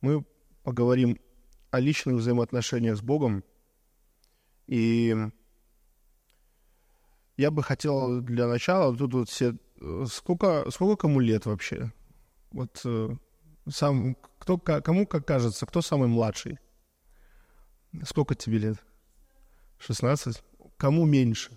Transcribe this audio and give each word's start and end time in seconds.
мы 0.00 0.24
поговорим 0.62 1.18
о 1.70 1.80
личных 1.80 2.16
взаимоотношениях 2.16 2.96
с 2.96 3.00
Богом. 3.00 3.44
И 4.66 5.14
я 7.36 7.50
бы 7.50 7.62
хотел 7.62 8.20
для 8.20 8.46
начала, 8.46 8.96
тут 8.96 9.14
вот 9.14 9.28
все... 9.28 9.54
Сколько, 10.06 10.68
сколько 10.70 11.02
кому 11.02 11.20
лет 11.20 11.46
вообще? 11.46 11.92
Вот 12.50 12.80
э, 12.84 13.10
сам, 13.68 14.16
кто, 14.40 14.58
кому 14.58 15.06
как 15.06 15.24
кажется, 15.24 15.66
кто 15.66 15.82
самый 15.82 16.08
младший? 16.08 16.58
Сколько 18.04 18.34
тебе 18.34 18.58
лет? 18.58 18.78
16? 19.78 20.42
Кому 20.76 21.06
меньше? 21.06 21.52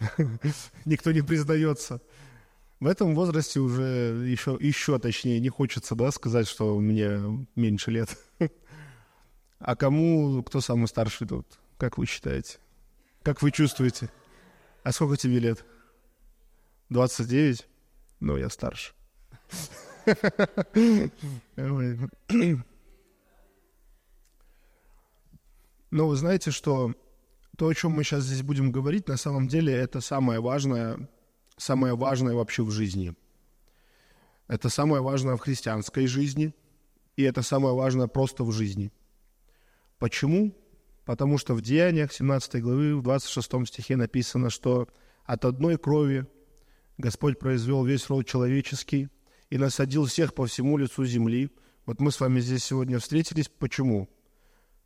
Никто 0.84 1.12
не 1.12 1.22
признается. 1.22 2.00
В 2.80 2.86
этом 2.86 3.14
возрасте 3.14 3.58
уже 3.58 3.82
еще, 4.26 4.56
еще 4.60 4.98
точнее 5.00 5.40
не 5.40 5.48
хочется, 5.48 5.96
да, 5.96 6.12
сказать, 6.12 6.46
что 6.46 6.78
мне 6.78 7.46
меньше 7.56 7.90
лет. 7.90 8.16
А 9.58 9.74
кому, 9.74 10.42
кто 10.44 10.60
самый 10.60 10.86
старший 10.86 11.26
тут? 11.26 11.58
Как 11.76 11.98
вы 11.98 12.06
считаете? 12.06 12.58
Как 13.24 13.42
вы 13.42 13.50
чувствуете? 13.50 14.08
А 14.84 14.92
сколько 14.92 15.16
тебе 15.16 15.40
лет? 15.40 15.64
29? 16.90 17.66
Ну, 18.20 18.36
я 18.36 18.48
старше. 18.48 18.92
Но 25.90 26.06
вы 26.06 26.16
знаете, 26.16 26.52
что 26.52 26.94
то, 27.56 27.66
о 27.66 27.74
чем 27.74 27.92
мы 27.92 28.04
сейчас 28.04 28.22
здесь 28.24 28.42
будем 28.42 28.70
говорить, 28.70 29.08
на 29.08 29.16
самом 29.16 29.48
деле 29.48 29.74
это 29.74 30.00
самое 30.00 30.38
важное, 30.40 31.08
самое 31.58 31.94
важное 31.94 32.34
вообще 32.34 32.62
в 32.62 32.70
жизни. 32.70 33.14
Это 34.46 34.70
самое 34.70 35.02
важное 35.02 35.36
в 35.36 35.40
христианской 35.40 36.06
жизни, 36.06 36.54
и 37.16 37.22
это 37.22 37.42
самое 37.42 37.74
важное 37.74 38.06
просто 38.06 38.44
в 38.44 38.52
жизни. 38.52 38.90
Почему? 39.98 40.56
Потому 41.04 41.36
что 41.38 41.54
в 41.54 41.60
Деяниях 41.60 42.12
17 42.12 42.62
главы, 42.62 42.96
в 42.96 43.02
26 43.02 43.66
стихе 43.66 43.96
написано, 43.96 44.50
что 44.50 44.88
от 45.24 45.44
одной 45.44 45.76
крови 45.76 46.26
Господь 46.96 47.38
произвел 47.38 47.84
весь 47.84 48.08
род 48.08 48.26
человеческий 48.26 49.08
и 49.50 49.58
насадил 49.58 50.06
всех 50.06 50.34
по 50.34 50.46
всему 50.46 50.78
лицу 50.78 51.04
земли. 51.04 51.50
Вот 51.86 52.00
мы 52.00 52.12
с 52.12 52.20
вами 52.20 52.40
здесь 52.40 52.64
сегодня 52.64 52.98
встретились. 52.98 53.48
Почему? 53.48 54.08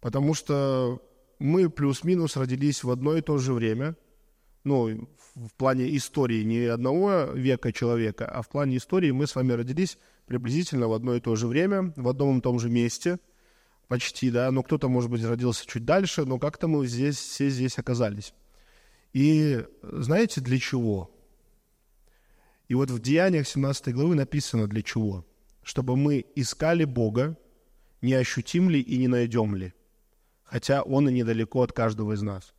Потому 0.00 0.34
что 0.34 1.02
мы 1.38 1.68
плюс-минус 1.68 2.36
родились 2.36 2.84
в 2.84 2.90
одно 2.90 3.16
и 3.16 3.20
то 3.20 3.38
же 3.38 3.52
время, 3.52 3.96
ну, 4.64 5.08
в 5.34 5.52
плане 5.56 5.96
истории 5.96 6.42
не 6.42 6.64
одного 6.66 7.24
века 7.34 7.72
человека, 7.72 8.26
а 8.26 8.42
в 8.42 8.48
плане 8.48 8.76
истории 8.76 9.10
мы 9.10 9.26
с 9.26 9.34
вами 9.34 9.52
родились 9.52 9.98
приблизительно 10.26 10.88
в 10.88 10.92
одно 10.92 11.14
и 11.16 11.20
то 11.20 11.36
же 11.36 11.46
время, 11.46 11.92
в 11.96 12.08
одном 12.08 12.38
и 12.38 12.40
том 12.42 12.58
же 12.58 12.70
месте, 12.70 13.18
почти, 13.88 14.30
да, 14.30 14.50
но 14.50 14.62
кто-то, 14.62 14.88
может 14.88 15.10
быть, 15.10 15.24
родился 15.24 15.66
чуть 15.66 15.84
дальше, 15.84 16.24
но 16.24 16.38
как-то 16.38 16.68
мы 16.68 16.86
здесь, 16.86 17.16
все 17.16 17.48
здесь 17.48 17.78
оказались. 17.78 18.34
И 19.12 19.64
знаете, 19.82 20.40
для 20.40 20.58
чего? 20.58 21.10
И 22.68 22.74
вот 22.74 22.90
в 22.90 23.00
Деяниях 23.00 23.46
17 23.46 23.92
главы 23.92 24.14
написано 24.14 24.66
для 24.66 24.82
чего? 24.82 25.26
Чтобы 25.62 25.96
мы 25.96 26.24
искали 26.34 26.84
Бога, 26.84 27.36
не 28.00 28.14
ощутим 28.14 28.70
ли 28.70 28.80
и 28.80 28.96
не 28.98 29.08
найдем 29.08 29.54
ли– 29.54 29.74
хотя 30.52 30.82
он 30.82 31.08
и 31.08 31.12
недалеко 31.12 31.62
от 31.62 31.72
каждого 31.72 32.12
из 32.12 32.20
нас. 32.20 32.52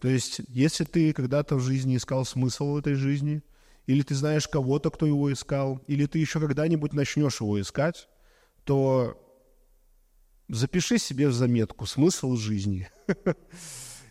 То 0.00 0.08
есть, 0.08 0.40
если 0.48 0.84
ты 0.84 1.12
когда-то 1.12 1.56
в 1.56 1.60
жизни 1.60 1.96
искал 1.96 2.24
смысл 2.24 2.78
этой 2.78 2.94
жизни, 2.94 3.42
или 3.86 4.02
ты 4.02 4.14
знаешь 4.14 4.46
кого-то, 4.46 4.90
кто 4.90 5.06
его 5.06 5.32
искал, 5.32 5.82
или 5.86 6.06
ты 6.06 6.18
еще 6.18 6.40
когда-нибудь 6.40 6.92
начнешь 6.92 7.40
его 7.40 7.60
искать, 7.60 8.08
то 8.64 9.18
запиши 10.48 10.98
себе 10.98 11.28
в 11.28 11.32
заметку 11.32 11.86
смысл 11.86 12.36
жизни. 12.36 12.88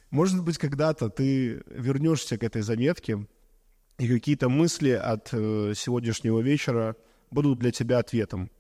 Может 0.10 0.44
быть, 0.44 0.58
когда-то 0.58 1.10
ты 1.10 1.64
вернешься 1.68 2.38
к 2.38 2.44
этой 2.44 2.62
заметке, 2.62 3.28
и 3.98 4.08
какие-то 4.08 4.50
мысли 4.50 4.92
от 4.92 5.30
э, 5.32 5.74
сегодняшнего 5.76 6.40
вечера 6.40 6.96
будут 7.32 7.60
для 7.60 7.72
тебя 7.72 8.00
ответом. 8.00 8.52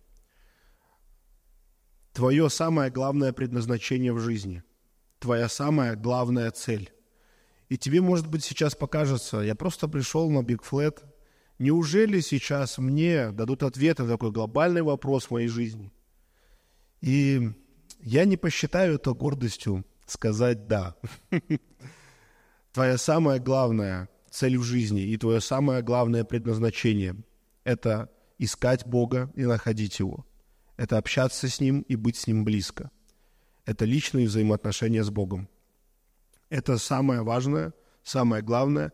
Твое 2.13 2.49
самое 2.49 2.89
главное 2.89 3.33
предназначение 3.33 4.13
в 4.13 4.19
жизни 4.19 4.63
твоя 5.19 5.49
самая 5.49 5.95
главная 5.95 6.51
цель. 6.51 6.91
И 7.69 7.77
тебе, 7.77 8.01
может 8.01 8.27
быть, 8.27 8.43
сейчас 8.43 8.75
покажется, 8.75 9.39
я 9.39 9.55
просто 9.55 9.87
пришел 9.87 10.29
на 10.29 10.39
Big 10.39 10.61
Flat, 10.69 11.03
неужели 11.59 12.21
сейчас 12.21 12.77
мне 12.77 13.31
дадут 13.31 13.63
ответ 13.63 13.99
на 13.99 14.07
такой 14.07 14.31
глобальный 14.31 14.81
вопрос 14.81 15.25
в 15.25 15.31
моей 15.31 15.47
жизни? 15.47 15.91
И 17.01 17.51
я 18.01 18.25
не 18.25 18.37
посчитаю 18.37 18.95
это 18.95 19.13
гордостью 19.13 19.85
сказать 20.05 20.67
«да». 20.67 20.95
Твоя 22.71 22.97
самая 22.97 23.39
главная 23.39 24.07
цель 24.29 24.57
в 24.57 24.63
жизни 24.63 25.01
и 25.01 25.17
твое 25.17 25.41
самое 25.41 25.81
главное 25.81 26.23
предназначение– 26.23 27.15
это 27.63 28.09
искать 28.37 28.85
Бога 28.85 29.31
и 29.35 29.45
находить 29.45 29.99
Его. 29.99 30.25
Это 30.77 30.97
общаться 30.97 31.49
с 31.49 31.59
Ним 31.59 31.81
и 31.81 31.95
быть 31.95 32.17
с 32.17 32.27
Ним 32.27 32.45
близко 32.45 32.91
это 33.67 33.83
личные 33.83 34.27
взаимоотношения 34.27 35.03
с 35.03 35.11
Богом. 35.11 35.49
Это 36.49 36.77
самое 36.77 37.21
важное, 37.23 37.73
самое 38.03 38.41
главное. 38.41 38.93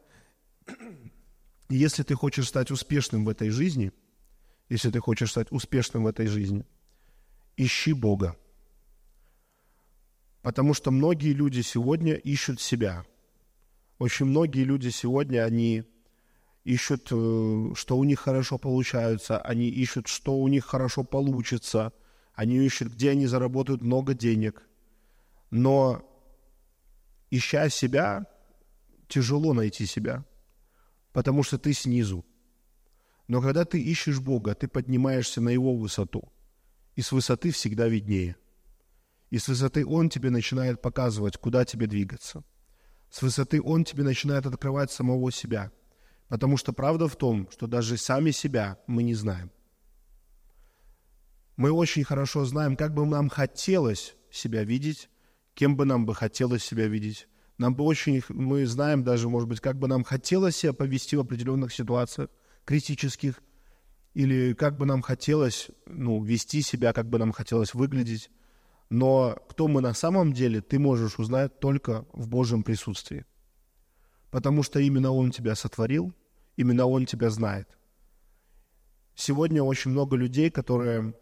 если 1.69 2.03
ты 2.03 2.15
хочешь 2.15 2.47
стать 2.47 2.71
успешным 2.71 3.25
в 3.25 3.29
этой 3.29 3.49
жизни, 3.49 3.91
если 4.69 4.89
ты 4.89 4.99
хочешь 4.99 5.31
стать 5.31 5.51
успешным 5.51 6.03
в 6.03 6.07
этой 6.07 6.27
жизни, 6.27 6.65
ищи 7.57 7.93
Бога. 7.93 8.37
Потому 10.41 10.73
что 10.73 10.91
многие 10.91 11.33
люди 11.33 11.61
сегодня 11.61 12.13
ищут 12.15 12.59
себя. 12.59 13.05
Очень 13.97 14.25
многие 14.27 14.63
люди 14.63 14.89
сегодня, 14.89 15.45
они 15.45 15.83
ищут, 16.63 17.07
э, 17.11 17.71
что 17.75 17.97
у 17.97 18.03
них 18.03 18.19
хорошо 18.19 18.57
получается, 18.57 19.37
они 19.39 19.69
ищут, 19.69 20.07
что 20.07 20.37
у 20.37 20.47
них 20.47 20.65
хорошо 20.65 21.03
получится– 21.03 21.93
они 22.33 22.57
ищут, 22.57 22.93
где 22.93 23.11
они 23.11 23.27
заработают 23.27 23.81
много 23.81 24.13
денег. 24.13 24.63
Но 25.51 26.01
ища 27.37 27.69
себя, 27.69 28.25
тяжело 29.07 29.53
найти 29.53 29.85
себя, 29.85 30.25
потому 31.11 31.43
что 31.43 31.57
ты 31.57 31.73
снизу. 31.73 32.25
Но 33.27 33.41
когда 33.41 33.65
ты 33.65 33.81
ищешь 33.81 34.19
Бога, 34.19 34.53
ты 34.55 34.67
поднимаешься 34.67 35.41
на 35.41 35.49
Его 35.49 35.75
высоту. 35.75 36.31
И 36.95 37.01
с 37.01 37.11
высоты 37.11 37.51
всегда 37.51 37.87
виднее. 37.87 38.35
И 39.29 39.39
с 39.39 39.47
высоты 39.47 39.85
Он 39.85 40.09
тебе 40.09 40.29
начинает 40.29 40.81
показывать, 40.81 41.37
куда 41.37 41.65
тебе 41.65 41.87
двигаться. 41.87 42.43
С 43.09 43.21
высоты 43.21 43.61
Он 43.61 43.83
тебе 43.83 44.03
начинает 44.03 44.45
открывать 44.45 44.91
самого 44.91 45.31
себя. 45.31 45.71
Потому 46.27 46.57
что 46.57 46.73
правда 46.73 47.07
в 47.07 47.15
том, 47.15 47.49
что 47.51 47.67
даже 47.67 47.97
сами 47.97 48.31
себя 48.31 48.77
мы 48.87 49.03
не 49.03 49.15
знаем– 49.15 49.51
мы 51.55 51.71
очень 51.71 52.03
хорошо 52.03 52.45
знаем, 52.45 52.75
как 52.75 52.93
бы 52.93 53.05
нам 53.05 53.29
хотелось 53.29 54.15
себя 54.31 54.63
видеть, 54.63 55.09
кем 55.53 55.75
бы 55.75 55.85
нам 55.85 56.05
бы 56.05 56.15
хотелось 56.15 56.63
себя 56.63 56.87
видеть. 56.87 57.27
Нам 57.57 57.75
бы 57.75 57.83
очень, 57.83 58.23
мы 58.29 58.65
знаем 58.65 59.03
даже, 59.03 59.29
может 59.29 59.47
быть, 59.47 59.59
как 59.59 59.77
бы 59.77 59.87
нам 59.87 60.03
хотелось 60.03 60.55
себя 60.55 60.73
повести 60.73 61.15
в 61.15 61.19
определенных 61.19 61.73
ситуациях 61.73 62.29
критических, 62.65 63.41
или 64.13 64.53
как 64.53 64.77
бы 64.77 64.85
нам 64.85 65.01
хотелось 65.01 65.69
ну, 65.85 66.23
вести 66.23 66.61
себя, 66.61 66.93
как 66.93 67.09
бы 67.09 67.17
нам 67.17 67.31
хотелось 67.31 67.73
выглядеть. 67.73 68.29
Но 68.89 69.37
кто 69.49 69.67
мы 69.67 69.81
на 69.81 69.93
самом 69.93 70.33
деле, 70.33 70.61
ты 70.61 70.77
можешь 70.77 71.17
узнать 71.17 71.59
только 71.59 72.05
в 72.13 72.27
Божьем 72.27 72.63
присутствии. 72.63 73.25
Потому 74.29 74.61
что 74.63 74.79
именно 74.79 75.11
Он 75.11 75.31
тебя 75.31 75.55
сотворил, 75.55 76.13
именно 76.57 76.85
Он 76.85 77.05
тебя 77.05 77.29
знает. 77.29 77.67
Сегодня 79.15 79.63
очень 79.63 79.91
много 79.91 80.15
людей, 80.15 80.49
которые 80.49 81.15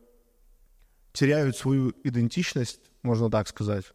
теряют 1.13 1.57
свою 1.57 1.93
идентичность, 2.03 2.81
можно 3.03 3.29
так 3.29 3.47
сказать, 3.47 3.85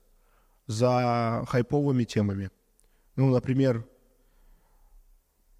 за 0.66 1.44
хайповыми 1.48 2.04
темами. 2.04 2.50
Ну, 3.16 3.30
например, 3.30 3.86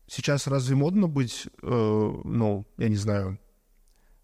сейчас 0.06 0.46
разве 0.46 0.76
модно 0.76 1.08
быть, 1.08 1.46
э, 1.62 2.20
ну, 2.24 2.66
я 2.76 2.88
не 2.88 2.96
знаю, 2.96 3.38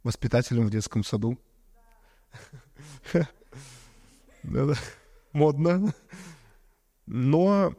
воспитателем 0.02 0.66
в 0.66 0.70
детском 0.70 1.04
саду? 1.04 1.38
Модно. 5.32 5.94
Но, 7.06 7.74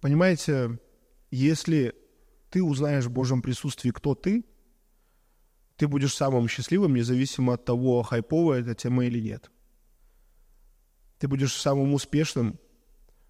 понимаете, 0.00 0.78
если 1.30 1.94
ты 2.50 2.62
узнаешь 2.62 3.06
в 3.06 3.10
Божьем 3.10 3.42
присутствии, 3.42 3.90
кто 3.90 4.14
ты, 4.14 4.44
ты 5.76 5.88
будешь 5.88 6.14
самым 6.14 6.48
счастливым, 6.48 6.94
независимо 6.94 7.54
от 7.54 7.64
того, 7.64 8.02
хайповая 8.02 8.60
эта 8.60 8.74
тема 8.74 9.06
или 9.06 9.20
нет. 9.20 9.50
Ты 11.20 11.28
будешь 11.28 11.54
самым 11.54 11.92
успешным, 11.92 12.58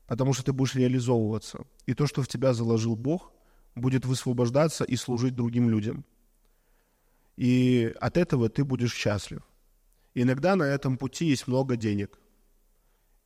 потому 0.07 0.33
что 0.33 0.45
ты 0.45 0.53
будешь 0.53 0.77
реализовываться. 0.77 1.67
И 1.87 1.95
то, 1.95 2.07
что 2.07 2.23
в 2.23 2.29
тебя 2.29 2.55
заложил 2.55 2.95
Бог, 2.95 3.33
будет 3.75 4.07
высвобождаться 4.07 4.85
и 4.85 4.95
служить 4.97 5.35
другим 5.35 5.69
людям. 5.69 6.05
И 7.37 7.93
от 8.01 8.17
этого 8.17 8.49
ты 8.49 8.65
будешь 8.65 8.95
счастлив. 8.95 9.43
Иногда 10.15 10.57
на 10.57 10.63
этом 10.63 10.99
пути 10.99 11.27
есть 11.27 11.49
много 11.49 11.77
денег. 11.77 12.19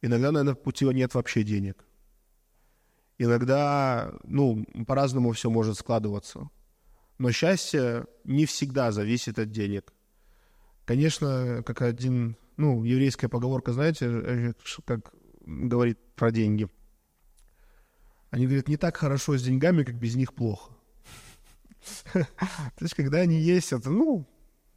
Иногда 0.02 0.32
на 0.32 0.38
этом 0.38 0.56
пути 0.56 0.86
нет 0.86 1.14
вообще 1.14 1.42
денег. 1.42 1.84
Иногда, 3.18 4.14
ну, 4.24 4.64
по-разному 4.86 5.32
все 5.32 5.50
может 5.50 5.78
складываться. 5.78 6.48
Но 7.18 7.32
счастье 7.32 8.06
не 8.24 8.46
всегда 8.46 8.92
зависит 8.92 9.38
от 9.38 9.50
денег. 9.50 9.93
Конечно, 10.84 11.62
как 11.64 11.82
один, 11.82 12.36
ну, 12.56 12.84
еврейская 12.84 13.28
поговорка, 13.28 13.72
знаете, 13.72 14.06
э, 14.06 14.52
как 14.84 15.14
говорит 15.46 15.98
про 16.14 16.30
деньги. 16.30 16.68
Они 18.30 18.46
говорят, 18.46 18.68
не 18.68 18.76
так 18.76 18.96
хорошо 18.96 19.36
с 19.38 19.42
деньгами, 19.42 19.84
как 19.84 19.94
без 19.94 20.16
них 20.16 20.34
плохо. 20.34 20.72
То 22.12 22.26
есть, 22.80 22.94
когда 22.94 23.18
они 23.18 23.40
есть, 23.40 23.72
это, 23.72 23.90
ну, 23.90 24.26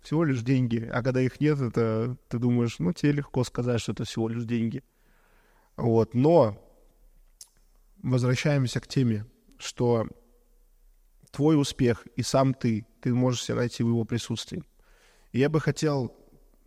всего 0.02 0.24
лишь 0.24 0.42
деньги. 0.42 0.90
А 0.94 1.04
когда 1.04 1.22
их 1.22 1.42
нет, 1.42 1.60
это 1.60 2.18
ты 2.30 2.40
думаешь, 2.40 2.80
ну, 2.80 2.94
тебе 2.94 3.14
легко 3.14 3.44
сказать, 3.44 3.82
что 3.82 3.92
это 3.92 4.06
всего 4.06 4.30
лишь 4.30 4.46
деньги. 4.46 4.84
Вот, 5.76 6.14
но 6.14 6.64
возвращаемся 8.02 8.80
к 8.80 8.88
теме, 8.88 9.26
что 9.58 10.08
твой 11.32 11.60
успех 11.60 12.08
и 12.16 12.24
сам 12.24 12.54
ты, 12.54 12.86
ты 13.02 13.14
можешь 13.14 13.44
себя 13.44 13.58
найти 13.58 13.84
в 13.84 13.90
его 13.90 14.06
присутствии. 14.06 14.64
Я 15.38 15.50
бы 15.50 15.60
хотел 15.60 16.12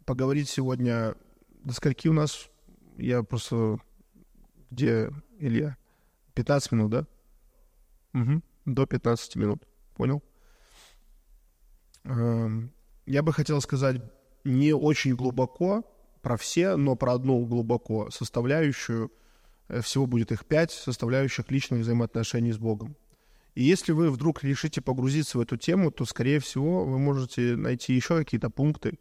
поговорить 0.06 0.48
сегодня, 0.48 1.16
до 1.64 1.74
скольки 1.74 2.06
у 2.06 2.12
нас, 2.12 2.50
я 2.98 3.24
просто, 3.24 3.78
где 4.70 5.10
Илья? 5.40 5.76
15 6.34 6.70
минут, 6.70 6.90
да? 6.92 7.06
Угу, 8.14 8.42
до 8.66 8.86
15 8.86 9.34
минут, 9.34 9.64
понял? 9.96 10.22
Эм, 12.04 12.72
я 13.06 13.24
бы 13.24 13.32
хотел 13.32 13.60
сказать 13.60 14.02
не 14.44 14.72
очень 14.72 15.16
глубоко 15.16 15.82
про 16.22 16.36
все, 16.36 16.76
но 16.76 16.94
про 16.94 17.14
одну 17.14 17.44
глубоко 17.46 18.08
составляющую, 18.10 19.10
э, 19.66 19.80
всего 19.80 20.06
будет 20.06 20.30
их 20.30 20.46
пять, 20.46 20.70
составляющих 20.70 21.50
личных 21.50 21.80
взаимоотношений 21.80 22.52
с 22.52 22.58
Богом. 22.58 22.94
И 23.60 23.62
если 23.62 23.92
вы 23.92 24.10
вдруг 24.10 24.42
решите 24.42 24.80
погрузиться 24.80 25.36
в 25.36 25.42
эту 25.42 25.58
тему, 25.58 25.90
то, 25.90 26.06
скорее 26.06 26.40
всего, 26.40 26.86
вы 26.86 26.98
можете 26.98 27.56
найти 27.56 27.92
еще 27.92 28.16
какие-то 28.16 28.48
пункты, 28.48 28.98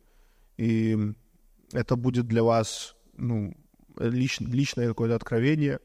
и 0.57 0.97
это 1.71 1.95
будет 1.95 2.27
для 2.27 2.43
вас 2.43 2.97
ну, 3.15 3.55
лич, 3.97 4.41
личное 4.41 4.89
какое-то 4.89 5.15
откровение. 5.15 5.79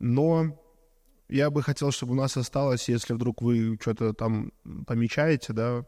Но 0.00 0.60
я 1.28 1.50
бы 1.50 1.62
хотел, 1.62 1.92
чтобы 1.92 2.14
у 2.14 2.16
нас 2.16 2.36
осталось, 2.36 2.88
если 2.88 3.12
вдруг 3.12 3.42
вы 3.42 3.78
что-то 3.80 4.12
там 4.12 4.50
помечаете, 4.88 5.52
да, 5.52 5.86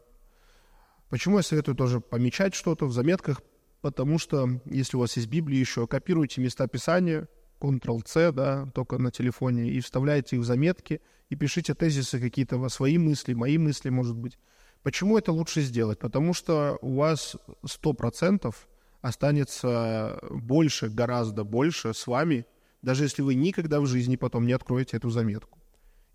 Почему 1.09 1.37
я 1.37 1.43
советую 1.43 1.75
тоже 1.75 1.99
помечать 1.99 2.55
что-то 2.55 2.85
в 2.85 2.93
заметках? 2.93 3.41
Потому 3.81 4.17
что, 4.17 4.61
если 4.63 4.95
у 4.95 5.01
вас 5.01 5.17
есть 5.17 5.27
Библия 5.27 5.59
еще, 5.59 5.87
копируйте 5.87 6.39
места 6.39 6.67
Писания, 6.67 7.27
Ctrl-C, 7.59 8.31
да, 8.31 8.65
только 8.73 8.97
на 8.97 9.11
телефоне, 9.11 9.69
и 9.69 9.79
вставляйте 9.79 10.35
их 10.35 10.41
в 10.43 10.45
заметки, 10.45 11.01
и 11.29 11.35
пишите 11.35 11.73
тезисы 11.73 12.19
какие-то, 12.19 12.69
свои 12.69 12.97
мысли, 12.97 13.33
мои 13.33 13.57
мысли, 13.57 13.89
может 13.89 14.15
быть. 14.15 14.37
Почему 14.83 15.17
это 15.17 15.31
лучше 15.31 15.61
сделать? 15.61 15.99
Потому 15.99 16.33
что 16.33 16.77
у 16.81 16.95
вас 16.95 17.35
100% 17.65 18.53
останется 19.01 20.19
больше, 20.29 20.89
гораздо 20.89 21.43
больше 21.43 21.93
с 21.93 22.07
вами, 22.07 22.45
даже 22.81 23.03
если 23.03 23.21
вы 23.21 23.35
никогда 23.35 23.81
в 23.81 23.85
жизни 23.85 24.15
потом 24.15 24.45
не 24.45 24.53
откроете 24.53 24.97
эту 24.97 25.09
заметку. 25.09 25.59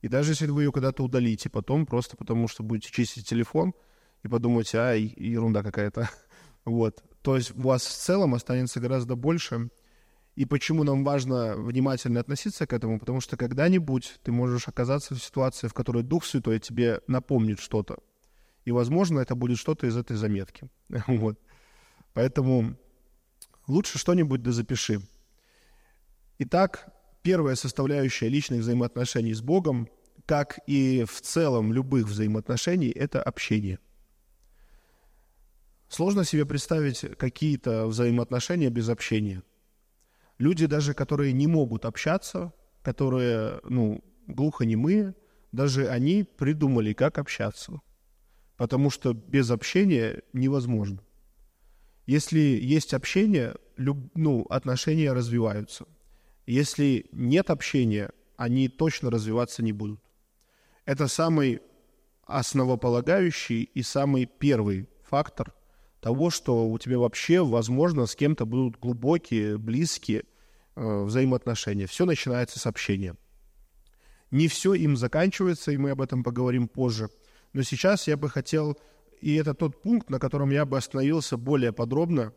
И 0.00 0.08
даже 0.08 0.32
если 0.32 0.46
вы 0.46 0.64
ее 0.64 0.72
когда-то 0.72 1.04
удалите 1.04 1.50
потом, 1.50 1.86
просто 1.86 2.16
потому 2.16 2.48
что 2.48 2.62
будете 2.62 2.90
чистить 2.90 3.26
телефон– 3.26 3.74
и 4.22 4.28
подумать, 4.28 4.74
а, 4.74 4.94
ерунда 4.94 5.62
какая-то. 5.62 6.08
Вот. 6.64 7.02
То 7.22 7.34
есть 7.34 7.56
у 7.56 7.62
вас 7.62 7.84
в 7.84 7.92
целом 7.92 8.34
останется 8.34 8.78
гораздо 8.78 9.16
больше. 9.16 9.70
И 10.34 10.46
почему 10.46 10.82
нам 10.82 11.05
важно 11.05 11.56
внимательно 11.56 12.20
относиться 12.20 12.67
к 12.67 12.73
этому? 12.73 12.99
Потому 12.99 13.20
что 13.20 13.37
когда-нибудь 13.37 14.20
ты 14.23 14.32
можешь 14.32 14.67
оказаться 14.69 15.14
в 15.14 15.23
ситуации, 15.23 15.69
в 15.69 15.75
которой 15.75 16.02
Дух 16.02 16.25
Святой 16.25 16.58
тебе 16.58 17.00
напомнит 17.06 17.61
что-то. 17.61 17.99
И, 18.64 18.73
возможно, 18.73 19.20
это 19.20 19.34
будет 19.34 19.58
что-то 19.58 19.87
из 19.87 19.96
этой 19.96 20.17
заметки. 20.17 20.69
Вот. 21.06 21.38
Поэтому 22.14 22.76
лучше 23.67 23.99
что-нибудь 23.99 24.43
да 24.43 24.52
запиши. 24.52 25.00
Итак, 26.38 26.93
первая 27.23 27.55
составляющая 27.55 28.28
личных 28.28 28.61
взаимоотношений 28.61 29.35
с 29.35 29.40
Богом, 29.40 29.88
как 30.26 30.61
и 30.67 31.05
в 31.05 31.20
целом 31.20 31.73
любых 31.73 32.06
взаимоотношений, 32.06 32.90
это 32.90 33.23
общение– 33.23 33.78
Сложно 35.93 36.25
себе 36.25 36.46
представить 36.46 37.00
какие-то 37.19 37.87
взаимоотношения 37.87 38.70
без 38.70 38.88
общения. 38.88 39.43
Люди 40.42 40.66
даже, 40.66 40.92
которые 40.92 41.32
не 41.32 41.46
могут 41.46 41.84
общаться, 41.84 42.52
которые, 42.82 43.60
ну, 43.62 44.02
глухонемые, 44.26 45.14
даже 45.52 45.86
они 45.86 46.24
придумали, 46.24 46.94
как 46.94 47.18
общаться. 47.18 47.80
Потому 48.56 48.90
что 48.90 49.12
без 49.12 49.52
общения 49.52 50.24
невозможно. 50.32 50.98
Если 52.06 52.40
есть 52.40 52.92
общение, 52.92 53.54
люб, 53.76 54.10
ну, 54.16 54.44
отношения 54.50 55.12
развиваются. 55.12 55.84
Если 56.44 57.06
нет 57.12 57.48
общения, 57.48 58.10
они 58.36 58.68
точно 58.68 59.12
развиваться 59.12 59.62
не 59.62 59.70
будут. 59.70 60.00
Это 60.86 61.06
самый 61.06 61.60
основополагающий 62.24 63.62
и 63.62 63.82
самый 63.82 64.26
первый 64.26 64.88
фактор– 65.04 65.54
того, 66.02 66.30
что 66.30 66.68
у 66.68 66.78
тебя 66.78 66.98
вообще, 66.98 67.44
возможно, 67.44 68.06
с 68.06 68.16
кем-то 68.16 68.44
будут 68.44 68.80
глубокие, 68.80 69.56
близкие 69.56 70.24
взаимоотношения. 70.76 71.86
Все 71.86 72.04
начинается 72.04 72.58
с 72.58 72.66
общения. 72.66 73.16
Не 74.30 74.48
все 74.48 74.74
им 74.74 74.96
заканчивается, 74.96 75.72
и 75.72 75.76
мы 75.76 75.90
об 75.90 76.00
этом 76.00 76.24
поговорим 76.24 76.69
позже. 76.69 77.10
Но 77.52 77.62
сейчас 77.62 78.08
я 78.08 78.16
бы 78.16 78.30
хотел, 78.30 78.78
и 79.20 79.34
это 79.34 79.54
тот 79.54 79.82
пункт, 79.82 80.08
на 80.10 80.19
котором 80.19 80.50
я 80.50 80.64
бы 80.64 80.78
остановился 80.78 81.36
более 81.36 81.72
подробно, 81.72 82.32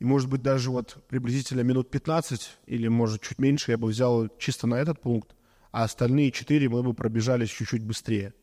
и, 0.00 0.04
может 0.04 0.28
быть, 0.28 0.42
даже 0.42 0.70
вот 0.70 1.04
приблизительно 1.08 1.60
минут 1.60 1.90
15 1.90 2.58
или, 2.66 2.88
может, 2.88 3.22
чуть 3.22 3.38
меньше 3.38 3.70
я 3.70 3.78
бы 3.78 3.88
взял 3.88 4.28
чисто 4.38 4.66
на 4.66 4.74
этот 4.74 5.00
пункт, 5.00 5.34
а 5.70 5.84
остальные 5.84 6.32
четыре 6.32 6.68
мы 6.68 6.82
бы 6.82 6.94
пробежались 6.94 7.50
чуть-чуть 7.50 7.84
быстрее. 7.84 8.34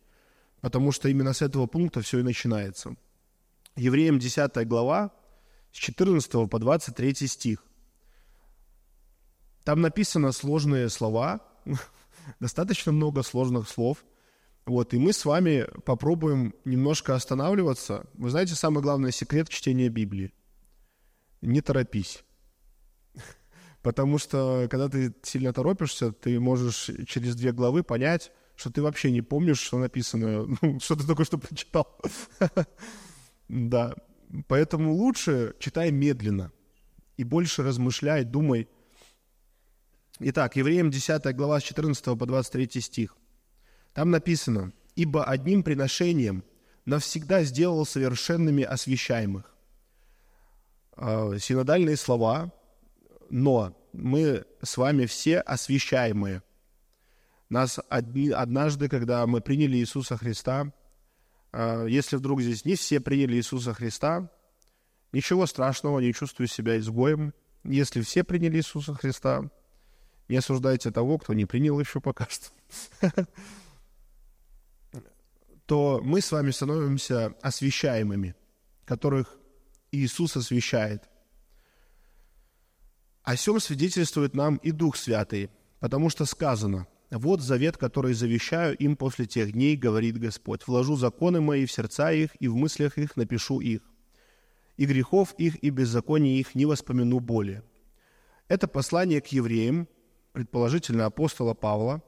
Потому 0.61 0.91
что 0.91 1.09
именно 1.09 1.33
с 1.33 1.41
этого 1.41 1.67
пункта 1.67 2.01
все 2.01 2.19
и 2.19 2.23
начинается– 2.23 2.95
Евреям 3.77 4.19
10 4.19 4.67
глава, 4.67 5.11
с 5.71 5.77
14 5.77 6.49
по 6.49 6.59
23 6.59 7.15
стих. 7.27 7.63
Там 9.63 9.81
написано 9.81 10.31
сложные 10.31 10.89
слова, 10.89 11.41
достаточно 12.39 12.91
много 12.91 13.23
сложных 13.23 13.69
слов. 13.69 14.03
Вот, 14.65 14.93
и 14.93 14.97
мы 14.99 15.11
с 15.11 15.25
вами 15.25 15.67
попробуем 15.85 16.53
немножко 16.65 17.15
останавливаться. 17.15 18.05
Вы 18.13 18.29
знаете, 18.29 18.55
самый 18.55 18.83
главный 18.83 19.11
секрет 19.11 19.49
чтения 19.49 19.89
Библии? 19.89 20.33
Не 21.41 21.61
торопись. 21.61 22.23
Потому 23.81 24.19
что, 24.19 24.67
когда 24.69 24.87
ты 24.87 25.13
сильно 25.23 25.51
торопишься, 25.51 26.11
ты 26.11 26.39
можешь 26.39 26.89
через 27.07 27.35
две 27.35 27.51
главы 27.51 27.83
понять, 27.83 28.31
что 28.55 28.71
ты 28.71 28.81
вообще 28.81 29.09
не 29.09 29.21
помнишь, 29.21 29.59
что 29.59 29.79
написано, 29.79 30.45
ну, 30.61 30.79
что 30.79 30.95
ты 30.95 31.05
только 31.07 31.25
что 31.25 31.37
прочитал. 31.37 31.87
Да, 33.47 33.95
поэтому 34.47 34.93
лучше 34.93 35.55
читай 35.59 35.91
медленно 35.91 36.51
и 37.17 37.23
больше 37.23 37.63
размышляй, 37.63 38.23
думай. 38.23 38.69
Итак, 40.23 40.55
Евреям 40.55 40.91
10 40.91 41.35
глава 41.35 41.59
с 41.59 41.63
14 41.63 42.05
по 42.15 42.27
23 42.27 42.79
стих. 42.79 43.17
Там 43.95 44.11
написано, 44.11 44.71
«Ибо 44.95 45.23
одним 45.23 45.63
приношением 45.63 46.43
навсегда 46.85 47.41
сделал 47.41 47.87
совершенными 47.87 48.63
освящаемых». 48.63 49.51
А, 50.95 51.39
синодальные 51.39 51.97
слова, 51.97 52.53
но 53.31 53.75
мы 53.93 54.45
с 54.61 54.77
вами 54.77 55.07
все 55.07 55.39
освящаемые. 55.39 56.43
Нас 57.49 57.79
одни, 57.89 58.29
однажды, 58.29 58.89
когда 58.89 59.25
мы 59.25 59.41
приняли 59.41 59.77
Иисуса 59.77 60.17
Христа, 60.17 60.71
а, 61.51 61.85
если 61.85 62.17
вдруг 62.17 62.41
здесь 62.41 62.63
не 62.63 62.75
все 62.75 62.99
приняли 62.99 63.37
Иисуса 63.37 63.73
Христа, 63.73 64.29
ничего 65.13 65.47
страшного, 65.47 65.99
не 65.99 66.13
чувствую 66.13 66.47
себя 66.47 66.77
изгоем. 66.77 67.33
Если 67.63 68.01
все 68.01 68.23
приняли 68.23 68.57
Иисуса 68.57 68.93
Христа, 68.93 69.49
не 70.31 70.37
осуждайте 70.37 70.91
того, 70.91 71.17
кто 71.17 71.33
не 71.33 71.45
принял 71.45 71.79
еще 71.79 71.99
пока 71.99 72.27
что, 72.29 72.47
то 75.65 75.99
мы 76.01 76.21
с 76.21 76.31
вами 76.31 76.51
становимся 76.51 77.35
освящаемыми, 77.41 78.35
которых 78.85 79.37
Иисус 79.91 80.37
освящает. 80.37 81.03
О 83.23 83.35
сем 83.35 83.59
свидетельствует 83.59 84.33
нам 84.33 84.55
и 84.55 84.71
Дух 84.71 84.95
Святый, 84.95 85.51
потому 85.79 86.09
что 86.09 86.25
сказано– 86.25 86.87
вот 87.11 87.41
завет, 87.41 87.75
который 87.75 88.13
завещаю 88.13 88.73
им 88.77 88.95
после 88.95 89.25
тех 89.25 89.51
дней, 89.51 89.75
говорит 89.75 90.17
Господь. 90.17 90.65
Вложу 90.65 90.95
законы 90.95 91.41
мои 91.41 91.65
в 91.65 91.71
сердца 91.71 92.13
их, 92.13 92.29
и 92.39 92.47
в 92.47 92.55
мыслях 92.55 92.97
их 92.97 93.17
напишу 93.17 93.59
их. 93.59 93.81
и 94.77 94.85
грехов 94.85 95.35
их 95.37 95.61
и 95.61 95.69
беззаконий 95.71 96.39
их 96.39 96.55
не 96.55 96.65
воспомяну 96.65 97.19
более». 97.19 97.63
Это 98.47 98.69
послание 98.69 99.19
к 99.19 99.27
евреям, 99.27 99.89
предположительно 100.33 101.05
апостола 101.05 101.53
Павла, 101.53 102.03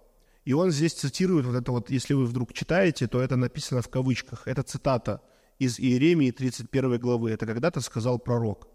и 0.45 0.53
он 0.53 0.71
здесь 0.71 0.93
цитирует 0.93 1.45
вот 1.45 1.55
это 1.55 1.71
вот, 1.71 1.89
если 1.89 2.13
вы 2.13 2.25
вдруг 2.25 2.53
читаете, 2.53 3.07
то 3.07 3.21
это 3.21 3.35
написано 3.35 3.81
в 3.81 3.89
кавычках. 3.89 4.47
Это 4.47 4.63
цитата 4.63 5.21
из 5.57 5.79
Иеремии 5.79 6.31
31 6.31 6.99
главы. 6.99 7.31
Это 7.31 7.45
когда-то 7.45 7.79
сказал 7.81 8.19
пророк. 8.19 8.67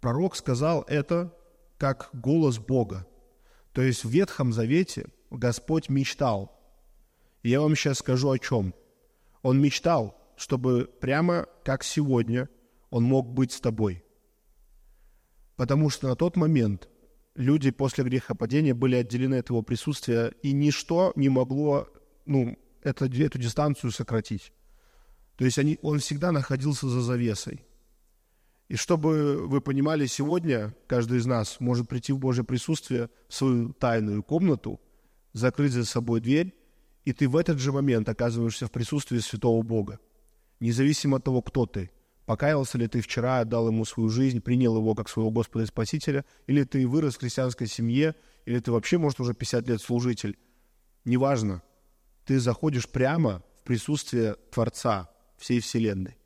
Пророк 0.00 0.34
сказал 0.34 0.84
это 0.88 1.32
как 1.78 2.10
голос 2.12 2.58
Бога. 2.58 3.06
То 3.72 3.82
есть 3.82 4.04
в 4.04 4.10
Ветхом 4.10 4.52
Завете 4.52 5.06
Господь 5.30 5.88
мечтал. 5.88 6.58
Я 7.42 7.60
вам 7.60 7.76
сейчас 7.76 7.98
скажу 7.98 8.30
о 8.30 8.38
чем. 8.38 8.74
Он 9.42 9.60
мечтал, 9.60 10.20
чтобы 10.36 10.90
прямо 11.00 11.46
как 11.64 11.84
сегодня 11.84 12.48
он 12.90 13.04
мог 13.04 13.32
быть 13.32 13.52
с 13.52 13.60
тобой. 13.60 14.04
Потому 15.56 15.88
что 15.88 16.08
на 16.08 16.16
тот 16.16 16.36
момент 16.36 16.88
люди 17.34 17.70
после 17.70 18.04
грехопадения 18.04 18.74
были 18.74 18.96
отделены 18.96 19.36
от 19.36 19.48
его 19.50 19.62
присутствия, 19.62 20.32
и 20.42 20.52
ничто 20.52 21.12
не 21.16 21.28
могло 21.28 21.88
ну, 22.26 22.58
это, 22.82 23.06
эту 23.06 23.38
дистанцию 23.38 23.90
сократить. 23.90 24.52
То 25.36 25.44
есть 25.44 25.58
они, 25.58 25.78
он 25.82 25.98
всегда 25.98 26.32
находился 26.32 26.88
за 26.88 27.00
завесой. 27.00 27.64
И 28.68 28.76
чтобы 28.76 29.46
вы 29.46 29.60
понимали, 29.60 30.06
сегодня 30.06 30.74
каждый 30.86 31.18
из 31.18 31.26
нас 31.26 31.60
может 31.60 31.88
прийти 31.88 32.12
в 32.12 32.18
Божье 32.18 32.44
присутствие 32.44 33.10
в 33.28 33.34
свою 33.34 33.72
тайную 33.72 34.22
комнату, 34.22 34.80
закрыть 35.32 35.72
за 35.72 35.84
собой 35.84 36.20
дверь, 36.20 36.54
и 37.04 37.12
ты 37.12 37.28
в 37.28 37.36
этот 37.36 37.58
же 37.58 37.72
момент 37.72 38.08
оказываешься 38.08 38.66
в 38.66 38.70
присутствии 38.70 39.18
святого 39.18 39.62
Бога. 39.62 39.98
Независимо 40.60 41.16
от 41.16 41.24
того, 41.24 41.42
кто 41.42 41.66
ты. 41.66 41.90
Покаялся 42.26 42.78
ли 42.78 42.86
ты 42.86 43.00
вчера, 43.00 43.40
отдал 43.40 43.68
ему 43.68 43.84
свою 43.84 44.08
жизнь, 44.08 44.40
принял 44.40 44.76
его 44.76 44.94
как 44.94 45.08
своего 45.08 45.30
Господа 45.30 45.64
и 45.64 45.66
Спасителя, 45.66 46.24
или 46.46 46.62
ты 46.62 46.86
вырос 46.86 47.16
в 47.16 47.20
христианской 47.20 47.66
семье, 47.66 48.14
или 48.44 48.60
ты 48.60 48.70
вообще, 48.70 48.98
может, 48.98 49.20
уже 49.20 49.34
50 49.34 49.68
лет 49.68 49.80
служитель. 49.80 50.38
Неважно. 51.04 51.62
Ты 52.24 52.38
заходишь 52.38 52.88
прямо 52.88 53.42
в 53.60 53.64
присутствие 53.64 54.36
Творца 54.52 55.10
всей 55.36 55.58
Вселенной. 55.58 56.16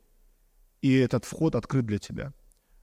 И 0.82 0.94
этот 0.94 1.24
вход 1.24 1.54
открыт 1.54 1.86
для 1.86 1.98
тебя. 1.98 2.34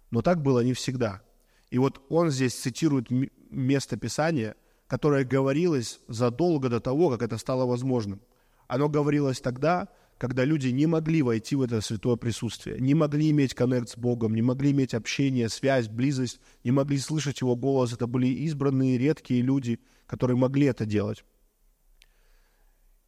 Но 0.10 0.22
так 0.22 0.42
было 0.42 0.62
не 0.62 0.74
всегда. 0.74 1.22
И 1.70 1.78
вот 1.78 2.04
он 2.10 2.32
здесь 2.32 2.56
цитирует 2.56 3.08
место 3.52 3.98
Писания, 3.98 4.56
которое 4.88 5.24
говорилось 5.24 6.00
задолго 6.08 6.70
до 6.70 6.80
того, 6.80 7.10
как 7.12 7.22
это 7.22 7.38
стало 7.38 7.66
возможным. 7.66 8.22
Оно 8.68 8.90
говорилось 8.90 9.40
тогда, 9.40 9.90
когда 10.18 10.46
люди 10.46 10.68
не 10.70 10.88
могли 10.88 11.22
войти 11.22 11.56
в 11.56 11.62
это 11.62 11.82
святое 11.82 12.16
присутствие, 12.16 12.80
не 12.80 12.94
могли 12.94 13.32
иметь 13.32 13.54
коннект 13.54 13.90
с 13.90 13.98
Богом, 13.98 14.36
не 14.36 14.42
могли 14.42 14.72
иметь 14.72 14.94
общение, 14.94 15.50
связь, 15.50 15.88
близость, 15.88 16.40
не 16.64 16.72
могли 16.72 16.98
слышать 16.98 17.42
Его 17.42 17.56
голос. 17.56 17.94
Это 17.94 18.08
были 18.08 18.28
избранные, 18.28 18.98
редкие 18.98 19.42
люди, 19.42 19.80
которые 20.06 20.38
могли 20.38 20.68
это 20.68 20.86
делать. 20.86 21.26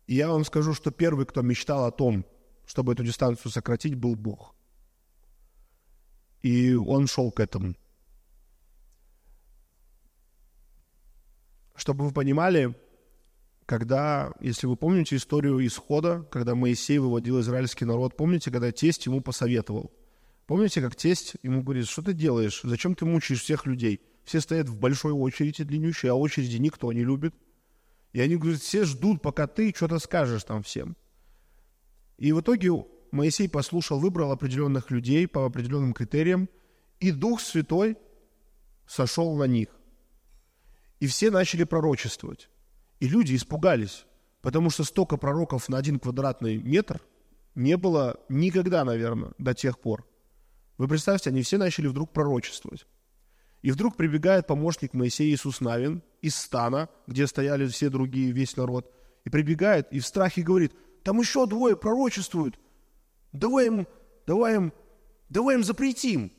И 0.08 0.16
я 0.16 0.30
вам 0.30 0.46
скажу, 0.46 0.74
что 0.74 0.92
первый, 0.92 1.26
кто 1.26 1.42
мечтал 1.42 1.86
о 1.86 1.92
том, 1.92 2.26
чтобы 2.66 2.94
эту 2.94 3.04
дистанцию 3.04 3.52
сократить, 3.52 3.96
был 3.96 4.16
Бог. 4.16 4.56
И 6.42 6.74
он 6.74 7.08
шел 7.08 7.32
к 7.32 7.40
этому. 7.40 7.76
Чтобы 11.76 12.06
вы 12.06 12.12
понимали, 12.12 12.76
когда, 13.66 14.32
если 14.40 14.68
вы 14.68 14.76
помните 14.76 15.16
историю 15.16 15.66
исхода, 15.66 16.28
когда 16.32 16.54
Моисей 16.54 17.00
выводил 17.00 17.40
израильский 17.42 17.86
народ, 17.86 18.16
помните, 18.16 18.52
когда 18.52 18.72
тесть 18.72 19.06
ему 19.08 19.22
посоветовал? 19.22 19.92
Помните, 20.46 20.82
как 20.82 20.96
тесть 20.96 21.36
ему 21.42 21.64
говорит, 21.64 21.88
что 21.88 22.04
ты 22.04 22.14
делаешь, 22.14 22.62
зачем 22.64 22.94
ты 22.94 23.06
мучаешь 23.06 23.42
всех 23.42 23.66
людей? 23.66 24.02
Все 24.24 24.40
стоят 24.40 24.70
в 24.70 24.78
большой 24.78 25.14
очереди 25.14 25.64
длиннющей, 25.64 26.10
а 26.10 26.16
очереди 26.16 26.58
никто 26.58 26.92
не 26.94 27.04
любит. 27.04 27.34
И 28.14 28.22
они 28.22 28.36
говорят, 28.36 28.62
все 28.62 28.86
ждут, 28.86 29.22
пока 29.22 29.48
ты 29.48 29.74
что-то 29.76 29.98
скажешь 29.98 30.44
там 30.44 30.62
всем. 30.62 30.96
И 32.18 32.32
в 32.32 32.42
итоге 32.42 32.72
Моисей 33.12 33.50
послушал, 33.50 34.00
выбрал 34.00 34.32
определенных 34.32 34.92
людей 34.92 35.28
по 35.28 35.46
определенным 35.46 35.94
критериям, 35.94 36.50
и 37.00 37.12
Дух 37.12 37.42
Святой 37.42 37.98
сошел 38.88 39.36
на 39.36 39.46
них. 39.46 39.70
И 41.00 41.08
все 41.08 41.32
начали 41.32 41.64
пророчествовать. 41.64 42.50
И 43.06 43.08
люди 43.08 43.36
испугались, 43.36 44.04
потому 44.42 44.72
что 44.72 44.84
столько 44.84 45.18
пророков 45.18 45.70
на 45.70 45.78
один 45.78 46.00
квадратный 46.00 46.58
метр 46.58 47.00
не 47.54 47.78
было 47.78 48.20
никогда, 48.30 48.84
наверное, 48.84 49.34
до 49.38 49.54
тех 49.54 49.78
пор. 49.78 50.08
Вы 50.80 50.88
представьте, 50.88 51.30
они 51.30 51.44
все 51.44 51.60
начали 51.60 51.86
вдруг 51.86 52.14
пророчествовать. 52.14 52.88
И 53.62 53.70
вдруг 53.70 53.96
прибегает 53.96 54.48
помощник 54.48 54.96
Моисея 54.96 55.32
Иисус 55.32 55.62
Навин 55.62 56.02
из 56.24 56.36
стана, 56.36 56.90
где 57.06 57.28
стояли 57.28 57.68
все 57.68 57.90
другие, 57.90 58.32
весь 58.32 58.58
народ, 58.58 58.92
и 59.24 59.30
прибегает 59.30 59.88
и 59.92 60.00
в 60.00 60.08
страхе 60.08 60.42
говорит, 60.42 60.74
там 61.04 61.20
еще 61.20 61.46
двое 61.46 61.78
пророчествуют, 61.78 62.58
давай 63.34 63.68
им, 63.68 63.88
давай 64.26 64.56
им, 64.56 64.74
давай 65.30 65.58
им 65.58 65.64
запретим. 65.64 66.32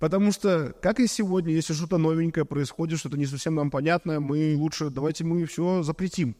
Потому 0.00 0.32
что, 0.32 0.74
как 0.80 0.98
и 0.98 1.06
сегодня, 1.06 1.52
если 1.52 1.74
что-то 1.74 1.98
новенькое 1.98 2.46
происходит, 2.46 2.98
что-то 2.98 3.18
не 3.18 3.26
совсем 3.26 3.54
нам 3.54 3.70
понятное, 3.70 4.18
мы 4.18 4.54
лучше 4.56 4.88
давайте 4.88 5.24
мы 5.24 5.44
все 5.44 5.82
запретим. 5.82 6.36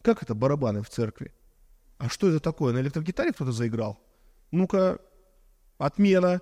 Как 0.00 0.22
это 0.22 0.34
барабаны 0.34 0.82
в 0.82 0.88
церкви? 0.88 1.30
А 1.98 2.08
что 2.08 2.30
это 2.30 2.40
такое? 2.40 2.72
На 2.72 2.80
электрогитаре 2.80 3.32
кто-то 3.32 3.52
заиграл? 3.52 4.00
Ну-ка, 4.50 4.98
отмена. 5.76 6.40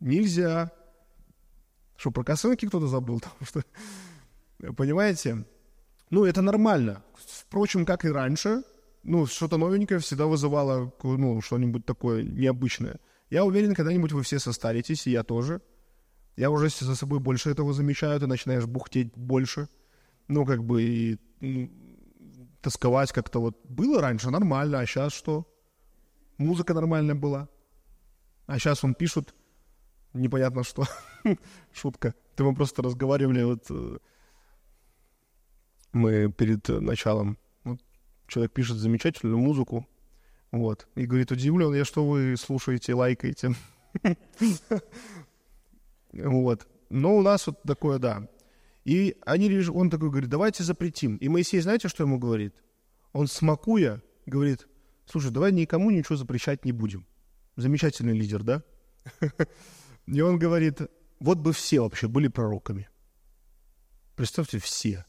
Нельзя. 0.00 0.72
Что, 1.96 2.10
про 2.10 2.24
косынки 2.24 2.66
кто-то 2.66 2.86
забыл? 2.86 3.20
Потому 3.38 3.44
что, 3.44 3.62
понимаете? 4.72 5.44
Ну, 6.08 6.24
это 6.24 6.40
нормально. 6.40 7.02
Впрочем, 7.14 7.84
как 7.84 8.06
и 8.06 8.08
раньше, 8.08 8.62
ну, 9.02 9.26
что-то 9.26 9.58
новенькое 9.58 10.00
всегда 10.00 10.24
вызывало, 10.24 10.90
ну, 11.02 11.42
что-нибудь 11.42 11.84
такое 11.84 12.22
необычное. 12.22 12.98
Я 13.30 13.44
уверен, 13.44 13.74
когда-нибудь 13.74 14.12
вы 14.12 14.22
все 14.22 14.38
состаритесь, 14.38 15.06
и 15.06 15.10
я 15.10 15.22
тоже. 15.22 15.60
Я 16.36 16.50
уже 16.50 16.68
за 16.68 16.94
собой 16.94 17.18
больше 17.20 17.50
этого 17.50 17.72
замечаю, 17.72 18.20
ты 18.20 18.26
начинаешь 18.26 18.66
бухтеть 18.66 19.12
больше. 19.16 19.68
Ну, 20.28 20.46
как 20.46 20.64
бы, 20.64 20.82
и 20.82 21.18
ну, 21.40 21.70
тосковать 22.60 23.12
как-то 23.12 23.40
вот. 23.40 23.58
Было 23.64 24.00
раньше 24.00 24.30
нормально, 24.30 24.78
а 24.78 24.86
сейчас 24.86 25.12
что? 25.12 25.46
Музыка 26.38 26.74
нормальная 26.74 27.14
была. 27.14 27.48
А 28.46 28.58
сейчас 28.58 28.84
он 28.84 28.94
пишут 28.94 29.34
непонятно 30.12 30.62
что. 30.62 30.84
Шутка. 31.72 32.14
Ты 32.36 32.44
мы 32.44 32.54
просто 32.54 32.82
разговаривали 32.82 33.42
вот... 33.42 33.66
Э, 33.70 33.98
мы 35.92 36.30
перед 36.30 36.68
началом... 36.68 37.38
Вот, 37.64 37.80
человек 38.26 38.52
пишет 38.52 38.76
замечательную 38.76 39.38
музыку, 39.38 39.86
вот. 40.50 40.88
И 40.94 41.06
говорит, 41.06 41.30
удивлен 41.30 41.74
я, 41.74 41.84
что 41.84 42.06
вы 42.06 42.36
слушаете, 42.36 42.94
лайкаете. 42.94 43.54
Вот. 46.12 46.66
Но 46.88 47.16
у 47.16 47.22
нас 47.22 47.46
вот 47.46 47.62
такое, 47.62 47.98
да. 47.98 48.28
И 48.84 49.16
они, 49.26 49.68
он 49.68 49.90
такой 49.90 50.08
говорит, 50.08 50.30
давайте 50.30 50.64
запретим. 50.64 51.16
И 51.16 51.28
Моисей, 51.28 51.60
знаете, 51.60 51.88
что 51.88 52.04
ему 52.04 52.18
говорит? 52.18 52.54
Он, 53.12 53.26
смакуя, 53.26 54.02
говорит, 54.24 54.66
слушай, 55.04 55.30
давай 55.30 55.52
никому 55.52 55.90
ничего 55.90 56.16
запрещать 56.16 56.64
не 56.64 56.72
будем. 56.72 57.06
Замечательный 57.56 58.14
лидер, 58.14 58.42
да? 58.42 58.62
И 60.06 60.20
он 60.22 60.38
говорит, 60.38 60.80
вот 61.20 61.38
бы 61.38 61.52
все 61.52 61.80
вообще 61.80 62.08
были 62.08 62.28
пророками. 62.28 62.88
Представьте, 64.16 64.58
все. 64.58 65.04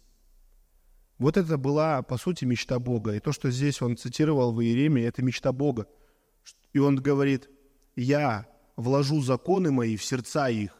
Вот 1.19 1.35
это 1.35 1.57
была, 1.57 2.01
по 2.01 2.17
сути, 2.17 2.45
мечта 2.45 2.79
Бога. 2.79 3.13
И 3.13 3.19
то, 3.19 3.33
что 3.33 3.51
здесь 3.51 3.81
он 3.81 3.97
цитировал 3.97 4.53
в 4.53 4.61
Иеремии, 4.61 5.03
это 5.03 5.21
мечта 5.21 5.51
Бога. 5.51 5.85
И 6.71 6.79
он 6.79 6.95
говорит, 6.95 7.49
я 7.95 8.47
вложу 8.77 9.21
законы 9.21 9.69
мои 9.71 9.97
в 9.97 10.03
сердца 10.03 10.47
их. 10.47 10.71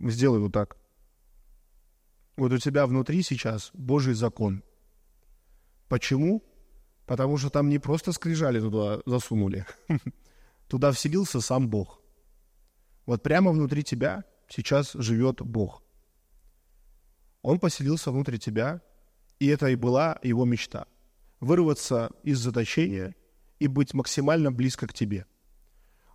Сделай 0.00 0.40
вот 0.40 0.52
так. 0.52 0.76
Вот 2.36 2.52
у 2.52 2.58
тебя 2.58 2.86
внутри 2.86 3.22
сейчас 3.22 3.70
Божий 3.72 4.14
закон. 4.14 4.64
Почему? 5.88 6.42
Потому 7.06 7.36
что 7.38 7.50
там 7.50 7.68
не 7.68 7.78
просто 7.78 8.10
скрижали 8.12 8.58
туда 8.58 9.00
засунули. 9.06 9.64
Туда 10.68 10.90
вселился 10.90 11.40
сам 11.40 11.68
Бог. 11.68 12.00
Вот 13.06 13.22
прямо 13.22 13.52
внутри 13.52 13.84
тебя 13.84 14.24
сейчас 14.48 14.92
живет 14.94 15.42
Бог. 15.42 15.82
Он 17.42 17.58
поселился 17.58 18.10
внутри 18.10 18.38
тебя, 18.38 18.80
и 19.38 19.48
это 19.48 19.68
и 19.68 19.74
была 19.74 20.18
его 20.22 20.44
мечта. 20.44 20.86
Вырваться 21.40 22.10
из 22.22 22.38
заточения 22.38 23.16
и 23.58 23.66
быть 23.66 23.94
максимально 23.94 24.52
близко 24.52 24.86
к 24.86 24.94
тебе. 24.94 25.26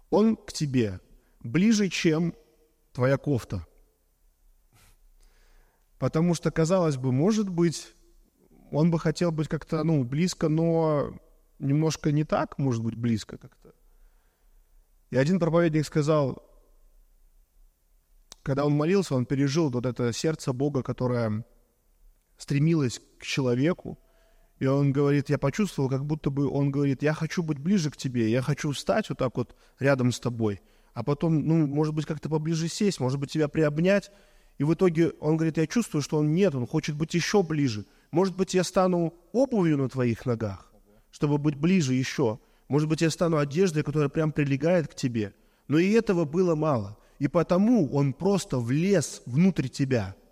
Он 0.09 0.37
к 0.37 0.53
тебе 0.53 1.01
ближе, 1.41 1.89
чем 1.89 2.33
твоя 2.93 3.17
кофта. 3.17 3.67
Потому 5.99 6.33
что, 6.33 6.51
казалось 6.51 6.95
бы, 6.95 7.11
может 7.11 7.49
быть, 7.49 7.93
он 8.71 8.91
бы 8.91 8.99
хотел 8.99 9.31
быть 9.31 9.47
как-то, 9.47 9.83
ну, 9.83 10.03
близко, 10.03 10.47
но 10.47 11.13
немножко 11.59 12.11
не 12.11 12.23
так, 12.23 12.57
может 12.57 12.83
быть, 12.83 12.95
близко 12.95 13.37
как-то. 13.37 13.73
И 15.09 15.17
один 15.17 15.39
проповедник 15.39 15.85
сказал, 15.85 16.46
когда 18.47 18.65
он 18.65 18.71
молился, 18.71 19.13
он 19.13 19.25
пережил 19.25 19.69
вот 19.69 19.85
это 19.85 20.13
сердце 20.13 20.53
Бога, 20.53 20.81
которое 20.81 21.43
стремилось 22.37 23.01
к 23.19 23.23
человеку, 23.23 23.99
и 24.59 24.65
он 24.65 24.93
говорит, 24.93 25.29
я 25.29 25.37
почувствовал, 25.37 25.89
как 25.89 26.05
будто 26.05 26.29
бы 26.29 26.47
он 26.47 26.71
говорит, 26.71 27.03
я 27.03 27.13
хочу 27.13 27.43
быть 27.43 27.59
ближе 27.59 27.91
к 27.91 27.97
тебе, 27.97 28.31
я 28.31 28.41
хочу 28.41 28.71
встать 28.71 29.09
вот 29.09 29.17
так 29.17 29.35
вот 29.35 29.53
рядом 29.79 30.13
с 30.13 30.21
тобой, 30.21 30.61
а 30.93 31.03
потом, 31.03 31.45
ну, 31.45 31.67
может 31.67 31.93
быть, 31.93 32.05
как-то 32.05 32.29
поближе 32.29 32.69
сесть, 32.69 33.01
может 33.01 33.19
быть, 33.19 33.31
тебя 33.31 33.49
приобнять. 33.49 34.11
И 34.59 34.63
в 34.63 34.73
итоге 34.73 35.09
он 35.19 35.35
говорит, 35.35 35.57
я 35.57 35.67
чувствую, 35.67 36.01
что 36.01 36.17
он 36.17 36.33
нет, 36.33 36.55
он 36.55 36.67
хочет 36.67 36.95
быть 36.95 37.13
еще 37.15 37.43
ближе. 37.43 37.85
Может 38.11 38.37
быть, 38.37 38.53
я 38.53 38.63
стану 38.63 39.13
обувью 39.33 39.77
на 39.77 39.89
твоих 39.89 40.25
ногах, 40.25 40.71
чтобы 41.11 41.37
быть 41.37 41.55
ближе 41.55 41.93
еще. 41.93 42.39
Может 42.69 42.87
быть, 42.87 43.01
я 43.01 43.09
стану 43.09 43.39
одеждой, 43.39 43.83
которая 43.83 44.07
прям 44.07 44.31
прилегает 44.31 44.87
к 44.87 44.95
тебе. 44.95 45.33
Но 45.67 45.77
и 45.79 45.91
этого 45.91 46.23
было 46.23 46.55
мало. 46.55 46.97
И 47.19 47.27
потому 47.27 47.91
он 47.93 48.13
просто 48.13 48.59
влез 48.59 49.21
внутрь 49.25 49.67
тебя– 49.67 50.15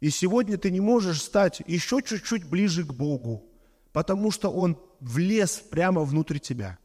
и 0.00 0.08
сегодня 0.08 0.56
ты 0.56 0.70
не 0.70 0.80
можешь 0.80 1.22
стать 1.22 1.62
еще 1.66 2.02
чуть-чуть 2.02 2.44
ближе 2.44 2.84
к 2.84 2.92
Богу, 2.92 3.44
потому 3.92 4.30
что 4.30 4.50
Он 4.50 4.80
влез 4.98 5.58
прямо 5.58 6.02
внутрь 6.02 6.38
тебя 6.38 6.78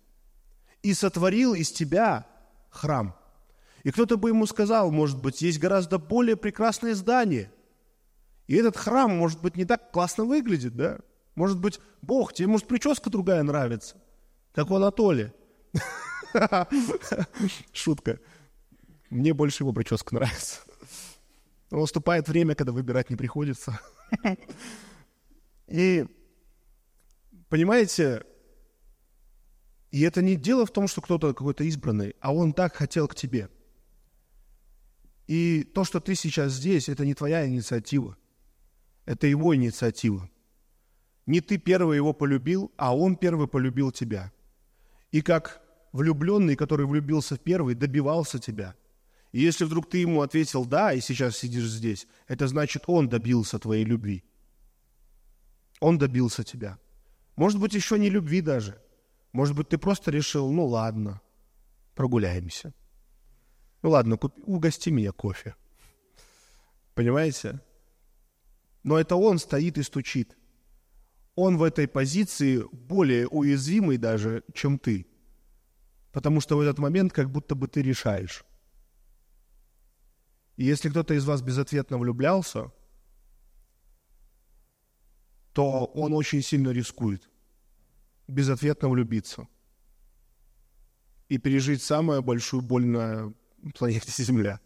и 0.83 0.93
сотворил 0.93 1.53
из 1.53 1.71
тебя 1.71 2.27
храм. 2.69 3.15
И 3.83 3.91
кто-то 3.91 4.17
бы 4.17 4.29
ему 4.29 4.45
сказал, 4.45 4.91
может 4.91 5.21
быть, 5.21 5.41
есть 5.41 5.59
гораздо 5.59 5.97
более 5.97 6.35
прекрасное 6.35 6.93
здание. 6.93 7.51
И 8.47 8.55
этот 8.55 8.77
храм, 8.77 9.15
может 9.15 9.41
быть, 9.41 9.55
не 9.55 9.65
так 9.65 9.91
классно 9.91 10.25
выглядит, 10.25 10.75
да? 10.75 10.99
Может 11.35 11.59
быть, 11.59 11.79
Бог, 12.01 12.33
тебе, 12.33 12.47
может, 12.47 12.67
прическа 12.67 13.09
другая 13.09 13.43
нравится, 13.43 13.95
как 14.53 14.71
у 14.71 14.75
Анатолия. 14.75 15.33
Шутка. 17.73 18.19
Мне 19.09 19.33
больше 19.33 19.63
его 19.63 19.73
прическа 19.73 20.15
нравится. 20.15 20.61
Но 21.71 21.81
наступает 21.81 22.27
время, 22.27 22.55
когда 22.55 22.71
выбирать 22.71 23.09
не 23.09 23.15
приходится. 23.15 23.79
И, 25.67 26.05
понимаете, 27.49 28.23
и 29.91 30.01
это 30.01 30.21
не 30.21 30.35
дело 30.35 30.65
в 30.65 30.71
том, 30.71 30.87
что 30.87 31.01
кто-то 31.01 31.33
какой-то 31.33 31.63
избранный, 31.63 32.15
а 32.19 32.33
он 32.33 32.53
так 32.53 32.75
хотел 32.75 33.07
к 33.07 33.15
тебе. 33.15 33.49
И 35.27 35.63
то, 35.63 35.83
что 35.83 35.99
ты 35.99 36.13
сейчас 36.13 36.53
здесь, 36.53 36.87
это 36.87 37.03
не 37.03 37.15
твоя 37.15 37.47
инициатива. 37.47 38.15
Это 39.05 39.25
его 39.25 39.55
инициатива. 39.55 40.29
Не 41.25 41.41
ты 41.41 41.57
первый 41.57 41.97
его 41.97 42.13
полюбил, 42.13 42.71
а 42.77 42.95
он 42.95 43.15
первый 43.15 43.47
полюбил 43.47 43.91
тебя. 43.91 44.31
И 45.11 45.21
как 45.21 45.63
влюбленный, 45.93 46.55
который 46.55 46.85
влюбился 46.85 47.35
в 47.35 47.39
первый, 47.39 47.73
добивался 47.73 48.37
тебя– 48.37 48.75
и 49.35 49.41
если 49.41 49.65
вдруг 49.65 49.89
ты 49.89 49.97
ему 49.97 50.21
ответил 50.21 50.63
«да» 50.63 50.93
и 50.93 51.01
сейчас 51.01 51.35
сидишь 51.35 51.67
здесь, 51.67 52.07
это 52.25 52.47
значит, 52.47 52.83
он 52.87 53.09
добился 53.09 53.59
твоей 53.59 53.83
любви. 53.83 54.23
Он 55.81 55.97
добился 55.97 56.45
тебя. 56.45 56.79
Может 57.35 57.59
быть, 57.59 57.73
еще 57.73 57.99
не 57.99 58.09
любви 58.09 58.39
даже. 58.39 58.81
Может 59.33 59.57
быть, 59.57 59.67
ты 59.67 59.77
просто 59.77 60.09
решил, 60.09 60.49
ну 60.53 60.65
ладно, 60.65 61.19
прогуляемся. 61.95 62.73
Ну 63.81 63.89
ладно, 63.89 64.15
купи, 64.15 64.41
угости 64.45 64.89
меня 64.89 65.11
кофе. 65.11 65.55
Понимаете? 66.93 67.59
Но 68.83 68.97
это 68.97 69.17
он 69.17 69.37
стоит 69.37 69.77
и 69.77 69.83
стучит. 69.83 70.37
Он 71.35 71.57
в 71.57 71.63
этой 71.63 71.89
позиции 71.89 72.63
более 72.71 73.27
уязвимый 73.27 73.97
даже, 73.97 74.45
чем 74.53 74.79
ты. 74.79 75.05
Потому 76.13 76.39
что 76.39 76.55
в 76.55 76.61
этот 76.61 76.79
момент 76.79 77.11
как 77.11 77.29
будто 77.29 77.53
бы 77.55 77.67
ты 77.67 77.81
решаешь. 77.81 78.45
И 80.57 80.63
если 80.63 80.89
кто-то 80.89 81.13
из 81.13 81.25
вас 81.25 81.41
безответно 81.41 81.97
влюблялся, 81.97 82.71
то 85.53 85.85
он 85.85 86.13
очень 86.13 86.41
сильно 86.41 86.69
рискует 86.69 87.29
безответно 88.27 88.89
влюбиться 88.89 89.47
и 91.29 91.37
пережить 91.37 91.83
самую 91.83 92.23
большую 92.23 92.61
боль 92.61 92.85
на 92.85 93.33
планете 93.77 94.11
Земля. 94.23 94.59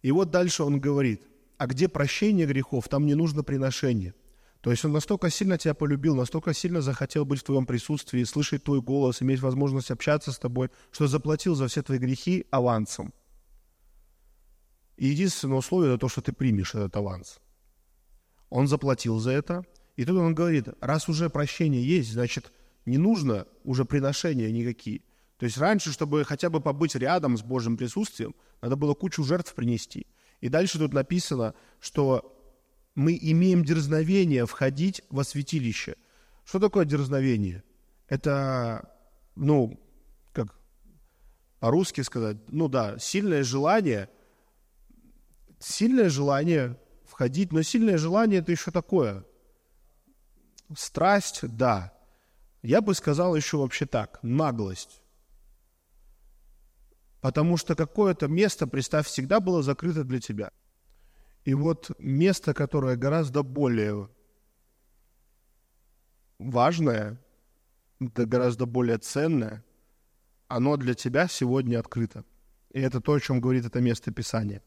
И 0.00 0.10
вот 0.10 0.30
дальше 0.30 0.62
он 0.62 0.80
говорит, 0.80 1.22
а 1.58 1.66
где 1.66 1.88
прощение 1.88 2.46
грехов, 2.46 2.88
там 2.88 3.06
не 3.06 3.14
нужно 3.14 3.42
приношение– 3.42 4.14
то 4.64 4.70
есть 4.70 4.82
он 4.82 4.92
настолько 4.92 5.28
сильно 5.28 5.58
тебя 5.58 5.74
полюбил, 5.74 6.16
настолько 6.16 6.54
сильно 6.54 6.80
захотел 6.80 7.26
быть 7.26 7.40
в 7.40 7.44
твоем 7.44 7.66
присутствии, 7.66 8.24
слышать 8.24 8.64
твой 8.64 8.80
голос, 8.80 9.20
иметь 9.20 9.40
возможность 9.40 9.90
общаться 9.90 10.32
с 10.32 10.38
тобой, 10.38 10.70
что 10.90 11.06
заплатил 11.06 11.54
за 11.54 11.68
все 11.68 11.82
твои 11.82 11.98
грехи 11.98 12.46
авансом. 12.50 13.12
И 14.96 15.08
единственное 15.08 15.58
условие– 15.58 15.92
это 15.92 16.00
то, 16.00 16.08
что 16.08 16.22
ты 16.22 16.32
примешь 16.32 16.74
этот 16.74 16.96
аванс. 16.96 17.40
Он 18.48 18.66
заплатил 18.66 19.18
за 19.18 19.32
это, 19.32 19.66
и 19.96 20.06
тут 20.06 20.16
он 20.16 20.34
говорит, 20.34 20.68
раз 20.80 21.10
уже 21.10 21.28
прощение 21.28 21.86
есть, 21.86 22.14
значит, 22.14 22.50
не 22.86 22.96
нужно 22.96 23.46
уже 23.64 23.84
приношения 23.84 24.50
никакие. 24.50 25.02
То 25.36 25.44
есть 25.44 25.58
раньше, 25.58 25.92
чтобы 25.92 26.24
хотя 26.24 26.48
бы 26.48 26.62
побыть 26.62 26.94
рядом 26.94 27.36
с 27.36 27.42
Божьим 27.42 27.76
присутствием, 27.76 28.34
надо 28.62 28.76
было 28.76 28.94
кучу 28.94 29.24
жертв 29.24 29.52
принести. 29.52 30.06
И 30.40 30.48
дальше 30.48 30.78
тут 30.78 30.94
написано, 30.94 31.54
что 31.80 32.33
мы 32.94 33.18
имеем 33.20 33.64
дерзновение 33.64 34.46
входить 34.46 35.02
во 35.10 35.24
святилище. 35.24 35.96
Что 36.44 36.60
такое 36.60 36.84
дерзновение? 36.84 37.64
Это, 38.08 38.88
ну, 39.34 39.80
как 40.32 40.54
по-русски 41.58 42.02
сказать, 42.02 42.36
ну 42.48 42.68
да, 42.68 42.98
сильное 42.98 43.42
желание, 43.42 44.08
сильное 45.58 46.08
желание 46.08 46.78
входить, 47.04 47.52
но 47.52 47.62
сильное 47.62 47.98
желание 47.98 48.40
это 48.40 48.52
еще 48.52 48.70
такое. 48.70 49.24
Страсть, 50.76 51.40
да. 51.42 51.92
Я 52.62 52.80
бы 52.80 52.94
сказал 52.94 53.34
еще 53.34 53.58
вообще 53.58 53.86
так, 53.86 54.20
наглость. 54.22 55.02
Потому 57.20 57.56
что 57.56 57.74
какое-то 57.74 58.28
место, 58.28 58.66
представь, 58.66 59.06
всегда 59.06 59.40
было 59.40 59.62
закрыто 59.62 60.04
для 60.04 60.20
тебя– 60.20 60.50
и 61.44 61.54
вот 61.54 61.90
место, 61.98 62.54
которое 62.54 62.96
гораздо 62.96 63.42
более 63.42 64.08
важное, 66.38 67.20
это 68.00 68.26
гораздо 68.26 68.66
более 68.66 68.98
ценное, 68.98 69.64
оно 70.48 70.76
для 70.76 70.94
тебя 70.94 71.28
сегодня 71.28 71.78
открыто. 71.78 72.24
И 72.70 72.80
это 72.80 73.00
то, 73.00 73.12
о 73.12 73.20
чем 73.20 73.40
говорит 73.40 73.66
это 73.66 73.80
место 73.80 74.10
Писания. 74.10 74.62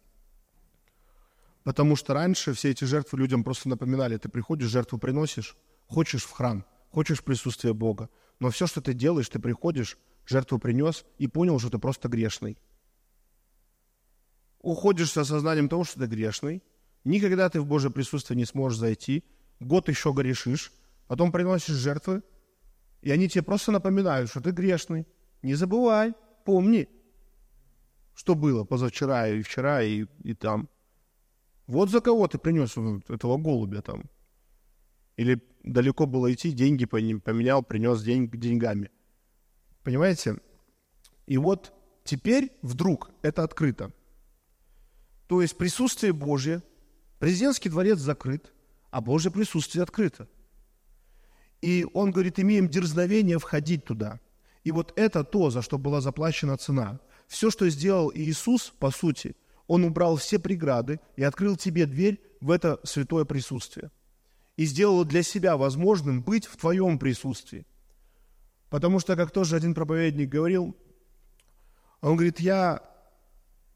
Потому 1.64 1.96
что 1.96 2.14
раньше 2.14 2.54
все 2.54 2.70
эти 2.70 2.86
жертвы 2.86 3.18
людям 3.18 3.44
просто 3.44 3.68
напоминали, 3.70 4.18
ты 4.18 4.30
приходишь, 4.30 4.70
жертву 4.70 4.98
приносишь, 4.98 5.58
хочешь 5.88 6.24
в 6.24 6.32
храм, 6.32 6.64
хочешь 6.92 7.24
присутствие 7.24 7.74
Бога, 7.74 8.10
но 8.40 8.50
все, 8.50 8.68
что 8.68 8.82
ты 8.82 8.94
делаешь, 8.94 9.28
ты 9.30 9.40
приходишь, 9.40 9.98
жертву 10.26 10.60
принес 10.60 11.06
и 11.18 11.28
понял, 11.28 11.60
что 11.60 11.70
ты 11.70 11.80
просто 11.80 12.08
грешный 12.08 12.58
уходишь 14.62 15.12
с 15.12 15.18
осознанием 15.18 15.70
того, 15.70 15.84
что 15.84 16.00
ты 16.00 16.06
грешный, 16.08 16.64
никогда 17.04 17.50
ты 17.50 17.62
в 17.62 17.66
Божье 17.66 17.90
присутствие 17.90 18.38
не 18.38 18.46
сможешь 18.46 18.80
зайти, 18.80 19.24
год 19.60 19.90
еще 19.90 20.12
грешишь, 20.12 20.72
потом 21.08 21.32
приносишь 21.32 21.76
жертвы, 21.76 22.24
и 23.02 23.12
они 23.12 23.30
тебе 23.30 23.44
просто 23.44 23.72
напоминают, 23.72 24.30
что 24.30 24.42
ты 24.42 24.52
грешный. 24.52 25.08
Не 25.42 25.54
забывай, 25.54 26.14
помни, 26.46 26.90
что 28.16 28.36
было 28.36 28.64
позавчера 28.64 29.28
и 29.28 29.42
вчера 29.42 29.84
и, 29.84 30.06
и 30.24 30.34
там. 30.34 30.70
Вот 31.68 31.90
за 31.90 32.02
кого 32.02 32.28
ты 32.28 32.38
принес 32.38 32.76
этого 33.10 33.38
голубя 33.38 33.82
там. 33.82 34.10
Или 35.18 35.42
далеко 35.64 36.06
было 36.06 36.34
идти, 36.34 36.52
деньги 36.52 36.86
поменял, 36.86 37.64
принес 37.64 38.02
деньги 38.02 38.38
деньгами. 38.38 38.90
Понимаете? 39.84 40.38
И 41.28 41.38
вот 41.38 41.74
теперь 42.04 42.52
вдруг 42.62 43.12
это 43.22 43.44
открыто. 43.44 43.92
То 45.28 45.42
есть 45.42 45.58
присутствие 45.58 46.14
Божье, 46.14 46.64
президентский 47.20 47.70
дворец 47.70 48.00
закрыт, 48.00 48.54
а 48.90 49.02
Божье 49.02 49.30
присутствие 49.30 49.84
открыто. 49.84 50.28
И 51.62 51.86
он 51.94 52.12
говорит, 52.12 52.40
имеем 52.40 52.70
дерзновение 52.70 53.40
входить 53.40 53.84
туда. 53.84 54.20
И 54.64 54.72
вот 54.72 54.94
это 54.96 55.24
то, 55.24 55.50
за 55.50 55.62
что 55.62 55.78
была 55.78 56.02
заплачена 56.02 56.58
цена. 56.58 57.00
Все, 57.28 57.50
что 57.50 57.70
сделал 57.70 58.12
Иисус, 58.14 58.74
по 58.80 58.92
сути, 58.92 59.36
он 59.66 59.84
убрал 59.84 60.16
все 60.16 60.40
преграды 60.40 61.00
и 61.16 61.24
открыл 61.24 61.58
тебе 61.58 61.86
дверь 61.86 62.22
в 62.40 62.52
это 62.52 62.80
святое 62.84 63.26
присутствие. 63.26 63.92
И 64.56 64.66
сделал 64.66 65.04
для 65.04 65.24
себя 65.24 65.58
возможным 65.58 66.22
быть 66.22 66.46
в 66.46 66.58
твоем 66.58 66.98
присутствии. 67.00 67.66
Потому 68.70 69.00
что, 69.00 69.16
как 69.16 69.32
тоже 69.32 69.56
один 69.56 69.74
проповедник 69.74 70.30
говорил, 70.30 70.76
он 72.02 72.16
говорит, 72.16 72.40
я 72.40 72.82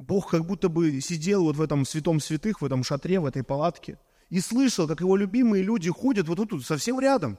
Бог 0.02 0.32
как 0.32 0.46
будто 0.46 0.68
бы 0.68 1.00
сидел 1.00 1.44
вот 1.44 1.56
в 1.56 1.62
этом 1.62 1.86
святом 1.86 2.20
святых, 2.20 2.62
в 2.62 2.66
этом 2.66 2.84
шатре, 2.84 3.20
в 3.20 3.26
этой 3.26 3.44
палатке, 3.44 4.00
и 4.30 4.40
слышал, 4.40 4.88
как 4.88 5.02
его 5.02 5.16
любимые 5.16 5.64
люди 5.64 5.90
ходят 5.90 6.28
вот 6.28 6.50
тут, 6.50 6.66
совсем 6.66 7.00
рядом. 7.00 7.38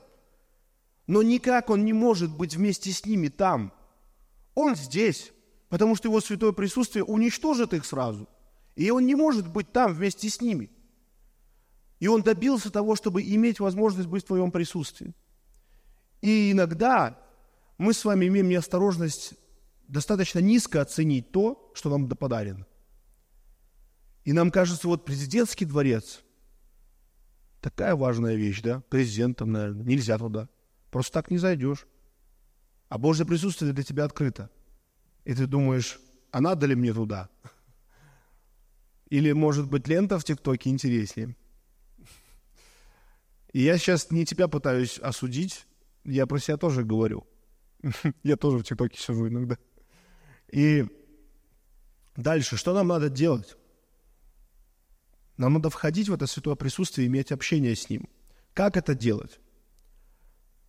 Но 1.07 1.22
никак 1.22 1.70
он 1.70 1.85
не 1.85 1.92
может 1.92 2.35
быть 2.35 2.55
вместе 2.55 2.92
с 2.92 3.05
ними 3.05 3.29
там. 3.29 3.72
Он 4.55 4.77
здесь, 4.77 5.33
потому 5.68 5.96
что 5.96 6.09
его 6.09 6.20
святое 6.20 6.53
присутствие 6.53 7.05
уничтожит 7.05 7.75
их 7.75 7.85
сразу. 7.85 8.29
И 8.77 8.90
он 8.90 9.07
не 9.07 9.14
может 9.14 9.48
быть 9.48 9.72
там 9.72 9.92
вместе 9.92 10.29
с 10.29 10.40
ними. 10.40 10.70
И 11.98 12.07
он 12.07 12.22
добился 12.22 12.70
того, 12.70 12.94
чтобы 12.94 13.22
иметь 13.22 13.59
возможность 13.59 14.09
быть 14.09 14.25
в 14.25 14.27
твоем 14.27 14.51
присутствии. 14.51 15.14
И 16.20 16.53
иногда 16.53 17.18
мы 17.79 17.92
с 17.92 18.05
вами 18.05 18.29
имеем 18.29 18.48
неосторожность 18.48 19.35
достаточно 19.88 20.38
низко 20.38 20.81
оценить 20.81 21.33
то, 21.33 21.71
что 21.75 21.90
нам 21.90 22.09
подарено. 22.09 22.66
И 24.25 24.33
нам 24.33 24.51
кажется, 24.51 24.87
вот 24.88 25.05
президентский 25.05 25.64
дворец, 25.64 26.23
такая 27.61 27.95
важная 27.97 28.37
вещь, 28.37 28.62
да, 28.62 28.81
президентом, 28.88 29.53
наверное, 29.53 29.85
нельзя 29.85 30.18
туда. 30.18 30.49
Просто 30.90 31.12
так 31.12 31.31
не 31.31 31.38
зайдешь. 31.38 31.87
А 32.88 32.99
Божье 32.99 33.25
присутствие 33.25 33.73
для 33.73 33.83
тебя 33.83 34.05
открыто. 34.05 34.51
И 35.25 35.35
ты 35.35 35.47
думаешь, 35.47 35.99
а 36.31 36.40
надо 36.40 36.66
ли 36.66 36.75
мне 36.75 36.92
туда? 36.92 37.31
Или, 39.09 39.33
может 39.33 39.68
быть, 39.68 39.88
лента 39.88 40.18
в 40.18 40.25
ТикТоке 40.25 40.71
интереснее? 40.71 41.37
И 43.53 43.61
я 43.62 43.77
сейчас 43.77 44.11
не 44.11 44.25
тебя 44.25 44.49
пытаюсь 44.49 44.99
осудить, 44.99 45.66
я 46.05 46.27
про 46.27 46.38
себя 46.38 46.57
тоже 46.57 46.85
говорю. 46.85 47.27
Я 48.23 48.37
тоже 48.37 48.59
в 48.59 48.64
ТикТоке 48.64 48.99
сижу 48.99 49.29
иногда. 49.29 49.59
И 50.53 50.87
дальше, 52.15 52.57
что 52.57 52.75
нам 52.75 52.88
надо 52.88 53.09
делать? 53.09 53.57
Нам 55.38 55.55
надо 55.55 55.71
входить 55.71 56.09
в 56.09 56.15
это 56.15 56.27
святое 56.27 56.55
присутствие 56.55 57.07
и 57.07 57.09
иметь 57.09 57.33
общение 57.33 57.75
с 57.75 57.88
Ним. 57.88 58.09
Как 58.55 58.77
это 58.77 58.95
делать? 58.95 59.41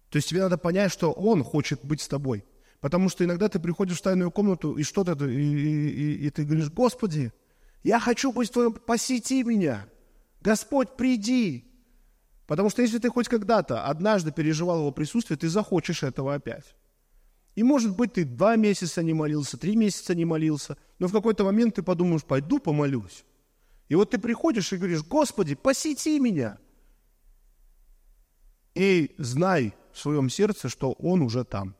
То 0.09 0.17
есть 0.17 0.29
тебе 0.29 0.41
надо 0.41 0.57
понять, 0.57 0.91
что 0.91 1.11
Он 1.11 1.43
хочет 1.43 1.83
быть 1.83 2.01
с 2.01 2.07
тобой. 2.07 2.45
Потому 2.79 3.09
что 3.09 3.23
иногда 3.23 3.49
ты 3.49 3.59
приходишь 3.59 3.99
в 3.99 4.01
тайную 4.01 4.31
комнату, 4.31 4.75
и 4.75 4.83
что-то, 4.83 5.13
и, 5.25 5.41
и, 5.41 6.27
и, 6.27 6.29
ты 6.29 6.43
говоришь, 6.43 6.69
Господи, 6.69 7.31
я 7.81 7.99
хочу 7.99 8.31
быть 8.31 8.51
твоим, 8.51 8.73
посети 8.73 9.43
меня. 9.43 9.87
Господь, 10.41 10.97
приди. 10.97 11.65
Потому 12.45 12.69
что 12.69 12.81
если 12.81 12.99
ты 12.99 13.09
хоть 13.09 13.29
когда-то 13.29 13.85
однажды 13.85 14.31
переживал 14.31 14.79
его 14.79 14.91
присутствие, 14.91 15.37
ты 15.37 15.47
захочешь 15.49 16.03
этого 16.03 16.33
опять. 16.33 16.75
И 17.55 17.63
может 17.63 17.95
быть 17.95 18.13
ты 18.13 18.25
два 18.25 18.55
месяца 18.55 19.03
не 19.03 19.13
молился, 19.13 19.57
три 19.57 19.75
месяца 19.75 20.15
не 20.15 20.25
молился, 20.25 20.77
но 20.99 21.07
в 21.07 21.11
какой-то 21.11 21.43
момент 21.43 21.75
ты 21.75 21.83
подумаешь, 21.83 22.23
пойду 22.23 22.59
помолюсь. 22.59 23.23
И 23.89 23.95
вот 23.95 24.09
ты 24.09 24.17
приходишь 24.17 24.73
и 24.73 24.77
говоришь, 24.77 25.03
Господи, 25.03 25.55
посети 25.55 26.19
меня. 26.19 26.57
И 28.73 29.13
знай 29.19 29.75
в 29.91 29.99
своем 29.99 30.29
сердце, 30.29 30.67
что 30.67 30.93
Он 30.93 31.21
уже 31.21 31.43
там. 31.43 31.75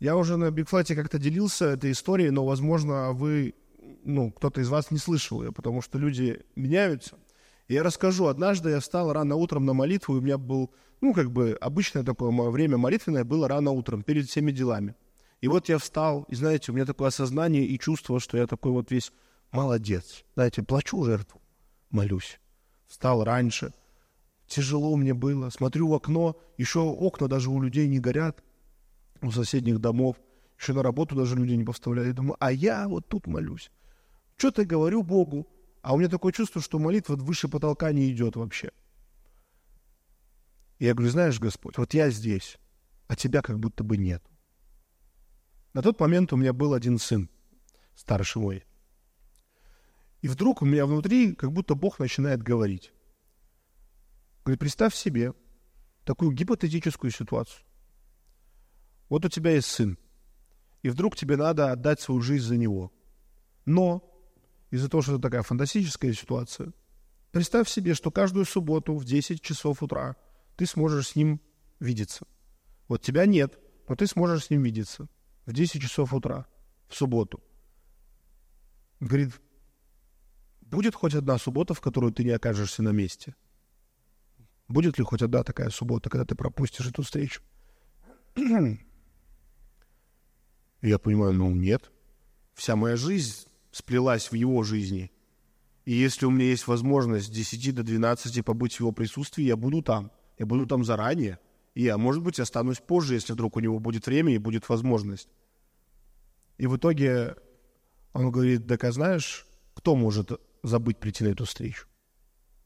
Я 0.00 0.16
уже 0.16 0.36
на 0.36 0.50
Бигфлате 0.50 0.96
как-то 0.96 1.18
делился 1.18 1.66
этой 1.66 1.92
историей, 1.92 2.30
но, 2.30 2.44
возможно, 2.44 3.12
вы, 3.12 3.54
ну, 4.02 4.32
кто-то 4.32 4.60
из 4.62 4.68
вас 4.68 4.90
не 4.90 4.98
слышал 4.98 5.42
ее, 5.42 5.52
потому 5.52 5.82
что 5.82 5.98
люди 5.98 6.44
меняются. 6.56 7.18
Я 7.70 7.84
расскажу, 7.84 8.26
однажды 8.26 8.70
я 8.70 8.80
встал 8.80 9.12
рано 9.12 9.36
утром 9.36 9.64
на 9.64 9.74
молитву, 9.74 10.16
и 10.16 10.18
у 10.18 10.20
меня 10.20 10.38
был, 10.38 10.72
ну, 11.00 11.14
как 11.14 11.30
бы, 11.30 11.56
обычное 11.60 12.02
такое 12.02 12.32
время 12.50 12.78
молитвенное 12.78 13.22
было 13.22 13.46
рано 13.46 13.70
утром, 13.70 14.02
перед 14.02 14.28
всеми 14.28 14.50
делами. 14.50 14.96
И 15.40 15.46
вот 15.46 15.68
я 15.68 15.78
встал, 15.78 16.24
и, 16.24 16.34
знаете, 16.34 16.72
у 16.72 16.74
меня 16.74 16.84
такое 16.84 17.08
осознание 17.08 17.64
и 17.64 17.78
чувство, 17.78 18.18
что 18.18 18.36
я 18.36 18.48
такой 18.48 18.72
вот 18.72 18.90
весь 18.90 19.12
молодец. 19.52 20.24
Знаете, 20.34 20.64
плачу 20.64 21.04
жертву, 21.04 21.40
молюсь. 21.90 22.40
Встал 22.88 23.22
раньше, 23.22 23.72
тяжело 24.48 24.96
мне 24.96 25.14
было, 25.14 25.48
смотрю 25.50 25.90
в 25.90 25.94
окно, 25.94 26.36
еще 26.58 26.80
окна 26.80 27.28
даже 27.28 27.50
у 27.50 27.62
людей 27.62 27.86
не 27.86 28.00
горят, 28.00 28.42
у 29.22 29.30
соседних 29.30 29.78
домов, 29.78 30.16
еще 30.58 30.72
на 30.72 30.82
работу 30.82 31.14
даже 31.14 31.36
люди 31.36 31.52
не 31.52 31.62
поставляют. 31.62 32.16
думаю, 32.16 32.36
а 32.40 32.50
я 32.50 32.88
вот 32.88 33.06
тут 33.06 33.28
молюсь. 33.28 33.70
Что-то 34.36 34.64
говорю 34.64 35.04
Богу, 35.04 35.46
а 35.82 35.94
у 35.94 35.98
меня 35.98 36.08
такое 36.08 36.32
чувство, 36.32 36.60
что 36.60 36.78
молитва 36.78 37.16
выше 37.16 37.48
потолка 37.48 37.92
не 37.92 38.10
идет 38.10 38.36
вообще. 38.36 38.70
И 40.78 40.84
я 40.84 40.94
говорю, 40.94 41.10
знаешь, 41.10 41.38
Господь, 41.38 41.78
вот 41.78 41.94
я 41.94 42.10
здесь, 42.10 42.58
а 43.06 43.16
тебя 43.16 43.42
как 43.42 43.58
будто 43.58 43.84
бы 43.84 43.96
нет. 43.96 44.22
На 45.72 45.82
тот 45.82 46.00
момент 46.00 46.32
у 46.32 46.36
меня 46.36 46.52
был 46.52 46.74
один 46.74 46.98
сын, 46.98 47.30
старший 47.94 48.42
мой. 48.42 48.64
И 50.20 50.28
вдруг 50.28 50.62
у 50.62 50.66
меня 50.66 50.86
внутри 50.86 51.34
как 51.34 51.52
будто 51.52 51.74
Бог 51.74 51.98
начинает 51.98 52.42
говорить. 52.42 52.92
Говорит, 54.44 54.60
представь 54.60 54.94
себе 54.94 55.34
такую 56.04 56.32
гипотетическую 56.32 57.10
ситуацию. 57.10 57.64
Вот 59.08 59.24
у 59.24 59.28
тебя 59.28 59.52
есть 59.52 59.68
сын, 59.68 59.98
и 60.82 60.88
вдруг 60.88 61.16
тебе 61.16 61.36
надо 61.36 61.72
отдать 61.72 62.00
свою 62.00 62.20
жизнь 62.20 62.46
за 62.46 62.56
него. 62.56 62.92
Но 63.64 64.09
из-за 64.70 64.88
того, 64.88 65.02
что 65.02 65.12
это 65.12 65.22
такая 65.22 65.42
фантастическая 65.42 66.12
ситуация, 66.12 66.72
представь 67.32 67.68
себе, 67.68 67.94
что 67.94 68.10
каждую 68.10 68.44
субботу 68.44 68.96
в 68.96 69.04
10 69.04 69.42
часов 69.42 69.82
утра 69.82 70.16
ты 70.56 70.66
сможешь 70.66 71.08
с 71.08 71.16
ним 71.16 71.40
видеться. 71.80 72.26
Вот 72.88 73.02
тебя 73.02 73.26
нет, 73.26 73.58
но 73.88 73.96
ты 73.96 74.06
сможешь 74.06 74.46
с 74.46 74.50
ним 74.50 74.62
видеться 74.62 75.08
в 75.46 75.52
10 75.52 75.82
часов 75.82 76.14
утра 76.14 76.46
в 76.88 76.94
субботу. 76.94 77.42
Говорит, 79.00 79.40
будет 80.60 80.94
хоть 80.94 81.14
одна 81.14 81.38
суббота, 81.38 81.74
в 81.74 81.80
которую 81.80 82.12
ты 82.12 82.22
не 82.22 82.30
окажешься 82.30 82.82
на 82.82 82.90
месте? 82.90 83.34
Будет 84.68 84.98
ли 84.98 85.04
хоть 85.04 85.22
одна 85.22 85.42
такая 85.42 85.70
суббота, 85.70 86.10
когда 86.10 86.24
ты 86.24 86.36
пропустишь 86.36 86.86
эту 86.86 87.02
встречу? 87.02 87.42
я 90.82 90.98
понимаю, 90.98 91.32
ну 91.32 91.50
нет. 91.50 91.90
Вся 92.54 92.76
моя 92.76 92.96
жизнь 92.96 93.49
сплелась 93.70 94.30
в 94.30 94.34
его 94.34 94.62
жизни. 94.62 95.10
И 95.84 95.92
если 95.92 96.26
у 96.26 96.30
меня 96.30 96.46
есть 96.46 96.66
возможность 96.66 97.26
с 97.26 97.30
10 97.30 97.74
до 97.74 97.82
12 97.82 98.44
побыть 98.44 98.76
в 98.76 98.80
его 98.80 98.92
присутствии, 98.92 99.44
я 99.44 99.56
буду 99.56 99.82
там. 99.82 100.12
Я 100.38 100.46
буду 100.46 100.66
там 100.66 100.84
заранее. 100.84 101.38
И 101.74 101.82
я, 101.82 101.98
может 101.98 102.22
быть, 102.22 102.40
останусь 102.40 102.78
позже, 102.78 103.14
если 103.14 103.32
вдруг 103.32 103.56
у 103.56 103.60
него 103.60 103.78
будет 103.78 104.06
время 104.06 104.34
и 104.34 104.38
будет 104.38 104.68
возможность. 104.68 105.28
И 106.58 106.66
в 106.66 106.76
итоге 106.76 107.36
он 108.12 108.30
говорит, 108.30 108.66
так 108.66 108.84
а 108.84 108.92
знаешь, 108.92 109.46
кто 109.74 109.96
может 109.96 110.32
забыть 110.62 110.98
прийти 110.98 111.24
на 111.24 111.28
эту 111.28 111.44
встречу? 111.44 111.86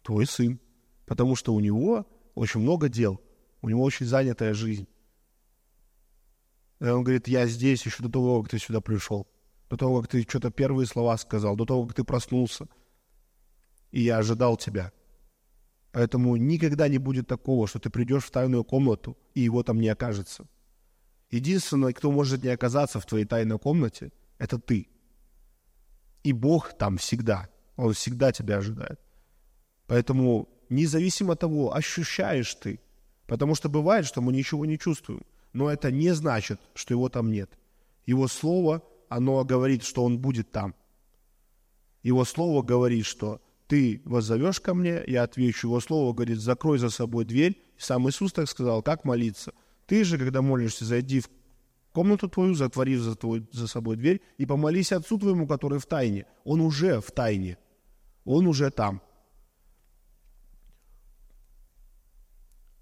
Твой 0.02 0.26
сын. 0.26 0.58
Потому 1.06 1.36
что 1.36 1.54
у 1.54 1.60
него 1.60 2.06
очень 2.34 2.60
много 2.60 2.88
дел. 2.88 3.20
У 3.60 3.68
него 3.68 3.82
очень 3.82 4.06
занятая 4.06 4.54
жизнь. 4.54 4.88
И 6.80 6.84
он 6.84 7.04
говорит, 7.04 7.28
я 7.28 7.46
здесь 7.46 7.84
еще 7.86 8.02
до 8.02 8.10
того, 8.10 8.42
как 8.42 8.50
ты 8.50 8.58
сюда 8.58 8.80
пришел 8.80 9.28
до 9.70 9.77
того, 9.77 10.00
как 10.00 10.11
ты 10.11 10.22
что-то 10.22 10.50
первые 10.50 10.87
слова 10.87 11.16
сказал, 11.16 11.57
до 11.57 11.64
того, 11.64 11.87
как 11.87 11.96
ты 11.96 12.05
проснулся. 12.05 12.68
И 13.90 14.03
я 14.03 14.18
ожидал 14.18 14.57
тебя. 14.57 14.92
Поэтому 15.92 16.37
никогда 16.37 16.88
не 16.88 16.98
будет 16.98 17.29
такого, 17.29 17.66
что 17.66 17.79
ты 17.79 17.88
придешь 17.88 18.24
в 18.24 18.31
тайную 18.31 18.64
комнату, 18.64 19.16
и 19.35 19.40
его 19.40 19.62
там 19.62 19.81
не 19.81 19.88
окажется. 19.88 20.46
Единственное, 21.31 21.92
кто 21.92 22.11
может 22.11 22.42
не 22.42 22.50
оказаться 22.50 23.00
в 23.00 23.07
твоей 23.07 23.24
тайной 23.24 23.59
комнате, 23.59 24.12
это 24.38 24.59
ты. 24.59 24.88
И 26.24 26.33
Бог 26.33 26.77
там 26.77 26.98
всегда. 26.98 27.48
Он 27.77 27.92
всегда 27.92 28.33
тебя 28.33 28.59
ожидает. 28.59 29.00
Поэтому 29.87 30.48
независимо 30.68 31.35
от 31.35 31.40
того, 31.40 31.74
ощущаешь 31.74 32.55
ты, 32.55 32.81
потому 33.27 33.55
что 33.55 33.68
бывает, 33.68 34.07
что 34.07 34.20
мы 34.20 34.33
ничего 34.33 34.66
не 34.66 34.79
чувствуем, 34.79 35.22
но 35.53 35.70
это 35.70 35.90
не 35.90 36.12
значит, 36.12 36.61
что 36.74 36.94
его 36.94 37.09
там 37.09 37.31
нет. 37.31 37.50
Его 38.07 38.29
слово– 38.29 38.83
оно 39.08 39.44
говорит, 39.44 39.84
что 39.84 40.04
Он 40.04 40.18
будет 40.18 40.50
там. 40.50 40.74
Его 42.02 42.24
Слово 42.24 42.62
говорит, 42.62 43.06
что 43.06 43.40
ты 43.66 44.02
воззовешь 44.04 44.60
ко 44.60 44.74
мне, 44.74 45.02
я 45.06 45.22
отвечу. 45.22 45.68
Его 45.68 45.80
Слово 45.80 46.12
говорит, 46.12 46.38
закрой 46.38 46.78
за 46.78 46.90
собой 46.90 47.24
дверь. 47.24 47.60
Сам 47.78 48.08
Иисус 48.08 48.32
так 48.32 48.48
сказал, 48.48 48.82
как 48.82 49.04
молиться. 49.04 49.52
Ты 49.86 50.04
же, 50.04 50.18
когда 50.18 50.42
молишься, 50.42 50.84
зайди 50.84 51.20
в 51.20 51.28
комнату 51.92 52.28
твою, 52.28 52.54
затвори 52.54 52.96
за, 52.96 53.14
твой, 53.14 53.46
за 53.52 53.66
собой 53.66 53.96
дверь 53.96 54.20
и 54.36 54.46
помолись 54.46 54.92
Отцу 54.92 55.18
твоему, 55.18 55.46
который 55.46 55.78
в 55.78 55.86
тайне. 55.86 56.26
Он 56.44 56.60
уже 56.60 57.00
в 57.00 57.10
тайне. 57.10 57.56
Он 58.24 58.46
уже 58.46 58.70
там. 58.70 59.02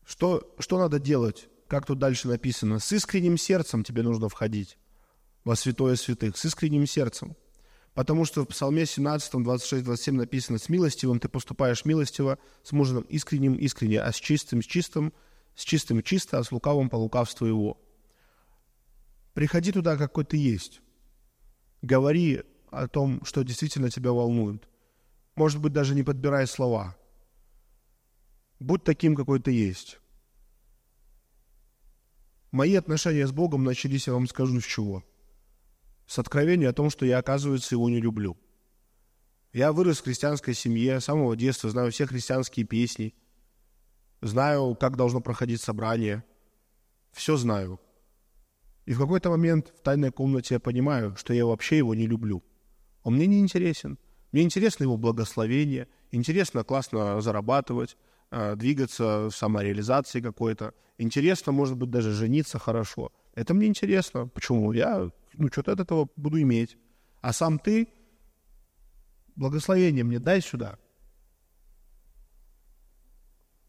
Что, 0.04 0.54
что 0.58 0.78
надо 0.78 0.98
делать? 0.98 1.48
Как 1.68 1.86
тут 1.86 1.98
дальше 1.98 2.28
написано? 2.28 2.80
С 2.80 2.92
искренним 2.92 3.38
сердцем 3.38 3.84
тебе 3.84 4.02
нужно 4.02 4.28
входить 4.28 4.76
во 5.44 5.56
святое 5.56 5.96
святых 5.96 6.36
с 6.36 6.44
искренним 6.44 6.86
сердцем. 6.86 7.36
Потому 7.94 8.24
что 8.24 8.42
в 8.42 8.46
Псалме 8.46 8.86
17, 8.86 9.42
26, 9.42 9.84
27 9.84 10.16
написано, 10.16 10.58
с 10.58 10.68
милостивым 10.68 11.20
ты 11.20 11.28
поступаешь 11.28 11.84
милостиво, 11.84 12.38
с 12.62 12.72
мужем 12.72 13.02
искренним 13.02 13.54
искренне, 13.54 14.00
а 14.00 14.10
с 14.12 14.16
чистым 14.16 14.62
с 14.62 14.66
чистым, 14.66 15.12
с 15.54 15.62
чистым 15.62 16.02
чисто, 16.02 16.38
а 16.38 16.44
с 16.44 16.52
лукавым 16.52 16.88
по 16.88 16.96
лукавству 16.96 17.46
его. 17.46 17.78
Приходи 19.34 19.72
туда, 19.72 19.96
какой 19.96 20.24
ты 20.24 20.38
есть. 20.38 20.80
Говори 21.82 22.42
о 22.70 22.88
том, 22.88 23.22
что 23.24 23.42
действительно 23.42 23.90
тебя 23.90 24.12
волнует. 24.12 24.66
Может 25.34 25.60
быть, 25.60 25.72
даже 25.72 25.94
не 25.94 26.02
подбирая 26.02 26.46
слова. 26.46 26.96
Будь 28.58 28.84
таким, 28.84 29.16
какой 29.16 29.40
ты 29.40 29.50
есть. 29.50 29.98
Мои 32.52 32.74
отношения 32.74 33.26
с 33.26 33.32
Богом 33.32 33.64
начались, 33.64 34.06
я 34.06 34.12
вам 34.12 34.28
скажу, 34.28 34.60
с 34.60 34.64
чего. 34.64 35.02
С 36.12 36.18
откровения 36.18 36.68
о 36.68 36.74
том, 36.74 36.90
что 36.90 37.06
я, 37.06 37.16
оказывается, 37.16 37.74
его 37.74 37.88
не 37.88 37.98
люблю. 37.98 38.36
Я 39.54 39.72
вырос 39.72 40.00
в 40.00 40.04
христианской 40.04 40.52
семье, 40.52 41.00
с 41.00 41.06
самого 41.06 41.34
детства 41.36 41.70
знаю 41.70 41.90
все 41.90 42.04
христианские 42.04 42.66
песни, 42.66 43.14
знаю, 44.20 44.76
как 44.78 44.98
должно 44.98 45.22
проходить 45.22 45.62
собрание, 45.62 46.22
все 47.12 47.38
знаю. 47.38 47.80
И 48.84 48.92
в 48.92 48.98
какой-то 48.98 49.30
момент 49.30 49.72
в 49.74 49.80
тайной 49.80 50.12
комнате 50.12 50.56
я 50.56 50.60
понимаю, 50.60 51.16
что 51.16 51.32
я 51.32 51.46
вообще 51.46 51.78
его 51.78 51.94
не 51.94 52.06
люблю. 52.06 52.44
Он 53.04 53.14
мне 53.14 53.26
не 53.26 53.40
интересен. 53.40 53.98
Мне 54.32 54.42
интересно 54.42 54.84
его 54.84 54.98
благословение, 54.98 55.88
интересно 56.10 56.62
классно 56.62 57.22
зарабатывать, 57.22 57.96
э, 58.30 58.54
двигаться 58.56 59.30
в 59.30 59.34
самореализации 59.34 60.20
какой-то. 60.20 60.74
Интересно, 60.98 61.52
может 61.52 61.78
быть, 61.78 61.88
даже 61.88 62.12
жениться 62.12 62.58
хорошо. 62.58 63.12
Это 63.34 63.54
мне 63.54 63.66
интересно. 63.66 64.28
Почему? 64.28 64.72
Я 64.72 65.10
ну, 65.34 65.48
что-то 65.48 65.72
от 65.72 65.80
этого 65.80 66.08
буду 66.16 66.40
иметь. 66.40 66.76
А 67.20 67.32
сам 67.32 67.58
ты 67.58 67.88
благословение 69.36 70.04
мне 70.04 70.18
дай 70.18 70.40
сюда. 70.40 70.78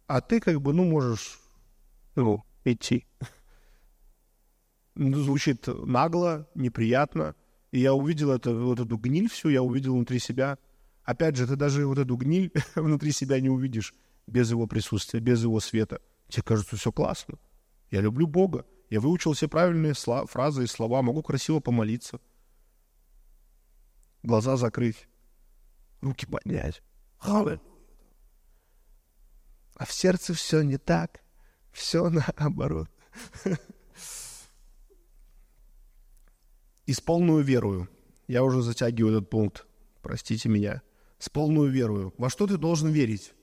А 0.07 0.21
ты 0.21 0.39
как 0.39 0.61
бы, 0.61 0.73
ну, 0.73 0.83
можешь, 0.83 1.39
ну, 2.15 2.43
идти. 2.65 3.07
Ну, 4.95 5.17
звучит 5.17 5.67
нагло, 5.67 6.47
неприятно. 6.53 7.35
И 7.71 7.79
я 7.79 7.95
увидел 7.95 8.31
это, 8.31 8.53
вот 8.53 8.79
эту 8.79 8.97
гниль 8.97 9.29
всю, 9.29 9.49
я 9.49 9.63
увидел 9.63 9.95
внутри 9.95 10.19
себя. 10.19 10.59
Опять 11.03 11.35
же, 11.35 11.47
ты 11.47 11.55
даже 11.55 11.87
вот 11.87 11.97
эту 11.97 12.15
гниль 12.15 12.51
внутри 12.75 13.11
себя 13.11 13.39
не 13.39 13.49
увидишь 13.49 13.93
без 14.27 14.51
его 14.51 14.67
присутствия, 14.67 15.19
без 15.19 15.41
его 15.41 15.59
света. 15.59 15.99
Тебе 16.29 16.43
кажется, 16.43 16.75
все 16.75 16.91
классно. 16.91 17.39
Я 17.89 18.01
люблю 18.01 18.27
Бога. 18.27 18.65
Я 18.93 18.99
выучил 18.99 19.33
все 19.33 19.47
правильные 19.47 19.95
слова, 19.95 20.27
фразы 20.27 20.65
и 20.65 20.67
слова, 20.67 21.01
могу 21.01 21.23
красиво 21.23 21.59
помолиться. 21.59 22.21
Глаза 24.21 24.55
закрыть, 24.55 25.07
руки 26.01 26.27
поднять. 26.27 26.83
А 29.73 29.85
в 29.85 29.91
сердце 29.91 30.35
все 30.35 30.61
не 30.61 30.77
так, 30.77 31.23
все 31.71 32.07
наоборот. 32.37 32.87
И 36.85 36.93
с 36.93 37.01
полную 37.01 37.43
верою, 37.43 37.89
я 38.27 38.43
уже 38.43 38.61
затягиваю 38.61 39.17
этот 39.17 39.31
пункт, 39.31 39.65
простите 40.03 40.49
меня, 40.49 40.83
с 41.17 41.29
полную 41.29 41.71
верою. 41.71 42.13
Во 42.19 42.29
что 42.29 42.45
ты 42.45 42.57
должен 42.57 42.91
верить? 42.91 43.33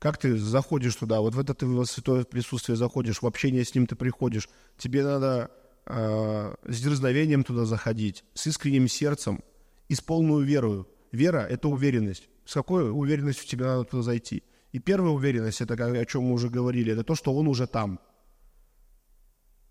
Как 0.00 0.16
ты 0.16 0.38
заходишь 0.38 0.96
туда, 0.96 1.20
вот 1.20 1.34
в 1.34 1.38
это 1.38 1.52
ты 1.52 1.66
в 1.66 1.84
святое 1.84 2.24
присутствие 2.24 2.74
заходишь, 2.74 3.20
в 3.20 3.26
общение 3.26 3.62
с 3.66 3.74
ним 3.74 3.86
ты 3.86 3.96
приходишь, 3.96 4.48
тебе 4.78 5.04
надо 5.04 5.50
э, 5.84 6.54
с 6.66 6.80
дерзновением 6.80 7.44
туда 7.44 7.66
заходить, 7.66 8.24
с 8.32 8.46
искренним 8.46 8.88
сердцем 8.88 9.44
и 9.88 9.94
с 9.94 10.00
полную 10.00 10.42
верою. 10.46 10.88
Вера– 11.12 11.46
это 11.50 11.68
уверенность. 11.68 12.30
С 12.46 12.54
какой 12.54 12.90
уверенностью 12.90 13.46
тебе 13.46 13.66
надо 13.66 13.84
туда 13.84 14.02
зайти? 14.02 14.42
И 14.72 14.78
первая 14.78 15.12
уверенность– 15.12 15.60
это, 15.60 15.74
о 15.74 16.04
чем 16.06 16.22
мы 16.22 16.32
уже 16.32 16.48
говорили, 16.48 16.94
это 16.94 17.04
то, 17.04 17.14
что 17.14 17.34
он 17.34 17.46
уже 17.46 17.66
там. 17.66 18.00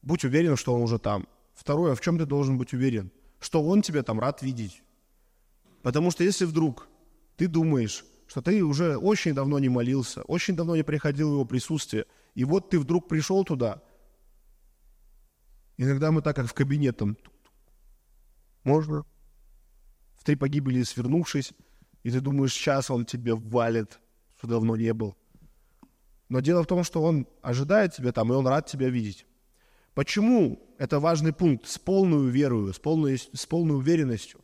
Будь 0.03 0.25
уверен, 0.25 0.57
что 0.57 0.75
он 0.75 0.83
уже 0.83 0.99
там. 0.99 1.27
Второе, 1.55 1.95
в 1.95 2.01
чем 2.01 2.19
ты 2.19 2.25
должен 2.25 2.59
быть 2.59 2.71
уверен? 2.71 3.11
Что 3.39 3.63
он 3.63 3.81
тебя 3.81 4.03
там 4.03 4.19
рад 4.19 4.43
видеть. 4.43 4.83
Потому 5.81 6.11
что 6.11 6.23
если 6.23 6.45
вдруг 6.45 6.87
ты 7.35 7.47
думаешь, 7.47 8.05
что 8.29 8.43
ты 8.43 8.63
уже 8.63 8.95
очень 8.95 9.33
давно 9.33 9.57
не 9.57 9.69
молился, 9.69 10.21
очень 10.21 10.55
давно 10.55 10.75
не 10.75 10.83
приходил 10.83 11.29
в 11.29 11.33
его 11.33 11.45
присутствие, 11.45 12.05
и 12.35 12.45
вот 12.45 12.69
ты 12.69 12.77
вдруг 12.79 13.07
пришел 13.07 13.43
туда, 13.43 13.81
иногда 15.77 16.11
мы 16.11 16.21
так, 16.21 16.35
как 16.35 16.45
в 16.45 16.53
кабинет, 16.53 16.97
там, 16.97 17.17
можно, 18.63 19.03
в 20.15 20.23
три 20.23 20.35
погибели 20.35 20.83
свернувшись, 20.83 21.53
и 22.03 22.11
ты 22.11 22.21
думаешь, 22.21 22.53
сейчас 22.53 22.91
он 22.91 23.03
тебе 23.03 23.33
валит, 23.33 23.99
что 24.37 24.47
давно 24.47 24.75
не 24.75 24.93
был. 24.93 25.17
Но 26.29 26.39
дело 26.39 26.63
в 26.63 26.67
том, 26.67 26.83
что 26.83 27.01
он 27.01 27.27
ожидает 27.41 27.95
тебя 27.95 28.11
там, 28.11 28.31
и 28.31 28.35
он 28.35 28.45
рад 28.45 28.67
тебя 28.67 28.89
видеть. 28.89 29.25
Почему 29.95 30.75
это 30.77 30.99
важный 30.99 31.33
пункт 31.33 31.67
с 31.67 31.79
полной 31.79 32.29
верою, 32.29 32.73
с 32.73 32.79
полной, 32.79 33.17
с 33.17 33.45
полной 33.47 33.77
уверенностью? 33.77 34.39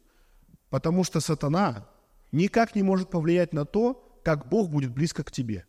Потому 0.71 1.03
что 1.03 1.19
сатана 1.19 1.87
никак 2.35 2.75
не 2.75 2.83
может 2.83 3.09
повлиять 3.09 3.53
на 3.53 3.65
то, 3.65 4.19
как 4.23 4.49
Бог 4.49 4.69
будет 4.69 4.91
близко 4.91 5.23
к 5.23 5.31
тебе. 5.31 5.65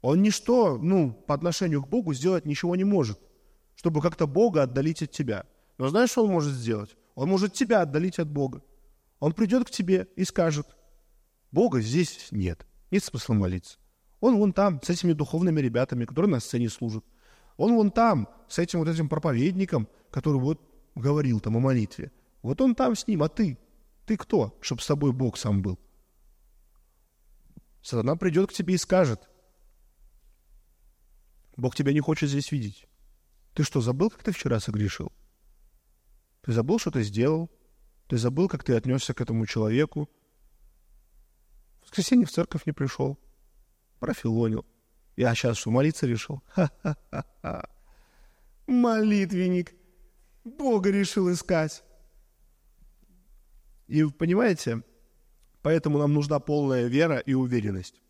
Он 0.00 0.22
ничто, 0.22 0.78
ну, 0.78 1.12
по 1.12 1.34
отношению 1.34 1.82
к 1.82 1.88
Богу 1.88 2.14
сделать 2.14 2.46
ничего 2.46 2.74
не 2.74 2.84
может, 2.84 3.18
чтобы 3.74 4.00
как-то 4.00 4.26
Бога 4.26 4.62
отдалить 4.62 5.02
от 5.02 5.10
тебя. 5.10 5.44
Но 5.78 5.88
знаешь, 5.88 6.10
что 6.10 6.24
он 6.24 6.32
может 6.32 6.52
сделать? 6.52 6.96
Он 7.14 7.28
может 7.28 7.52
тебя 7.52 7.82
отдалить 7.82 8.18
от 8.18 8.28
Бога. 8.28 8.62
Он 9.18 9.32
придет 9.32 9.66
к 9.66 9.70
тебе 9.70 10.08
и 10.16 10.24
скажет, 10.24 10.66
Бога 11.52 11.80
здесь 11.80 12.28
нет, 12.30 12.66
нет 12.90 13.04
смысла 13.04 13.34
молиться. 13.34 13.78
Он 14.20 14.36
вон 14.36 14.52
там, 14.52 14.80
с 14.82 14.88
этими 14.88 15.12
духовными 15.12 15.60
ребятами, 15.60 16.04
которые 16.04 16.30
на 16.30 16.40
сцене 16.40 16.70
служат. 16.70 17.04
Он 17.56 17.74
вон 17.74 17.90
там, 17.90 18.28
с 18.48 18.58
этим 18.58 18.78
вот 18.78 18.88
этим 18.88 19.08
проповедником, 19.08 19.88
который 20.10 20.40
вот 20.40 20.60
говорил 20.94 21.40
там 21.40 21.56
о 21.56 21.60
молитве. 21.60 22.10
Вот 22.42 22.60
он 22.60 22.74
там 22.74 22.96
с 22.96 23.06
ним, 23.06 23.22
а 23.22 23.28
ты? 23.28 23.58
Ты 24.10 24.16
кто, 24.16 24.58
чтобы 24.60 24.82
с 24.82 24.88
тобой 24.88 25.12
Бог 25.12 25.38
сам 25.38 25.62
был? 25.62 25.78
Сатана 27.80 28.16
придет 28.16 28.50
к 28.50 28.52
тебе 28.52 28.74
и 28.74 28.76
скажет, 28.76 29.28
Бог 31.56 31.76
тебя 31.76 31.92
не 31.92 32.00
хочет 32.00 32.28
здесь 32.28 32.50
видеть. 32.50 32.88
Ты 33.54 33.62
что, 33.62 33.80
забыл, 33.80 34.10
как 34.10 34.24
ты 34.24 34.32
вчера 34.32 34.58
согрешил? 34.58 35.12
Ты 36.40 36.50
забыл, 36.50 36.80
что 36.80 36.90
ты 36.90 37.04
сделал? 37.04 37.52
Ты 38.08 38.18
забыл, 38.18 38.48
как 38.48 38.64
ты 38.64 38.74
отнесся 38.74 39.14
к 39.14 39.20
этому 39.20 39.46
человеку? 39.46 40.10
В 41.78 41.82
воскресенье 41.84 42.26
в 42.26 42.32
церковь 42.32 42.66
не 42.66 42.72
пришел. 42.72 43.16
Профилонил. 44.00 44.66
Я 45.14 45.36
сейчас 45.36 45.56
что, 45.56 45.70
молиться 45.70 46.08
решил? 46.08 46.42
Ха-ха-ха-ха. 46.48 47.70
Молитвенник. 48.66 49.72
Бога 50.42 50.90
решил 50.90 51.32
искать. 51.32 51.84
И 53.90 54.04
понимаете, 54.04 54.84
поэтому 55.62 55.98
нам 55.98 56.14
нужна 56.14 56.38
полная 56.38 56.86
вера 56.86 57.18
и 57.18 57.34
уверенность 57.34 58.00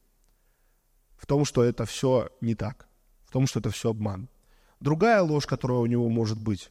в 1.17 1.25
том, 1.25 1.47
что 1.47 1.65
это 1.65 1.87
все 1.87 2.29
не 2.43 2.55
так, 2.55 2.87
в 3.25 3.33
том, 3.33 3.47
что 3.47 3.61
это 3.61 3.71
все 3.71 3.89
обман. 3.89 4.29
Другая 4.81 5.23
ложь, 5.23 5.47
которая 5.47 5.79
у 5.79 5.87
него 5.87 6.11
может 6.11 6.39
быть, 6.39 6.71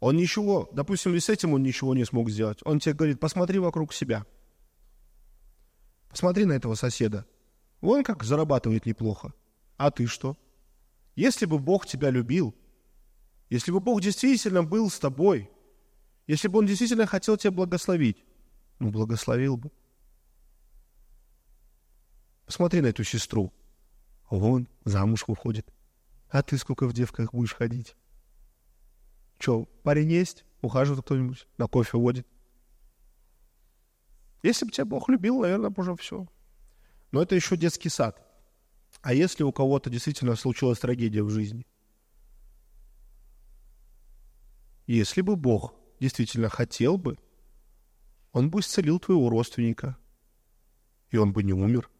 он 0.00 0.16
ничего, 0.16 0.68
допустим, 0.72 1.14
и 1.14 1.20
с 1.20 1.28
этим 1.28 1.52
он 1.52 1.62
ничего 1.62 1.94
не 1.94 2.04
смог 2.04 2.30
сделать. 2.30 2.58
Он 2.64 2.80
тебе 2.80 2.94
говорит, 2.94 3.20
посмотри 3.20 3.60
вокруг 3.60 3.92
себя. 3.92 4.26
Посмотри 6.08 6.44
на 6.44 6.54
этого 6.54 6.74
соседа. 6.74 7.26
Он 7.80 8.02
как 8.02 8.24
зарабатывает 8.24 8.86
неплохо. 8.86 9.34
А 9.76 9.92
ты 9.92 10.06
что? 10.06 10.36
Если 11.14 11.46
бы 11.46 11.60
Бог 11.60 11.86
тебя 11.86 12.10
любил, 12.10 12.56
если 13.50 13.70
бы 13.70 13.78
Бог 13.78 14.00
действительно 14.00 14.64
был 14.64 14.90
с 14.90 14.98
тобой, 14.98 15.48
если 16.26 16.48
бы 16.48 16.58
Он 16.58 16.66
действительно 16.66 17.06
хотел 17.06 17.36
тебя 17.36 17.52
благословить, 17.52 18.24
ну, 18.78 18.90
благословил 18.90 19.56
бы. 19.56 19.70
Посмотри 22.46 22.80
на 22.80 22.86
эту 22.86 23.04
сестру. 23.04 23.52
Вон, 24.30 24.68
замуж 24.84 25.24
выходит. 25.26 25.72
А 26.30 26.42
ты 26.42 26.58
сколько 26.58 26.86
в 26.86 26.92
девках 26.92 27.32
будешь 27.32 27.54
ходить? 27.54 27.96
Че, 29.38 29.64
парень 29.82 30.10
есть? 30.10 30.44
Ухаживает 30.60 31.04
кто-нибудь? 31.04 31.46
На 31.56 31.66
кофе 31.66 31.98
водит? 31.98 32.26
Если 34.42 34.64
бы 34.64 34.70
тебя 34.70 34.84
Бог 34.84 35.08
любил, 35.08 35.40
наверное, 35.40 35.72
уже 35.76 35.94
все. 35.96 36.26
Но 37.10 37.22
это 37.22 37.34
еще 37.34 37.56
детский 37.56 37.88
сад. 37.88 38.24
А 39.00 39.12
если 39.12 39.42
у 39.42 39.52
кого-то 39.52 39.90
действительно 39.90 40.36
случилась 40.36 40.78
трагедия 40.78 41.22
в 41.22 41.30
жизни? 41.30 41.66
Если 44.86 45.20
бы 45.20 45.36
Бог 45.36 45.74
действительно 46.00 46.48
хотел 46.48 46.96
бы, 46.96 47.18
Он 48.32 48.50
бы 48.50 48.60
исцелил 48.60 48.98
твоего 48.98 49.30
родственника, 49.30 49.96
и 51.10 51.16
он 51.16 51.32
бы 51.32 51.42
не 51.42 51.52
умер. 51.52 51.90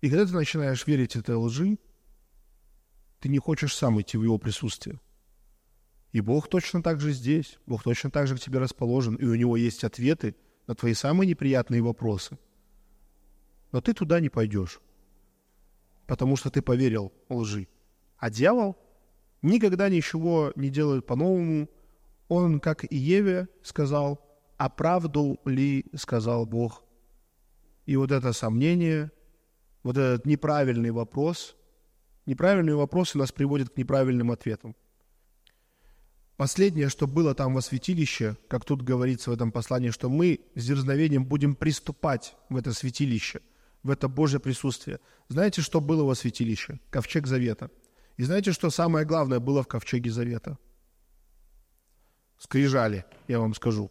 И 0.00 0.08
когда 0.08 0.26
ты 0.26 0.32
начинаешь 0.32 0.86
верить 0.86 1.16
этой 1.16 1.34
лжи, 1.34 1.78
ты 3.20 3.28
не 3.28 3.38
хочешь 3.38 3.74
сам 3.74 4.00
идти 4.00 4.16
в 4.16 4.22
его 4.22 4.38
присутствие. 4.38 5.00
И 6.12 6.20
Бог 6.20 6.48
точно 6.48 6.82
так 6.82 7.00
же 7.00 7.12
здесь, 7.12 7.58
Бог 7.66 7.82
точно 7.82 8.10
так 8.10 8.26
же 8.26 8.36
к 8.36 8.40
тебе 8.40 8.58
расположен, 8.58 9.16
и 9.16 9.24
у 9.24 9.34
него 9.34 9.56
есть 9.56 9.84
ответы 9.84 10.36
на 10.66 10.74
твои 10.74 10.94
самые 10.94 11.28
неприятные 11.28 11.82
вопросы. 11.82 12.38
Но 13.72 13.80
ты 13.80 13.92
туда 13.92 14.20
не 14.20 14.28
пойдешь, 14.28 14.80
потому 16.06 16.36
что 16.36 16.50
ты 16.50 16.62
поверил 16.62 17.12
лжи. 17.28 17.68
А 18.16 18.30
дьявол 18.30 18.78
никогда 19.46 19.88
ничего 19.88 20.52
не 20.56 20.70
делает 20.70 21.06
по-новому. 21.06 21.68
Он, 22.28 22.60
как 22.60 22.84
и 22.90 22.96
Еве, 22.96 23.48
сказал, 23.62 24.20
а 24.56 24.68
правду 24.68 25.38
ли 25.44 25.86
сказал 25.94 26.46
Бог? 26.46 26.84
И 27.84 27.96
вот 27.96 28.10
это 28.10 28.32
сомнение, 28.32 29.10
вот 29.82 29.96
этот 29.96 30.26
неправильный 30.26 30.90
вопрос, 30.90 31.56
неправильные 32.26 32.74
вопросы 32.74 33.18
нас 33.18 33.30
приводят 33.32 33.70
к 33.70 33.76
неправильным 33.76 34.30
ответам. 34.30 34.74
Последнее, 36.36 36.90
что 36.90 37.06
было 37.06 37.34
там 37.34 37.54
во 37.54 37.62
святилище, 37.62 38.36
как 38.48 38.64
тут 38.64 38.82
говорится 38.82 39.30
в 39.30 39.32
этом 39.32 39.52
послании, 39.52 39.90
что 39.90 40.10
мы 40.10 40.40
с 40.54 40.66
дерзновением 40.66 41.24
будем 41.24 41.54
приступать 41.54 42.34
в 42.50 42.56
это 42.56 42.74
святилище, 42.74 43.40
в 43.82 43.90
это 43.90 44.08
Божье 44.08 44.38
присутствие. 44.38 45.00
Знаете, 45.28 45.62
что 45.62 45.80
было 45.80 46.04
во 46.04 46.14
святилище? 46.14 46.78
Ковчег 46.90 47.26
Завета. 47.26 47.70
И 48.16 48.24
знаете, 48.24 48.52
что 48.52 48.70
самое 48.70 49.04
главное 49.04 49.40
было 49.40 49.62
в 49.62 49.68
Ковчеге 49.68 50.10
Завета? 50.10 50.58
Скрижали, 52.38 53.04
я 53.28 53.40
вам 53.40 53.54
скажу. 53.54 53.90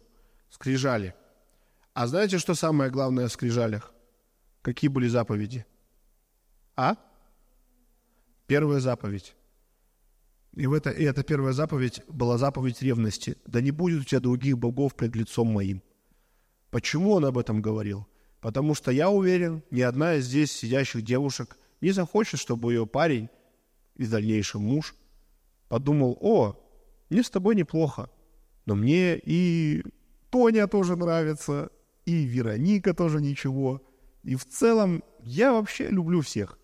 Скрижали. 0.50 1.14
А 1.94 2.06
знаете, 2.06 2.38
что 2.38 2.54
самое 2.54 2.90
главное 2.90 3.28
в 3.28 3.32
скрижалях? 3.32 3.92
Какие 4.62 4.88
были 4.88 5.08
заповеди? 5.08 5.64
А? 6.76 6.96
Первая 8.46 8.80
заповедь. 8.80 9.34
И, 10.54 10.66
в 10.66 10.72
это, 10.72 10.90
и 10.90 11.04
эта 11.04 11.22
первая 11.22 11.52
заповедь 11.52 12.02
была 12.08 12.38
заповедь 12.38 12.82
ревности. 12.82 13.36
«Да 13.46 13.60
не 13.60 13.70
будет 13.70 14.00
у 14.00 14.04
тебя 14.04 14.20
других 14.20 14.58
богов 14.58 14.94
пред 14.94 15.14
лицом 15.14 15.48
моим». 15.48 15.82
Почему 16.70 17.12
он 17.12 17.24
об 17.24 17.38
этом 17.38 17.60
говорил? 17.60 18.06
Потому 18.40 18.74
что 18.74 18.90
я 18.90 19.10
уверен, 19.10 19.62
ни 19.70 19.80
одна 19.80 20.14
из 20.14 20.26
здесь 20.26 20.52
сидящих 20.52 21.02
девушек 21.02 21.58
не 21.80 21.90
захочет, 21.90 22.40
чтобы 22.40 22.72
ее 22.72 22.86
парень 22.86 23.28
и 23.96 24.06
дальнейший 24.06 24.60
муж 24.60 24.94
подумал, 25.68 26.16
о, 26.20 26.56
мне 27.10 27.22
с 27.22 27.30
тобой 27.30 27.54
неплохо, 27.54 28.10
но 28.64 28.74
мне 28.74 29.18
и 29.18 29.84
Тоня 30.30 30.66
тоже 30.66 30.96
нравится, 30.96 31.70
и 32.04 32.24
Вероника 32.24 32.94
тоже 32.94 33.20
ничего. 33.20 33.82
И 34.22 34.34
в 34.36 34.44
целом 34.44 35.02
я 35.20 35.52
вообще 35.52 35.88
люблю 35.88 36.20
всех. 36.20 36.58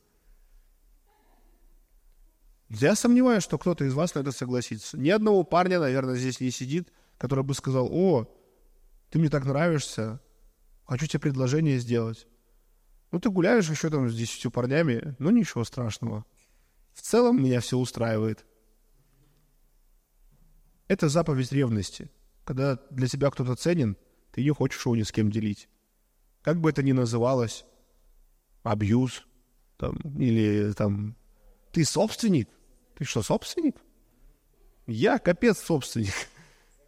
Я 2.68 2.94
сомневаюсь, 2.94 3.42
что 3.42 3.58
кто-то 3.58 3.84
из 3.84 3.92
вас 3.92 4.14
на 4.14 4.20
это 4.20 4.32
согласится. 4.32 4.98
Ни 4.98 5.10
одного 5.10 5.44
парня, 5.44 5.78
наверное, 5.78 6.16
здесь 6.16 6.40
не 6.40 6.50
сидит, 6.50 6.92
который 7.18 7.44
бы 7.44 7.54
сказал, 7.54 7.88
о, 7.92 8.26
ты 9.10 9.18
мне 9.18 9.28
так 9.28 9.44
нравишься, 9.44 10.20
хочу 10.84 11.06
тебе 11.06 11.20
предложение 11.20 11.78
сделать. 11.78 12.26
Ну, 13.10 13.20
ты 13.20 13.28
гуляешь 13.28 13.68
еще 13.68 13.90
там 13.90 14.08
с 14.08 14.14
десятью 14.14 14.50
парнями, 14.50 15.14
ну, 15.18 15.30
ничего 15.30 15.64
страшного. 15.64 16.24
В 16.94 17.02
целом 17.02 17.42
меня 17.42 17.60
все 17.60 17.78
устраивает. 17.78 18.44
Это 20.88 21.08
заповедь 21.08 21.52
ревности. 21.52 22.10
Когда 22.44 22.76
для 22.90 23.06
тебя 23.06 23.30
кто-то 23.30 23.54
ценен, 23.54 23.96
ты 24.32 24.42
не 24.42 24.50
хочешь 24.50 24.84
его 24.84 24.96
ни 24.96 25.02
с 25.02 25.12
кем 25.12 25.30
делить. 25.30 25.68
Как 26.42 26.60
бы 26.60 26.70
это 26.70 26.82
ни 26.82 26.92
называлось, 26.92 27.64
абьюз, 28.62 29.24
там, 29.76 29.96
или 30.18 30.72
там, 30.72 31.16
ты 31.72 31.84
собственник, 31.84 32.48
ты 32.96 33.04
что, 33.04 33.22
собственник? 33.22 33.76
Я 34.86 35.18
капец 35.18 35.58
собственник. 35.58 36.12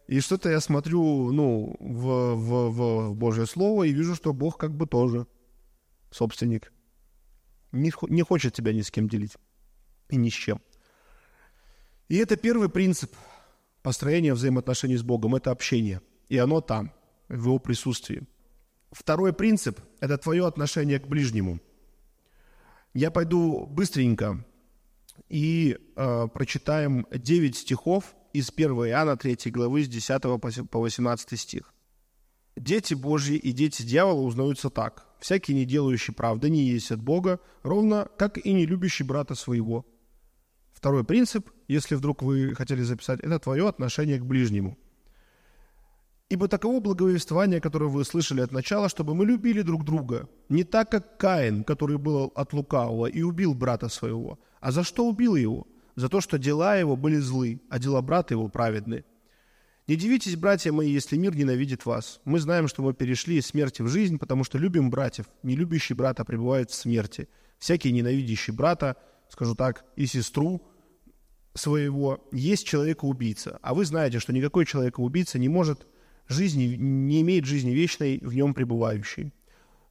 И 0.07 0.19
что-то 0.19 0.49
я 0.49 0.59
смотрю, 0.59 1.31
ну, 1.31 1.75
в, 1.79 2.35
в, 2.35 2.69
в 3.09 3.15
Божье 3.15 3.47
Слово 3.47 3.83
и 3.83 3.93
вижу, 3.93 4.13
что 4.13 4.33
Бог 4.33 4.57
как 4.57 4.71
бы 4.75 4.85
тоже 4.85 5.25
собственник. 6.11 6.71
Не, 7.71 7.91
не 8.09 8.21
хочет 8.21 8.53
тебя 8.53 8.71
ни 8.71 8.81
с 8.81 8.91
кем 8.91 9.09
делить. 9.09 9.35
И 10.09 10.17
ни 10.17 10.29
с 10.29 10.33
чем. 10.33 10.61
И 12.07 12.17
это 12.17 12.35
первый 12.35 12.69
принцип 12.69 13.13
построения 13.81 14.33
взаимоотношений 14.33 14.97
с 14.97 15.03
Богом. 15.03 15.35
Это 15.35 15.51
общение. 15.51 16.01
И 16.29 16.37
оно 16.37 16.61
там, 16.61 16.91
в 17.27 17.45
его 17.45 17.59
присутствии. 17.59 18.27
Второй 18.91 19.33
принцип– 19.33 19.79
это 19.99 20.17
твое 20.17 20.47
отношение 20.47 20.99
к 20.99 21.07
ближнему. 21.07 21.59
Я 22.93 23.11
пойду 23.11 23.65
быстренько 23.65 24.45
и 25.27 25.77
э, 25.95 26.27
прочитаем 26.33 27.05
9 27.11 27.57
стихов 27.57 28.15
из 28.31 28.51
1 28.55 28.71
Иоанна 28.71 29.17
3 29.17 29.51
главы 29.51 29.83
с 29.83 29.87
10 29.87 30.69
по 30.69 30.79
18 30.79 31.39
стих. 31.39 31.73
«Дети 32.55 32.93
Божьи 32.93 33.35
и 33.35 33.51
дети 33.51 33.83
дьявола 33.83 34.21
узнаются 34.21 34.69
так. 34.69 35.05
Всякий, 35.19 35.53
не 35.53 35.65
делающий 35.65 36.13
правды, 36.13 36.49
не 36.49 36.63
есть 36.63 36.91
от 36.91 37.01
Бога, 37.01 37.39
ровно 37.63 38.07
как 38.17 38.37
и 38.37 38.53
не 38.53 38.65
любящий 38.65 39.03
брата 39.03 39.35
своего». 39.35 39.85
Второй 40.85 41.03
принцип, 41.03 41.49
если 41.67 41.95
вдруг 41.95 42.21
вы 42.21 42.53
хотели 42.53 42.83
записать, 42.83 43.19
это 43.21 43.39
твое 43.39 43.67
отношение 43.67 44.19
к 44.19 44.23
ближнему– 44.23 44.77
Ибо 46.29 46.47
таково 46.47 46.79
благовествование, 46.79 47.59
которое 47.59 47.89
вы 47.89 48.05
слышали 48.05 48.41
от 48.41 48.51
начала, 48.51 48.87
чтобы 48.87 49.15
мы 49.15 49.25
любили 49.25 49.63
друг 49.63 49.83
друга, 49.83 50.29
не 50.47 50.63
так, 50.63 50.91
как 50.91 51.17
Каин, 51.17 51.63
который 51.63 51.97
был 51.97 52.31
от 52.35 52.53
лукавого 52.53 53.07
и 53.07 53.23
убил 53.23 53.55
брата 53.55 53.89
своего. 53.89 54.39
А 54.59 54.71
за 54.71 54.83
что 54.83 55.07
убил 55.07 55.35
его? 55.35 55.65
За 55.95 56.07
то, 56.07 56.21
что 56.21 56.37
дела 56.37 56.75
его 56.75 56.95
были 56.95 57.17
злы, 57.17 57.61
а 57.69 57.79
дела 57.79 58.01
брата 58.03 58.35
его 58.35 58.47
праведны. 58.47 59.05
Не 59.87 59.95
дивитесь, 59.95 60.35
братья 60.35 60.71
мои, 60.71 60.91
если 60.91 61.17
мир 61.17 61.35
ненавидит 61.35 61.87
вас. 61.87 62.21
Мы 62.25 62.39
знаем, 62.39 62.67
что 62.67 62.83
мы 62.83 62.93
перешли 62.93 63.37
из 63.37 63.47
смерти 63.47 63.81
в 63.81 63.87
жизнь, 63.87 64.19
потому 64.19 64.43
что 64.43 64.59
любим 64.59 64.91
братьев. 64.91 65.25
Не 65.41 65.55
любящий 65.55 65.95
брата 65.95 66.23
пребывает 66.25 66.69
в 66.69 66.75
смерти. 66.75 67.27
Всякий 67.57 67.91
ненавидящий 67.91 68.53
брата, 68.53 68.97
скажу 69.29 69.55
так, 69.55 69.83
и 69.95 70.05
сестру 70.05 70.61
своего, 71.55 72.23
есть 72.31 72.67
человека-убийца. 72.67 73.59
А 73.61 73.73
вы 73.73 73.85
знаете, 73.85 74.19
что 74.19 74.33
никакой 74.33 74.65
человека-убийца 74.65 75.39
не 75.39 75.49
может 75.49 75.87
жизни, 76.27 76.75
не 76.75 77.21
имеет 77.21 77.45
жизни 77.45 77.71
вечной 77.71 78.19
в 78.19 78.33
нем 78.35 78.53
пребывающей. 78.53 79.33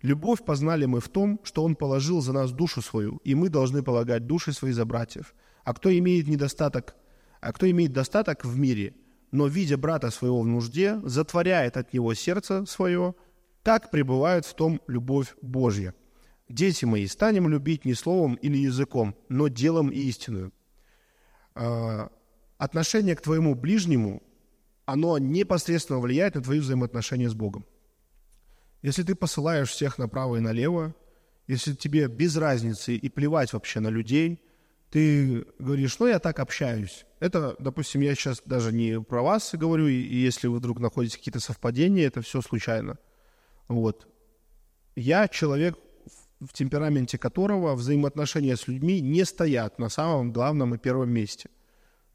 Любовь 0.02 0.44
познали 0.44 0.84
мы 0.84 1.00
в 1.00 1.08
том, 1.08 1.40
что 1.42 1.64
Он 1.64 1.74
положил 1.74 2.20
за 2.20 2.32
нас 2.32 2.52
душу 2.52 2.82
свою, 2.82 3.20
и 3.24 3.34
мы 3.34 3.48
должны 3.48 3.82
полагать 3.82 4.26
души 4.26 4.52
свои 4.52 4.72
за 4.72 4.84
братьев. 4.84 5.34
А 5.64 5.72
кто 5.72 5.90
имеет 5.96 6.28
недостаток, 6.28 6.94
а 7.40 7.52
кто 7.52 7.68
имеет 7.70 7.92
достаток 7.92 8.44
в 8.44 8.58
мире, 8.58 8.94
но, 9.32 9.46
видя 9.46 9.78
брата 9.78 10.10
своего 10.10 10.42
в 10.42 10.46
нужде, 10.46 11.00
затворяет 11.04 11.76
от 11.78 11.92
него 11.94 12.12
сердце 12.14 12.66
свое, 12.66 13.14
так 13.62 13.90
пребывает 13.90 14.44
в 14.44 14.54
том 14.54 14.80
любовь 14.86 15.34
Божья. 15.40 15.94
Дети 16.50 16.84
мои, 16.84 17.06
станем 17.06 17.48
любить 17.48 17.86
не 17.86 17.94
словом 17.94 18.34
или 18.34 18.58
языком, 18.58 19.16
но 19.30 19.48
делом 19.48 19.88
и 19.88 19.98
истинную. 19.98 20.52
А, 21.54 22.10
отношение 22.58 23.16
к 23.16 23.22
твоему 23.22 23.54
ближнему 23.54 24.22
оно 24.86 25.18
непосредственно 25.18 25.98
влияет 25.98 26.34
на 26.34 26.42
твои 26.42 26.60
взаимоотношения 26.60 27.28
с 27.28 27.34
Богом. 27.34 27.64
Если 28.82 29.02
ты 29.02 29.14
посылаешь 29.14 29.70
всех 29.70 29.96
направо 29.98 30.36
и 30.36 30.40
налево, 30.40 30.94
если 31.46 31.74
тебе 31.74 32.06
без 32.06 32.36
разницы 32.36 32.94
и 32.94 33.08
плевать 33.08 33.52
вообще 33.52 33.80
на 33.80 33.88
людей, 33.88 34.42
ты 34.90 35.46
говоришь, 35.58 35.98
ну, 35.98 36.06
я 36.06 36.18
так 36.18 36.38
общаюсь. 36.38 37.04
Это, 37.18 37.56
допустим, 37.58 38.00
я 38.02 38.14
сейчас 38.14 38.42
даже 38.44 38.72
не 38.72 39.00
про 39.00 39.22
вас 39.22 39.54
говорю, 39.54 39.88
и 39.88 39.94
если 39.94 40.46
вы 40.46 40.58
вдруг 40.58 40.78
находите 40.78 41.18
какие-то 41.18 41.40
совпадения, 41.40 42.06
это 42.06 42.22
все 42.22 42.40
случайно. 42.40 42.98
Вот. 43.68 44.06
Я 44.94 45.28
человек, 45.28 45.78
в 46.48 46.52
темпераменте 46.52 47.18
которого 47.18 47.74
взаимоотношения 47.74 48.56
с 48.56 48.68
людьми 48.68 49.00
не 49.00 49.24
стоят 49.24 49.78
на 49.78 49.88
самом 49.88 50.32
главном 50.32 50.74
и 50.74 50.78
первом 50.78 51.10
месте. 51.10 51.50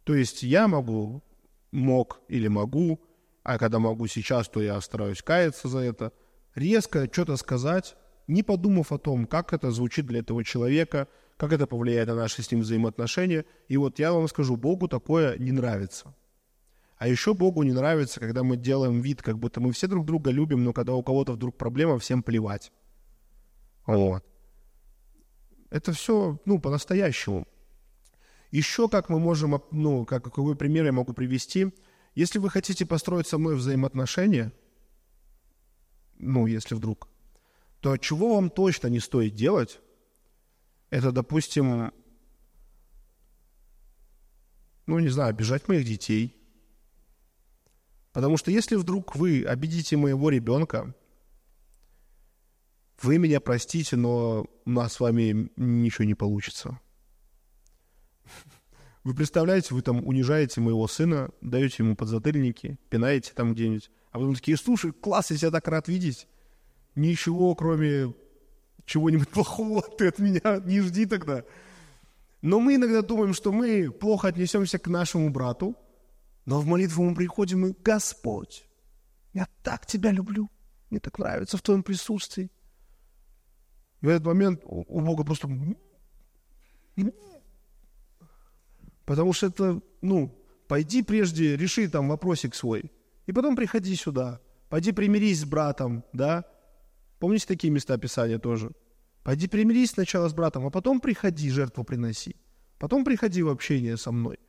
То 0.04 0.16
есть 0.16 0.44
я 0.44 0.68
могу 0.68 1.24
мог 1.72 2.22
или 2.28 2.48
могу, 2.48 3.00
а 3.44 3.58
когда 3.58 3.80
могу 3.80 4.08
сейчас, 4.08 4.50
то 4.50 4.62
я 4.62 4.80
стараюсь 4.82 5.22
каяться 5.22 5.68
за 5.68 5.80
это, 5.80 6.14
резко 6.56 7.08
что-то 7.12 7.38
сказать, 7.38 7.96
не 8.28 8.44
подумав 8.44 8.92
о 8.92 8.98
том, 8.98 9.26
как 9.26 9.54
это 9.54 9.72
звучит 9.72 10.06
для 10.06 10.20
этого 10.20 10.44
человека, 10.44 11.08
как 11.38 11.54
это 11.54 11.68
повлияет 11.68 12.10
на 12.10 12.16
наши 12.16 12.44
с 12.44 12.52
ним 12.52 12.62
взаимоотношения. 12.62 13.46
И 13.68 13.78
вот 13.78 13.98
я 14.00 14.12
вам 14.12 14.28
скажу, 14.28 14.56
Богу 14.56 14.88
такое 14.88 15.38
не 15.38 15.52
нравится. 15.52 16.14
А 16.98 17.08
еще 17.08 17.34
Богу 17.34 17.64
не 17.64 17.72
нравится, 17.72 18.20
когда 18.20 18.44
мы 18.44 18.58
делаем 18.58 19.00
вид, 19.00 19.22
как 19.22 19.40
будто 19.40 19.62
мы 19.62 19.72
все 19.72 19.88
друг 19.88 20.06
друга 20.06 20.32
любим, 20.32 20.66
но 20.66 20.74
когда 20.74 20.94
у 20.94 21.02
кого-то 21.02 21.32
вдруг 21.32 21.58
проблема, 21.58 21.98
всем 21.98 22.22
плевать. 22.22 22.74
Вот. 23.86 24.24
Это 25.70 25.94
все, 25.94 26.40
ну, 26.46 26.60
по-настоящему. 26.60 27.48
Еще 28.52 28.90
как 28.90 29.10
мы 29.10 29.20
можем, 29.20 29.62
ну, 29.72 30.06
как, 30.06 30.24
какой 30.24 30.56
пример 30.56 30.86
я 30.86 30.92
могу 30.92 31.14
привести. 31.14 31.74
Если 32.16 32.40
вы 32.40 32.50
хотите 32.50 32.86
построить 32.86 33.28
со 33.28 33.38
мной 33.38 33.56
взаимоотношения, 33.56 34.52
ну, 36.18 36.48
если 36.48 36.74
вдруг, 36.76 37.08
то 37.80 37.96
чего 37.98 38.36
вам 38.36 38.50
точно 38.50 38.88
не 38.88 39.00
стоит 39.00 39.36
делать, 39.36 39.80
это, 40.90 41.12
допустим, 41.12 41.94
ну, 44.88 45.00
не 45.00 45.10
знаю, 45.10 45.30
обижать 45.30 45.68
моих 45.68 45.86
детей. 45.86 46.36
Потому 48.12 48.38
что 48.38 48.50
если 48.50 48.76
вдруг 48.76 49.16
вы 49.16 49.44
обидите 49.44 49.96
моего 49.96 50.32
ребенка, 50.32 50.96
вы 53.02 53.18
меня 53.18 53.40
простите, 53.40 53.96
но 53.96 54.46
у 54.66 54.70
нас 54.70 54.94
с 54.94 55.00
вами 55.00 55.50
ничего 55.56 56.06
не 56.06 56.16
получится. 56.16 56.80
Вы 59.06 59.16
представляете, 59.16 59.74
вы 59.74 59.82
там 59.82 60.06
унижаете 60.06 60.60
моего 60.60 60.86
сына, 60.88 61.32
даете 61.40 61.84
ему 61.84 61.96
подзатыльники, 61.96 62.78
пинаете 62.90 63.32
там 63.34 63.54
где-нибудь, 63.54 63.90
а 64.12 64.20
потом 64.20 64.36
такие, 64.36 64.58
слушай, 64.58 64.92
класс, 64.92 65.32
я 65.32 65.38
тебя 65.38 65.52
так 65.52 65.68
рад 65.70 65.88
видеть. 65.88 66.28
Ничего, 66.96 67.56
кроме 67.56 68.14
чего-нибудь 68.86 69.30
плохого 69.34 69.82
ты 69.82 70.10
от 70.10 70.20
меня 70.20 70.62
не 70.66 70.82
жди 70.82 71.06
тогда. 71.06 71.46
Но 72.42 72.60
мы 72.60 72.76
иногда 72.76 73.02
думаем, 73.02 73.34
что 73.34 73.54
мы 73.54 73.90
плохо 73.90 74.28
отнесемся 74.28 74.80
к 74.80 74.88
нашему 74.88 75.30
брату, 75.30 75.76
но 76.46 76.60
в 76.60 76.66
молитву 76.66 77.04
мы 77.04 77.16
приходим 77.16 77.68
и 77.68 77.74
«Господь, 77.82 78.68
я 79.34 79.48
так 79.64 79.86
тебя 79.86 80.12
люблю, 80.12 80.50
мне 80.90 81.00
так 81.00 81.18
нравится 81.20 81.58
в 81.58 81.62
твоем 81.62 81.84
присутствии». 81.84 82.52
И 84.02 84.06
в 84.06 84.10
этот 84.10 84.26
момент 84.26 84.62
у 84.66 85.02
Бога 85.02 85.24
просто... 85.24 85.50
Потому 89.06 89.34
что 89.34 89.48
это, 89.48 89.82
ну, 90.02 90.36
пойди 90.68 91.02
прежде, 91.02 91.58
реши 91.58 91.90
там 91.90 92.10
вопросик 92.10 92.54
свой, 92.54 92.92
и 93.26 93.32
потом 93.32 93.56
приходи 93.56 93.96
сюда. 93.96 94.40
Пойди 94.70 94.92
примирись 94.92 95.42
с 95.42 95.46
братом, 95.46 96.04
да? 96.14 96.46
Помните 97.18 97.48
такие 97.48 97.72
места 97.72 97.98
Писания 97.98 98.38
тоже? 98.38 98.72
Пойди 99.24 99.48
примирись 99.48 99.92
сначала 99.92 100.30
с 100.30 100.34
братом, 100.34 100.66
а 100.66 100.70
потом 100.70 101.02
приходи, 101.02 101.50
жертву 101.50 101.84
приноси. 101.84 102.36
Потом 102.78 103.04
приходи 103.04 103.42
в 103.42 103.50
общение 103.50 103.98
со 103.98 104.12
мной. 104.12 104.40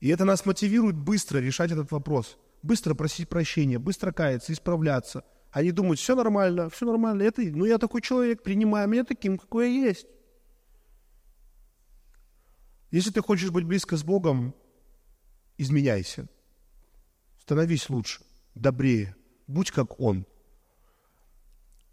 И 0.00 0.08
это 0.08 0.24
нас 0.24 0.44
мотивирует 0.44 0.96
быстро 0.96 1.38
решать 1.38 1.72
этот 1.72 1.90
вопрос. 1.90 2.38
Быстро 2.62 2.94
просить 2.94 3.28
прощения, 3.28 3.78
быстро 3.78 4.12
каяться, 4.12 4.52
исправляться. 4.52 5.24
Они 5.50 5.72
думают, 5.72 5.98
все 5.98 6.14
нормально, 6.14 6.68
все 6.68 6.84
нормально. 6.86 7.22
Это, 7.22 7.42
ну, 7.42 7.64
я 7.64 7.78
такой 7.78 8.02
человек, 8.02 8.42
принимай 8.42 8.86
меня 8.86 9.04
таким, 9.04 9.38
какой 9.38 9.72
я 9.72 9.86
есть. 9.86 10.06
Если 12.90 13.10
ты 13.10 13.20
хочешь 13.20 13.50
быть 13.50 13.64
близко 13.64 13.96
с 13.96 14.04
Богом, 14.04 14.54
изменяйся. 15.58 16.28
Становись 17.40 17.88
лучше, 17.90 18.22
добрее. 18.54 19.16
Будь 19.46 19.70
как 19.70 20.00
Он. 20.00 20.26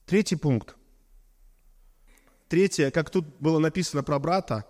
Третий 0.06 0.36
пункт. 0.36 0.76
Третье, 2.50 2.92
как 2.92 3.10
тут 3.10 3.26
было 3.40 3.60
написано 3.60 4.04
про 4.04 4.20
брата, 4.20 4.66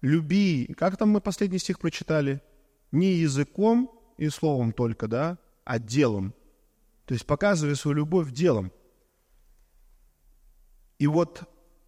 люби, 0.00 0.72
как 0.76 0.96
там 0.96 1.10
мы 1.10 1.20
последний 1.20 1.58
стих 1.58 1.78
прочитали? 1.78 2.42
Не 2.90 3.12
языком 3.14 3.90
и 4.16 4.28
словом 4.28 4.72
только, 4.72 5.06
да, 5.06 5.38
а 5.64 5.78
делом. 5.78 6.34
То 7.10 7.14
есть 7.14 7.26
показывай 7.26 7.74
свою 7.74 7.96
любовь 7.96 8.30
делом. 8.30 8.70
И 11.00 11.08
вот 11.08 11.42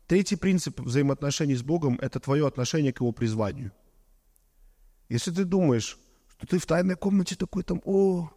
третий 0.08 0.34
принцип 0.34 0.80
взаимоотношений 0.80 1.54
с 1.54 1.62
Богом– 1.62 1.96
это 2.02 2.18
твое 2.18 2.44
отношение 2.44 2.92
к 2.92 2.98
Его 3.02 3.12
призванию. 3.12 3.70
Если 5.08 5.30
ты 5.30 5.44
думаешь, 5.44 5.96
что 6.26 6.46
ты 6.48 6.58
в 6.58 6.66
тайной 6.66 6.96
комнате 6.96 7.36
такой 7.36 7.62
там, 7.62 7.80
о, 7.84 8.32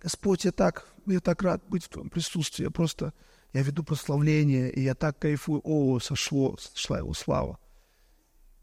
Господь, 0.00 0.46
я 0.46 0.52
так, 0.52 0.88
я 1.04 1.20
так 1.20 1.42
рад 1.42 1.62
быть 1.68 1.84
в 1.84 1.88
твоем 1.90 2.08
присутствии, 2.08 2.62
я 2.62 2.70
просто 2.70 3.12
я 3.52 3.60
веду 3.60 3.84
прославление, 3.84 4.72
и 4.72 4.80
я 4.80 4.94
так 4.94 5.18
кайфую, 5.18 5.60
о, 5.62 6.00
сошло, 6.00 6.56
сошла 6.56 7.00
его 7.00 7.12
слава. 7.12 7.58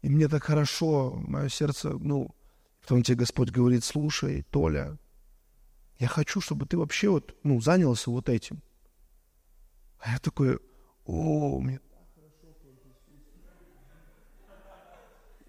И 0.02 0.08
мне 0.08 0.26
так 0.26 0.42
хорошо, 0.42 1.14
мое 1.28 1.48
сердце, 1.48 1.90
ну, 1.90 2.34
потом 2.80 3.04
тебе 3.04 3.18
Господь 3.18 3.50
говорит, 3.50 3.84
слушай, 3.84 4.44
Толя, 4.50 4.98
я 5.98 6.08
хочу, 6.08 6.40
чтобы 6.40 6.66
ты 6.66 6.78
вообще 6.78 7.08
вот, 7.08 7.36
ну, 7.42 7.60
занялся 7.60 8.10
вот 8.10 8.28
этим. 8.28 8.62
А 9.98 10.12
я 10.12 10.18
такой, 10.18 10.58
о, 11.04 11.58
мне 11.60 11.80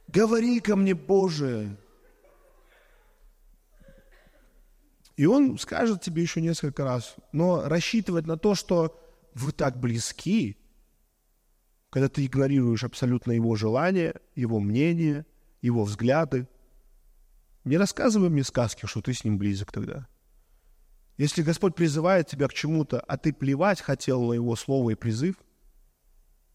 Говори 0.07 0.59
ко 0.59 0.75
мне, 0.75 0.95
Боже. 0.95 1.77
И 5.17 5.25
он 5.27 5.59
скажет 5.59 6.01
тебе 6.01 6.23
еще 6.23 6.41
несколько 6.41 6.83
раз. 6.83 7.15
Но 7.31 7.67
рассчитывать 7.67 8.25
на 8.25 8.35
то, 8.35 8.55
что 8.55 8.99
вы 9.35 9.51
так 9.51 9.79
близки, 9.79 10.57
когда 11.91 12.09
ты 12.09 12.25
игнорируешь 12.25 12.83
абсолютно 12.83 13.33
его 13.33 13.55
желания, 13.55 14.15
его 14.33 14.59
мнение, 14.59 15.27
его 15.61 15.83
взгляды. 15.83 16.47
Не 17.63 17.77
рассказывай 17.77 18.29
мне 18.29 18.43
сказки, 18.43 18.87
что 18.87 19.01
ты 19.01 19.13
с 19.13 19.23
ним 19.23 19.37
близок 19.37 19.71
тогда. 19.71 20.07
Если 21.19 21.43
Господь 21.43 21.75
призывает 21.75 22.25
тебя 22.25 22.47
к 22.47 22.53
чему-то, 22.55 22.99
а 23.01 23.17
ты 23.17 23.31
плевать 23.31 23.81
хотел 23.81 24.23
на 24.23 24.33
его 24.33 24.55
слово 24.55 24.89
и 24.89 24.95
призыв, 24.95 25.35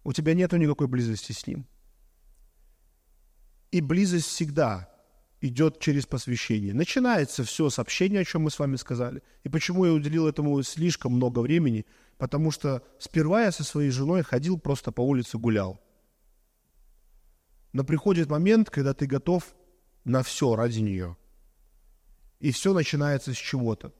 у 0.02 0.12
тебя 0.12 0.34
нет 0.34 0.50
никакой 0.52 0.88
близости 0.88 1.30
с 1.30 1.46
ним. 1.46 1.64
И 3.70 3.80
близость 3.80 4.26
всегда 4.26 4.90
идет 5.40 5.78
через 5.78 6.06
посвящение. 6.06 6.74
Начинается 6.74 7.44
все 7.44 7.70
с 7.70 7.78
общения, 7.78 8.18
о 8.20 8.24
чем 8.24 8.42
мы 8.42 8.50
с 8.50 8.58
вами 8.58 8.74
сказали. 8.74 9.22
И 9.44 9.48
почему 9.48 9.84
я 9.84 9.92
уделил 9.92 10.26
этому 10.26 10.60
слишком 10.64 11.12
много 11.12 11.38
времени– 11.38 11.86
потому 12.18 12.50
что 12.50 12.82
сперва 12.98 13.44
я 13.44 13.52
со 13.52 13.64
своей 13.64 13.90
женой 13.90 14.22
ходил 14.22 14.58
просто 14.58 14.92
по 14.92 15.00
улице 15.00 15.38
гулял. 15.38 15.80
Но 17.72 17.84
приходит 17.84 18.30
момент, 18.30 18.70
когда 18.70 18.94
ты 18.94 19.06
готов 19.06 19.54
на 20.04 20.22
все 20.22 20.54
ради 20.54 20.78
нее. 20.80 21.16
И 22.38 22.52
все 22.52 22.72
начинается 22.72 23.32
с 23.32 23.36
чего-то 23.36 23.92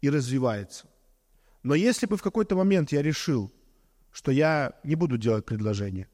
и 0.00 0.10
развивается. 0.10 0.86
Но 1.62 1.74
если 1.74 2.06
бы 2.06 2.16
в 2.16 2.22
какой-то 2.22 2.56
момент 2.56 2.92
я 2.92 3.02
решил, 3.02 3.52
что 4.10 4.30
я 4.30 4.78
не 4.84 4.94
буду 4.94 5.18
делать 5.18 5.44
предложение, 5.44 6.08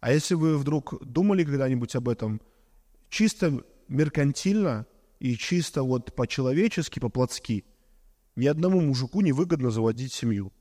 а 0.00 0.12
если 0.12 0.34
вы 0.34 0.56
вдруг 0.56 1.04
думали 1.04 1.44
когда-нибудь 1.44 1.94
об 1.96 2.08
этом, 2.08 2.40
чисто 3.08 3.64
меркантильно 3.88 4.86
и 5.18 5.36
чисто 5.36 5.82
вот 5.82 6.14
по-человечески, 6.14 6.98
по-плотски, 6.98 7.64
ни 8.36 8.46
одному 8.46 8.80
мужику 8.80 9.20
не 9.20 9.32
выгодно 9.32 9.70
заводить 9.70 10.12
семью. 10.12 10.52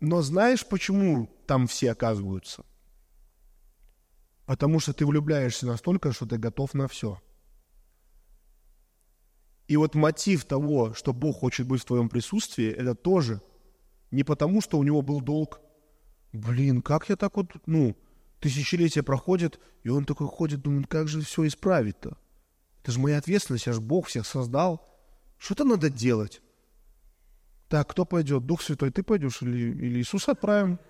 Но 0.00 0.22
знаешь, 0.22 0.66
почему 0.66 1.28
там 1.46 1.66
все 1.66 1.92
оказываются? 1.92 2.64
Потому 4.46 4.80
что 4.80 4.94
ты 4.94 5.04
влюбляешься 5.04 5.66
настолько, 5.66 6.12
что 6.12 6.26
ты 6.26 6.38
готов 6.38 6.72
на 6.72 6.88
все. 6.88 7.20
И 9.70 9.76
вот 9.76 9.94
мотив 9.94 10.46
того, 10.46 10.94
что 10.94 11.12
Бог 11.12 11.38
хочет 11.38 11.64
быть 11.68 11.82
в 11.82 11.84
твоем 11.84 12.08
присутствии, 12.08 12.68
это 12.72 12.96
тоже 12.96 13.40
не 14.10 14.24
потому, 14.24 14.60
что 14.60 14.76
у 14.80 14.82
него 14.82 15.00
был 15.00 15.20
долг. 15.20 15.60
Блин, 16.32 16.82
как 16.82 17.08
я 17.08 17.14
так 17.14 17.36
вот, 17.36 17.52
ну, 17.66 17.96
тысячелетия 18.40 19.04
проходит, 19.04 19.60
и 19.84 19.88
он 19.88 20.06
такой 20.06 20.26
ходит, 20.26 20.62
думает, 20.62 20.88
как 20.88 21.06
же 21.06 21.20
все 21.20 21.46
исправить-то? 21.46 22.18
Это 22.82 22.90
же 22.90 22.98
моя 22.98 23.18
ответственность, 23.18 23.66
я 23.66 23.72
же 23.72 23.80
Бог 23.80 24.08
всех 24.08 24.26
создал. 24.26 24.84
Что-то 25.38 25.62
надо 25.62 25.88
делать. 25.88 26.42
Так, 27.68 27.90
кто 27.90 28.04
пойдет? 28.04 28.44
Дух 28.46 28.62
Святой, 28.62 28.90
ты 28.90 29.04
пойдешь 29.04 29.40
или, 29.40 29.70
или 29.70 30.00
Иисус 30.00 30.28
отправим? 30.28 30.80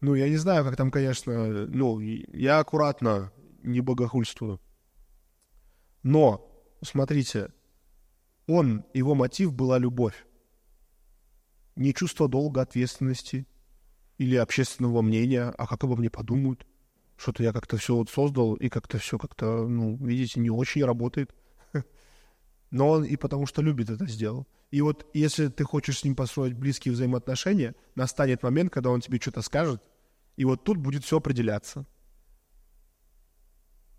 Ну, 0.00 0.16
я 0.16 0.28
не 0.28 0.38
знаю, 0.38 0.64
как 0.64 0.74
там, 0.74 0.90
конечно, 0.90 1.68
ну, 1.68 2.00
я 2.00 2.58
аккуратно 2.58 3.30
не 3.62 3.80
богохульствую. 3.80 4.60
Но, 6.02 6.50
смотрите, 6.82 7.52
он, 8.46 8.84
его 8.94 9.14
мотив 9.14 9.52
была 9.52 9.78
любовь. 9.78 10.26
Не 11.76 11.94
чувство 11.94 12.28
долга, 12.28 12.62
ответственности 12.62 13.46
или 14.16 14.36
общественного 14.36 15.02
мнения, 15.02 15.54
а 15.56 15.66
как 15.66 15.84
обо 15.84 15.96
мне 15.96 16.10
подумают. 16.10 16.66
Что-то 17.16 17.42
я 17.42 17.52
как-то 17.52 17.76
все 17.76 17.96
вот 17.96 18.10
создал, 18.10 18.54
и 18.54 18.68
как-то 18.68 18.98
все 18.98 19.18
как-то, 19.18 19.66
ну, 19.66 19.96
видите, 19.96 20.40
не 20.40 20.50
очень 20.50 20.84
работает 20.84 21.34
но 22.70 22.88
он 22.90 23.04
и 23.04 23.16
потому 23.16 23.46
что 23.46 23.62
любит 23.62 23.90
это 23.90 24.06
сделал. 24.06 24.46
И 24.70 24.80
вот 24.82 25.06
если 25.14 25.48
ты 25.48 25.64
хочешь 25.64 26.00
с 26.00 26.04
ним 26.04 26.14
построить 26.14 26.54
близкие 26.54 26.92
взаимоотношения, 26.92 27.74
настанет 27.94 28.42
момент, 28.42 28.72
когда 28.72 28.90
он 28.90 29.00
тебе 29.00 29.18
что-то 29.18 29.42
скажет, 29.42 29.82
и 30.36 30.44
вот 30.44 30.64
тут 30.64 30.76
будет 30.76 31.04
все 31.04 31.18
определяться. 31.18 31.86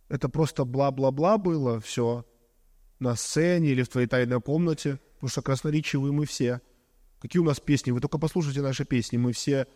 Это 0.10 0.28
просто 0.28 0.66
бла-бла-бла 0.66 1.38
было, 1.38 1.80
все, 1.80 2.26
на 2.98 3.16
сцене 3.16 3.70
или 3.70 3.84
в 3.84 3.90
твоей 3.90 4.08
тайной 4.08 4.42
комнате, 4.42 5.00
потому 5.16 5.30
что 5.30 5.44
красноречивые 5.44 6.12
мы 6.12 6.26
все. 6.26 6.62
Какие 7.20 7.42
у 7.42 7.46
нас 7.46 7.60
песни? 7.60 7.92
Вы 7.92 8.02
только 8.02 8.18
послушайте 8.18 8.62
наши 8.62 8.86
песни, 8.86 9.18
мы 9.18 9.34
все 9.34 9.68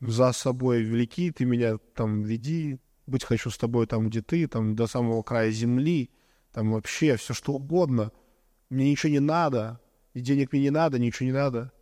за 0.00 0.32
собой 0.32 0.82
велики, 0.82 1.32
ты 1.32 1.44
меня 1.44 1.78
там 1.94 2.22
веди, 2.22 2.78
быть 3.06 3.24
хочу 3.24 3.50
с 3.50 3.58
тобой 3.58 3.86
там, 3.86 4.08
где 4.08 4.22
ты, 4.22 4.46
там, 4.46 4.76
до 4.76 4.86
самого 4.86 5.22
края 5.22 5.50
земли, 5.50 6.10
там 6.52 6.72
вообще 6.72 7.16
все 7.16 7.34
что 7.34 7.54
угодно. 7.54 8.12
Мне 8.70 8.90
ничего 8.90 9.10
не 9.10 9.20
надо, 9.20 9.80
и 10.14 10.20
денег 10.20 10.52
мне 10.52 10.62
не 10.62 10.70
надо, 10.70 10.98
ничего 10.98 11.26
не 11.26 11.32
надо. 11.32 11.72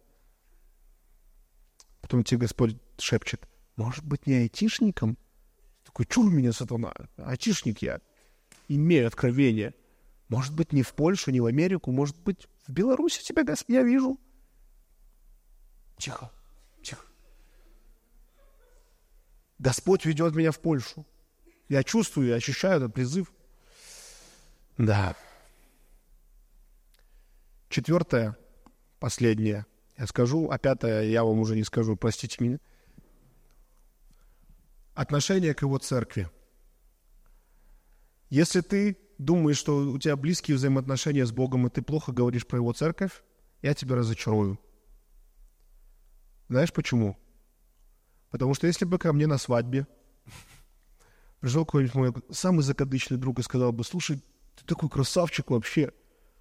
Потом 2.00 2.22
тебе 2.24 2.42
Господь 2.42 2.76
шепчет, 2.98 3.46
может 3.76 4.04
быть, 4.04 4.26
не 4.26 4.34
айтишником? 4.34 5.18
Такой, 5.94 6.06
чур 6.06 6.28
меня, 6.28 6.52
сатана, 6.52 6.92
айтишник 7.18 7.80
я, 7.80 8.00
имею 8.66 9.06
откровение. 9.06 9.74
Может 10.28 10.52
быть, 10.52 10.72
не 10.72 10.82
в 10.82 10.92
Польшу, 10.92 11.30
не 11.30 11.40
в 11.40 11.46
Америку, 11.46 11.92
может 11.92 12.16
быть, 12.16 12.48
в 12.66 12.72
Беларуси 12.72 13.22
тебя, 13.22 13.44
я 13.68 13.82
вижу. 13.84 14.18
Тихо, 15.96 16.32
тихо. 16.82 17.06
Господь 19.60 20.04
ведет 20.04 20.34
меня 20.34 20.50
в 20.50 20.58
Польшу. 20.58 21.06
Я 21.68 21.84
чувствую, 21.84 22.26
я 22.26 22.34
ощущаю 22.34 22.78
этот 22.78 22.92
призыв. 22.92 23.32
Да. 24.76 25.14
Четвертое, 27.68 28.36
последнее, 28.98 29.64
я 29.96 30.08
скажу, 30.08 30.50
а 30.50 30.58
пятое 30.58 31.04
я 31.04 31.22
вам 31.22 31.38
уже 31.38 31.54
не 31.54 31.62
скажу, 31.62 31.94
простите 31.94 32.42
меня. 32.42 32.58
Отношение 34.94 35.54
к 35.54 35.62
его 35.62 35.78
церкви. 35.78 36.30
Если 38.30 38.60
ты 38.60 38.96
думаешь, 39.18 39.58
что 39.58 39.78
у 39.78 39.98
тебя 39.98 40.16
близкие 40.16 40.56
взаимоотношения 40.56 41.26
с 41.26 41.32
Богом, 41.32 41.66
и 41.66 41.70
ты 41.70 41.82
плохо 41.82 42.12
говоришь 42.12 42.46
про 42.46 42.58
его 42.58 42.72
церковь, 42.72 43.22
я 43.62 43.74
тебя 43.74 43.96
разочарую. 43.96 44.58
Знаешь 46.48 46.72
почему? 46.72 47.16
Потому 48.30 48.54
что 48.54 48.66
если 48.66 48.84
бы 48.84 48.98
ко 48.98 49.12
мне 49.12 49.26
на 49.26 49.38
свадьбе 49.38 49.86
пришел 51.40 51.64
какой-нибудь 51.64 51.94
мой 51.94 52.12
самый 52.30 52.62
закадычный 52.62 53.16
друг 53.16 53.38
и 53.40 53.42
сказал 53.42 53.72
бы, 53.72 53.84
слушай, 53.84 54.22
ты 54.56 54.64
такой 54.64 54.88
красавчик 54.88 55.50
вообще, 55.50 55.92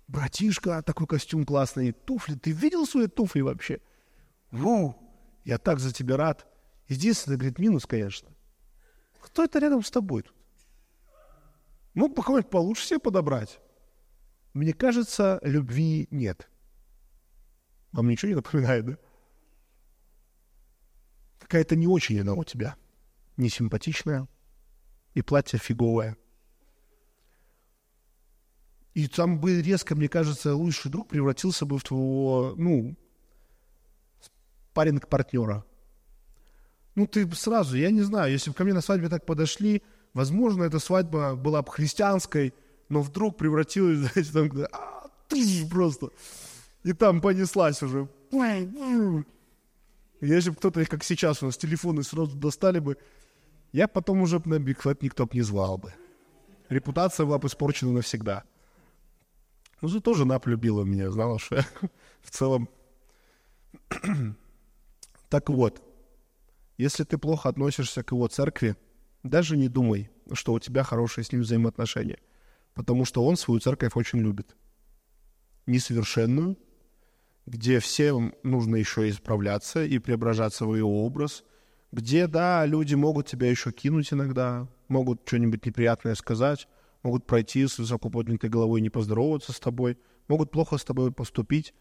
братишка, 0.07 0.83
такой 0.83 1.07
костюм 1.07 1.45
классный, 1.45 1.91
туфли, 1.91 2.35
ты 2.35 2.51
видел 2.51 2.85
свои 2.85 3.07
туфли 3.07 3.41
вообще? 3.41 3.79
Ву, 4.51 4.95
я 5.43 5.57
так 5.57 5.79
за 5.79 5.91
тебя 5.91 6.17
рад. 6.17 6.45
Единственный, 6.87 7.37
говорит, 7.37 7.57
минус, 7.57 7.85
конечно. 7.85 8.29
Кто 9.23 9.45
это 9.45 9.59
рядом 9.59 9.81
с 9.81 9.89
тобой 9.89 10.23
тут? 10.23 10.35
Мог 11.93 12.13
бы 12.13 12.21
кого-нибудь 12.21 12.51
получше 12.51 12.85
себе 12.85 12.99
подобрать. 12.99 13.59
Мне 14.53 14.73
кажется, 14.73 15.39
любви 15.43 16.07
нет. 16.11 16.49
Вам 17.93 18.09
ничего 18.09 18.29
не 18.29 18.35
напоминает, 18.35 18.85
да? 18.85 18.97
Какая-то 21.39 21.75
не 21.75 21.87
очень 21.87 22.19
она 22.19 22.33
у 22.33 22.43
тебя. 22.43 22.75
Не 23.37 23.49
симпатичная. 23.49 24.27
И 25.13 25.21
платье 25.21 25.57
фиговое. 25.57 26.17
И 28.93 29.07
там 29.07 29.39
бы 29.39 29.61
резко, 29.61 29.95
мне 29.95 30.09
кажется, 30.09 30.53
лучший 30.53 30.91
друг 30.91 31.07
превратился 31.07 31.65
бы 31.65 31.79
в 31.79 31.83
твоего, 31.83 32.55
ну, 32.57 32.95
парень-партнера. 34.73 35.65
Ну, 36.95 37.07
ты 37.07 37.29
сразу, 37.33 37.75
я 37.75 37.89
не 37.91 38.01
знаю, 38.01 38.31
если 38.31 38.51
бы 38.51 38.55
ко 38.55 38.63
мне 38.63 38.73
на 38.73 38.81
свадьбе 38.81 39.09
так 39.09 39.25
подошли, 39.25 39.81
возможно, 40.13 40.63
эта 40.63 40.79
свадьба 40.79 41.35
была 41.35 41.61
бы 41.61 41.71
христианской, 41.71 42.53
но 42.89 43.01
вдруг 43.01 43.37
превратилась, 43.37 43.97
знаете, 44.13 44.31
там, 44.31 44.51
а, 44.71 45.09
просто, 45.69 46.09
и 46.83 46.93
там 46.93 47.21
понеслась 47.21 47.81
уже. 47.81 48.07
Если 50.21 50.51
бы 50.51 50.55
кто-то, 50.55 50.85
как 50.85 51.03
сейчас 51.03 51.41
у 51.41 51.47
нас, 51.47 51.57
телефоны 51.57 52.03
сразу 52.03 52.35
достали 52.35 52.79
бы, 52.79 52.97
я 53.71 53.87
потом 53.87 54.21
уже 54.21 54.41
на 54.45 54.59
Бигфэт 54.59 55.01
никто 55.01 55.25
бы 55.25 55.31
не 55.33 55.41
звал 55.41 55.77
бы. 55.77 55.93
Репутация 56.69 57.25
была 57.25 57.39
бы 57.39 57.47
испорчена 57.47 57.91
навсегда. 57.91 58.43
Ну, 59.81 59.89
зато 59.89 60.13
жена 60.13 60.39
полюбила 60.39 60.83
меня, 60.83 61.09
знала, 61.09 61.39
что 61.39 61.55
я 61.55 61.65
в 62.21 62.29
целом... 62.29 62.69
так 65.29 65.49
вот, 65.49 65.81
если 66.83 67.05
ты 67.05 67.17
плохо 67.17 67.47
относишься 67.47 68.03
к 68.03 68.11
его 68.11 68.27
церкви, 68.27 68.75
даже 69.23 69.55
не 69.55 69.69
думай, 69.69 70.09
что 70.33 70.51
у 70.51 70.59
тебя 70.59 70.83
хорошие 70.83 71.23
с 71.23 71.31
ним 71.31 71.41
взаимоотношения, 71.41 72.19
потому 72.73 73.05
что 73.05 73.25
он 73.25 73.37
свою 73.37 73.61
церковь 73.61 73.95
очень 73.95 74.19
любит. 74.19 74.57
Несовершенную, 75.65 76.57
где 77.45 77.79
всем 77.79 78.35
нужно 78.43 78.75
еще 78.75 79.09
исправляться 79.09 79.85
и 79.85 79.97
преображаться 79.97 80.65
в 80.65 80.75
его 80.75 81.05
образ, 81.05 81.45
где, 81.93 82.27
да, 82.27 82.65
люди 82.65 82.95
могут 82.95 83.27
тебя 83.27 83.49
еще 83.49 83.71
кинуть 83.71 84.11
иногда, 84.11 84.67
могут 84.89 85.21
что-нибудь 85.25 85.65
неприятное 85.65 86.15
сказать, 86.15 86.67
могут 87.01 87.25
пройти 87.25 87.65
с 87.65 87.77
высоко 87.77 88.09
поднятой 88.09 88.49
головой 88.49 88.81
и 88.81 88.83
не 88.83 88.89
поздороваться 88.89 89.53
с 89.53 89.59
тобой, 89.59 89.97
могут 90.27 90.51
плохо 90.51 90.77
с 90.77 90.83
тобой 90.83 91.13
поступить, 91.13 91.73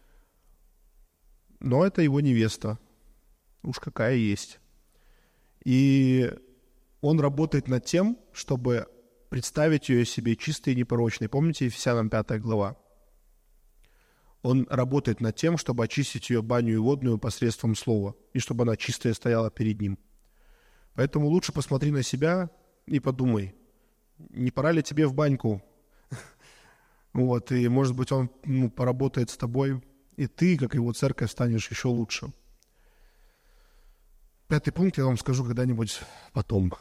но 1.59 1.85
это 1.85 2.01
его 2.01 2.21
невеста. 2.21 2.79
Уж 3.63 3.79
какая 3.79 4.15
есть. 4.15 4.59
И 5.63 6.31
он 7.01 7.19
работает 7.19 7.67
над 7.67 7.85
тем, 7.85 8.17
чтобы 8.31 8.87
представить 9.29 9.89
ее 9.89 10.05
себе 10.05 10.35
чистой 10.35 10.73
и 10.73 10.75
непорочной. 10.75 11.29
Помните 11.29 11.65
Ефесянам 11.65 12.09
5 12.09 12.41
глава? 12.41 12.77
Он 14.41 14.67
работает 14.69 15.21
над 15.21 15.35
тем, 15.35 15.57
чтобы 15.57 15.85
очистить 15.85 16.29
ее 16.29 16.41
баню 16.41 16.73
и 16.73 16.77
водную 16.77 17.17
посредством 17.17 17.75
слова, 17.75 18.13
и 18.33 18.39
чтобы 18.39 18.63
она 18.63 18.75
чистая 18.75 19.13
стояла 19.13 19.49
перед 19.49 19.79
ним. 19.79 19.97
Поэтому 20.95 21.27
лучше 21.27 21.53
посмотри 21.53 21.91
на 21.91 22.03
себя 22.03 22.49
и 22.85 22.99
подумай, 22.99 23.55
не 24.17 24.51
пора 24.51 24.71
ли 24.71 24.83
тебе 24.83 25.07
в 25.07 25.13
баньку? 25.13 25.61
Вот, 27.13 27.51
и, 27.51 27.67
может 27.67 27.95
быть, 27.95 28.11
он 28.11 28.31
ну, 28.43 28.71
поработает 28.71 29.29
с 29.29 29.37
тобой, 29.37 29.83
и 30.15 30.25
ты, 30.25 30.57
как 30.57 30.73
его 30.73 30.91
церковь, 30.93 31.29
станешь 31.29 31.69
еще 31.69 31.87
лучше. 31.87 32.33
Пятый 34.47 34.71
пункт 34.71 34.97
я 34.97 35.05
вам 35.05 35.17
скажу 35.17 35.43
когда-нибудь 35.43 36.01
потом. 36.33 36.73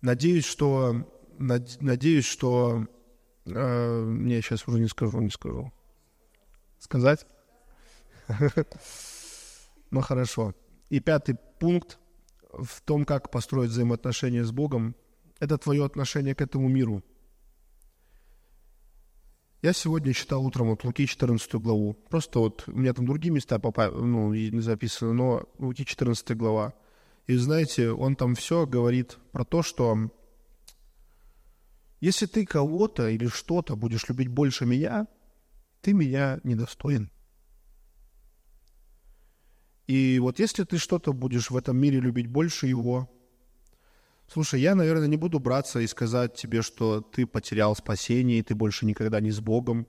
Надеюсь, 0.00 0.44
что... 0.44 1.08
Надеюсь, 1.38 2.26
что... 2.26 2.86
Э, 3.46 4.04
не, 4.04 4.40
сейчас 4.40 4.68
уже 4.68 4.78
не 4.78 4.88
скажу, 4.88 5.20
не 5.20 5.30
скажу. 5.30 5.72
Сказать? 6.78 7.26
Ну, 9.90 10.00
хорошо. 10.00 10.54
И 10.88 11.00
пятый 11.00 11.36
пункт 11.58 11.98
в 12.52 12.80
том, 12.82 13.04
как 13.04 13.30
построить 13.30 13.70
взаимоотношения 13.70 14.44
с 14.44 14.50
Богом, 14.50 14.94
это 15.38 15.58
твое 15.58 15.84
отношение 15.84 16.34
к 16.34 16.40
этому 16.40 16.68
миру. 16.68 17.02
Я 19.62 19.72
сегодня 19.72 20.12
читал 20.12 20.44
утром 20.44 20.70
вот 20.70 20.82
Луки 20.82 21.06
14 21.06 21.54
главу. 21.54 21.94
Просто 22.10 22.40
вот 22.40 22.64
у 22.66 22.72
меня 22.72 22.92
там 22.92 23.06
другие 23.06 23.32
места 23.32 23.60
попа- 23.60 23.92
ну, 23.92 24.34
записаны, 24.60 25.12
но 25.12 25.48
Луки 25.58 25.84
14 25.84 26.36
глава. 26.36 26.74
И 27.28 27.36
знаете, 27.36 27.92
он 27.92 28.16
там 28.16 28.34
все 28.34 28.66
говорит 28.66 29.18
про 29.30 29.44
то, 29.44 29.62
что 29.62 30.10
если 32.00 32.26
ты 32.26 32.44
кого-то 32.44 33.08
или 33.08 33.28
что-то 33.28 33.76
будешь 33.76 34.08
любить 34.08 34.26
больше 34.26 34.66
меня, 34.66 35.06
ты 35.80 35.92
меня 35.92 36.40
недостоин. 36.42 37.12
И 39.86 40.18
вот 40.18 40.40
если 40.40 40.64
ты 40.64 40.78
что-то 40.78 41.12
будешь 41.12 41.52
в 41.52 41.56
этом 41.56 41.76
мире 41.76 42.00
любить 42.00 42.26
больше 42.26 42.66
его, 42.66 43.08
Слушай, 44.32 44.62
я, 44.62 44.74
наверное, 44.74 45.08
не 45.08 45.18
буду 45.18 45.38
браться 45.40 45.80
и 45.80 45.86
сказать 45.86 46.34
тебе, 46.34 46.62
что 46.62 47.02
ты 47.02 47.26
потерял 47.26 47.76
спасение, 47.76 48.38
и 48.38 48.42
ты 48.42 48.54
больше 48.54 48.86
никогда 48.86 49.20
не 49.20 49.30
с 49.30 49.40
Богом. 49.40 49.86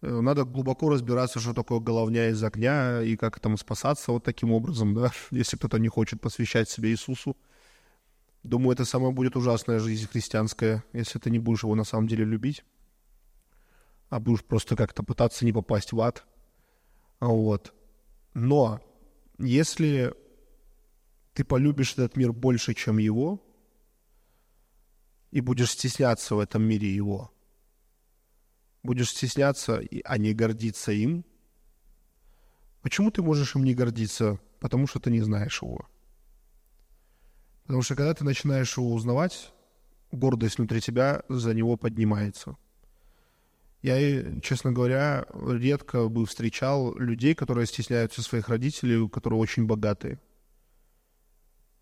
Э, 0.00 0.20
надо 0.20 0.44
глубоко 0.44 0.88
разбираться, 0.88 1.40
что 1.40 1.52
такое 1.52 1.80
головня 1.80 2.28
из 2.28 2.40
огня, 2.44 3.02
и 3.02 3.16
как 3.16 3.38
этому 3.38 3.56
спасаться 3.56 4.12
вот 4.12 4.22
таким 4.22 4.52
образом, 4.52 4.94
да, 4.94 5.10
если 5.32 5.56
кто-то 5.56 5.78
не 5.78 5.88
хочет 5.88 6.20
посвящать 6.20 6.68
себя 6.68 6.90
Иисусу. 6.90 7.36
Думаю, 8.44 8.74
это 8.74 8.84
самая 8.84 9.10
будет 9.10 9.34
ужасная 9.34 9.80
жизнь 9.80 10.06
христианская, 10.06 10.84
если 10.92 11.18
ты 11.18 11.28
не 11.28 11.40
будешь 11.40 11.64
его 11.64 11.74
на 11.74 11.84
самом 11.84 12.06
деле 12.06 12.24
любить, 12.24 12.64
а 14.08 14.20
будешь 14.20 14.44
просто 14.44 14.76
как-то 14.76 15.02
пытаться 15.02 15.44
не 15.44 15.52
попасть 15.52 15.92
в 15.92 16.00
ад. 16.00 16.24
Вот. 17.18 17.74
Но 18.34 18.80
если 19.38 20.14
ты 21.34 21.44
полюбишь 21.44 21.92
этот 21.94 22.16
мир 22.16 22.32
больше, 22.32 22.74
чем 22.74 22.98
его, 22.98 23.42
и 25.30 25.40
будешь 25.40 25.70
стесняться 25.70 26.34
в 26.34 26.40
этом 26.40 26.62
мире 26.62 26.94
его, 26.94 27.32
будешь 28.82 29.10
стесняться, 29.10 29.82
а 30.04 30.18
не 30.18 30.34
гордиться 30.34 30.92
им, 30.92 31.24
почему 32.82 33.10
ты 33.10 33.22
можешь 33.22 33.54
им 33.56 33.64
не 33.64 33.74
гордиться? 33.74 34.38
Потому 34.60 34.86
что 34.86 35.00
ты 35.00 35.10
не 35.10 35.22
знаешь 35.22 35.62
его. 35.62 35.88
Потому 37.64 37.82
что 37.82 37.96
когда 37.96 38.12
ты 38.14 38.24
начинаешь 38.24 38.76
его 38.76 38.92
узнавать, 38.92 39.52
гордость 40.12 40.58
внутри 40.58 40.80
тебя 40.80 41.22
за 41.28 41.54
него 41.54 41.76
поднимается. 41.76 42.56
Я, 43.80 44.40
честно 44.40 44.70
говоря, 44.70 45.26
редко 45.32 46.08
бы 46.08 46.26
встречал 46.26 46.94
людей, 46.96 47.34
которые 47.34 47.66
стесняются 47.66 48.22
своих 48.22 48.48
родителей, 48.48 49.08
которые 49.08 49.40
очень 49.40 49.66
богатые– 49.66 50.20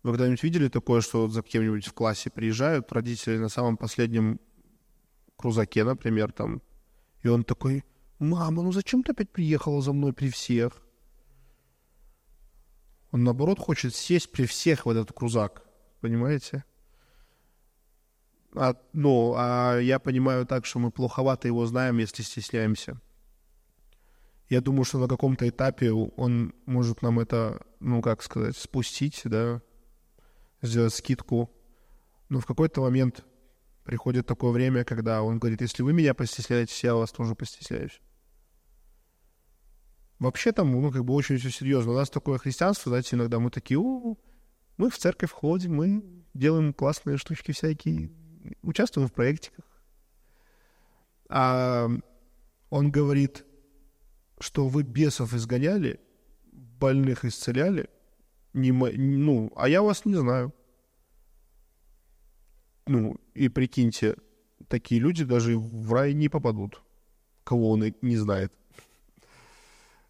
вы 0.03 0.11
когда-нибудь 0.11 0.43
видели 0.43 0.67
такое, 0.67 1.01
что 1.01 1.27
за 1.27 1.41
кем-нибудь 1.41 1.85
в 1.85 1.93
классе 1.93 2.29
приезжают 2.29 2.91
родители 2.91 3.37
на 3.37 3.49
самом 3.49 3.77
последнем 3.77 4.39
крузаке, 5.35 5.83
например, 5.83 6.31
там, 6.31 6.61
и 7.21 7.27
он 7.27 7.43
такой, 7.43 7.83
мама, 8.19 8.63
ну 8.63 8.71
зачем 8.71 9.03
ты 9.03 9.11
опять 9.11 9.29
приехала 9.29 9.81
за 9.81 9.93
мной 9.93 10.13
при 10.13 10.29
всех? 10.29 10.81
Он, 13.11 13.23
наоборот, 13.23 13.59
хочет 13.59 13.93
сесть 13.93 14.31
при 14.31 14.45
всех 14.45 14.85
в 14.85 14.89
этот 14.89 15.11
крузак, 15.13 15.65
понимаете? 15.99 16.63
А, 18.55 18.75
ну, 18.93 19.33
а 19.37 19.77
я 19.79 19.99
понимаю 19.99 20.45
так, 20.45 20.65
что 20.65 20.79
мы 20.79 20.91
плоховато 20.91 21.47
его 21.47 21.65
знаем, 21.65 21.97
если 21.99 22.23
стесняемся. 22.23 22.99
Я 24.49 24.61
думаю, 24.61 24.83
что 24.83 24.99
на 24.99 25.07
каком-то 25.07 25.47
этапе 25.47 25.91
он 25.91 26.53
может 26.65 27.01
нам 27.01 27.19
это, 27.19 27.65
ну, 27.79 28.01
как 28.01 28.21
сказать, 28.21 28.57
спустить, 28.57 29.21
да, 29.25 29.61
сделать 30.61 30.93
скидку. 30.93 31.51
Но 32.29 32.39
в 32.39 32.45
какой-то 32.45 32.81
момент 32.81 33.25
приходит 33.83 34.27
такое 34.27 34.51
время, 34.51 34.83
когда 34.83 35.21
он 35.23 35.39
говорит, 35.39 35.61
если 35.61 35.83
вы 35.83 35.93
меня 35.93 36.13
постесняетесь, 36.13 36.83
я 36.83 36.95
вас 36.95 37.11
тоже 37.11 37.35
постесняюсь. 37.35 37.99
Вообще 40.19 40.51
там, 40.51 40.71
ну, 40.71 40.91
как 40.91 41.03
бы 41.03 41.13
очень 41.13 41.37
все 41.37 41.49
серьезно. 41.49 41.93
У 41.93 41.95
нас 41.95 42.09
такое 42.09 42.37
христианство, 42.37 42.91
знаете, 42.91 43.15
иногда 43.15 43.39
мы 43.39 43.49
такие, 43.49 43.79
у, 43.79 44.19
мы 44.77 44.89
в 44.89 44.97
церковь 44.97 45.31
ходим, 45.31 45.75
мы 45.75 46.03
делаем 46.33 46.73
классные 46.73 47.17
штучки 47.17 47.51
всякие, 47.51 48.11
участвуем 48.61 49.07
в 49.07 49.13
проектиках. 49.13 49.65
А 51.27 51.89
он 52.69 52.91
говорит, 52.91 53.45
что 54.39 54.67
вы 54.67 54.83
бесов 54.83 55.33
изгоняли, 55.33 55.99
больных 56.51 57.25
исцеляли, 57.25 57.89
не, 58.53 58.71
ну, 58.71 59.51
а 59.55 59.69
я 59.69 59.81
вас 59.81 60.05
не 60.05 60.15
знаю. 60.15 60.53
Ну, 62.87 63.15
и 63.33 63.47
прикиньте, 63.47 64.15
такие 64.67 64.99
люди 64.99 65.23
даже 65.23 65.57
в 65.57 65.93
рай 65.93 66.13
не 66.13 66.29
попадут, 66.29 66.81
кого 67.43 67.71
он 67.71 67.93
не 68.01 68.17
знает. 68.17 68.51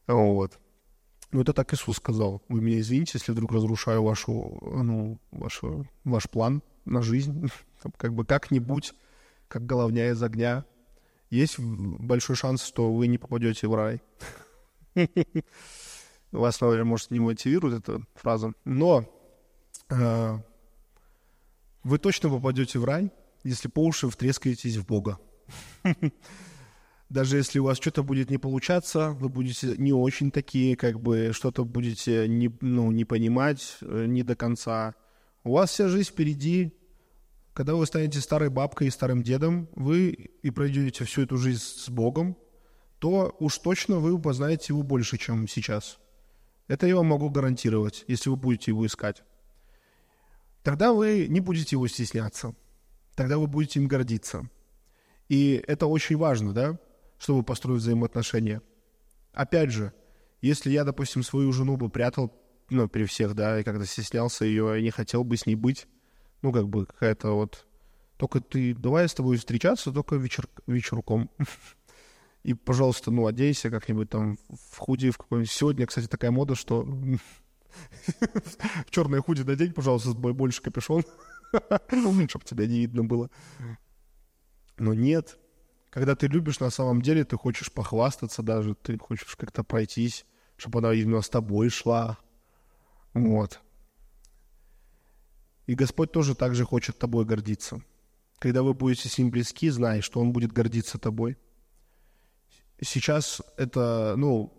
Вот. 0.07 0.59
Ну, 1.31 1.41
это 1.41 1.53
так 1.53 1.73
Иисус 1.73 1.97
сказал. 1.97 2.41
Вы 2.49 2.61
меня 2.61 2.79
извините, 2.79 3.13
если 3.15 3.31
вдруг 3.31 3.51
разрушаю 3.53 4.03
вашу, 4.03 4.59
ну, 4.61 5.19
вашу, 5.31 5.85
ваш 6.03 6.29
план 6.29 6.61
на 6.85 7.01
жизнь. 7.01 7.49
как 7.97 8.13
бы 8.13 8.25
как-нибудь, 8.25 8.93
как 9.47 9.65
головня 9.65 10.09
из 10.09 10.21
огня. 10.21 10.65
Есть 11.29 11.59
большой 11.59 12.35
шанс, 12.35 12.63
что 12.63 12.91
вы 12.91 13.07
не 13.07 13.17
попадете 13.17 13.67
в 13.67 13.75
рай. 13.75 14.01
Вас, 16.32 16.61
наверное, 16.61 16.86
может, 16.86 17.11
не 17.11 17.19
мотивирует 17.19 17.79
эта 17.79 18.01
фраза. 18.15 18.53
Но 18.63 19.05
э, 19.89 20.38
вы 21.84 21.97
точно 21.97 22.29
попадете 22.29 22.79
в 22.79 22.86
рай, 22.86 23.11
если 23.43 23.67
по 23.67 23.84
уши 23.84 24.09
втрескаетесь 24.09 24.77
в 24.77 24.86
Бога. 24.86 25.19
Даже 27.09 27.36
если 27.36 27.59
у 27.59 27.65
вас 27.65 27.77
что-то 27.77 28.03
будет 28.03 28.29
не 28.29 28.38
получаться, 28.38 29.11
вы 29.11 29.27
будете 29.27 29.75
не 29.77 29.91
очень 29.91 30.32
такие, 30.32 30.77
как 30.77 31.01
бы 31.01 31.32
что-то 31.34 31.65
будете 31.65 32.25
не, 32.29 32.49
ну, 32.61 32.89
не 32.91 33.03
понимать 33.03 33.77
э, 33.82 34.05
не 34.07 34.23
до 34.23 34.38
конца. 34.38 34.95
У 35.43 35.53
вас 35.53 35.71
вся 35.71 35.89
жизнь 35.89 36.09
впереди. 36.09 36.73
Когда 37.53 37.75
вы 37.75 37.86
станете 37.86 38.21
старой 38.21 38.49
бабкой 38.49 38.88
и 38.88 38.91
старым 38.91 39.23
дедом, 39.23 39.67
вы 39.75 40.11
и 40.11 40.49
пройдете 40.51 41.03
всю 41.03 41.23
эту 41.23 41.36
жизнь 41.36 41.59
с 41.61 41.89
Богом, 41.89 42.38
то 42.99 43.36
уж 43.39 43.57
точно 43.57 43.97
вы 43.97 44.17
познаете 44.17 44.67
его 44.69 44.84
больше, 44.84 45.17
чем 45.17 45.49
сейчас. 45.49 45.99
Это 46.72 46.88
я 46.88 46.95
вам 46.95 47.07
могу 47.07 47.30
гарантировать, 47.30 48.05
если 48.07 48.30
вы 48.30 48.38
будете 48.38 48.72
его 48.72 48.86
искать. 48.86 49.24
Тогда 50.63 50.93
вы 50.93 51.28
не 51.28 51.41
будете 51.41 51.76
его 51.76 51.86
стесняться. 51.89 52.55
Тогда 53.13 53.38
вы 53.38 53.47
будете 53.47 53.82
им 53.82 53.89
гордиться. 53.89 54.49
И 55.28 55.61
это 55.67 55.88
очень 55.88 56.15
важно, 56.15 56.53
да? 56.53 56.80
чтобы 57.17 57.43
построить 57.43 57.82
взаимоотношения. 57.82 58.61
Опять 59.34 59.72
же, 59.72 59.91
если 60.39 60.69
я, 60.72 60.86
допустим, 60.86 61.24
свою 61.24 61.51
жену 61.51 61.76
бы 61.76 61.89
прятал, 61.89 62.34
ну, 62.69 62.88
при 62.88 63.03
всех, 63.03 63.36
да, 63.36 63.59
и 63.59 63.63
когда 63.63 63.86
стеснялся 63.86 64.45
ее, 64.45 64.80
и 64.80 64.84
не 64.84 64.91
хотел 64.91 65.26
бы 65.26 65.36
с 65.36 65.45
ней 65.45 65.55
быть, 65.55 65.89
ну, 66.41 66.53
как 66.53 66.69
бы 66.69 66.86
какая-то 66.86 67.34
вот... 67.34 67.67
Только 68.15 68.39
ты, 68.39 68.74
давай 68.76 69.09
с 69.09 69.13
тобой 69.13 69.36
встречаться 69.36 69.91
только 69.91 70.15
вечер, 70.15 70.47
вечерком. 70.67 71.30
И, 72.43 72.53
пожалуйста, 72.53 73.11
ну, 73.11 73.27
одейся 73.27 73.69
как-нибудь 73.69 74.09
там 74.09 74.37
в 74.49 74.77
худи, 74.77 75.11
в 75.11 75.17
какой-нибудь... 75.17 75.51
Сегодня, 75.51 75.85
кстати, 75.85 76.07
такая 76.07 76.31
мода, 76.31 76.55
что 76.55 76.83
в 78.85 78.89
черное 78.89 79.21
худи 79.21 79.43
надень, 79.43 79.73
пожалуйста, 79.73 80.09
с 80.09 80.13
больше 80.15 80.61
капюшон, 80.61 81.03
чтобы 82.27 82.45
тебя 82.45 82.65
не 82.65 82.79
видно 82.79 83.03
было. 83.03 83.29
Но 84.77 84.93
нет, 84.93 85.37
когда 85.91 86.15
ты 86.15 86.27
любишь 86.27 86.59
на 86.59 86.71
самом 86.71 87.01
деле, 87.01 87.25
ты 87.25 87.37
хочешь 87.37 87.71
похвастаться 87.71 88.41
даже, 88.41 88.73
ты 88.73 88.97
хочешь 88.97 89.35
как-то 89.35 89.63
пройтись, 89.63 90.25
чтобы 90.57 90.79
она 90.79 90.93
именно 90.93 91.21
с 91.21 91.29
тобой 91.29 91.69
шла. 91.69 92.17
Вот. 93.13 93.61
И 95.67 95.75
Господь 95.75 96.11
тоже 96.11 96.33
так 96.33 96.55
же 96.55 96.65
хочет 96.65 96.97
тобой 96.97 97.25
гордиться. 97.25 97.83
Когда 98.39 98.63
вы 98.63 98.73
будете 98.73 99.09
с 99.09 99.17
Ним 99.17 99.29
близки, 99.29 99.69
знай, 99.69 100.01
что 100.01 100.19
Он 100.19 100.33
будет 100.33 100.51
гордиться 100.51 100.97
тобой. 100.97 101.37
Сейчас 102.84 103.41
это, 103.57 104.15
ну, 104.17 104.51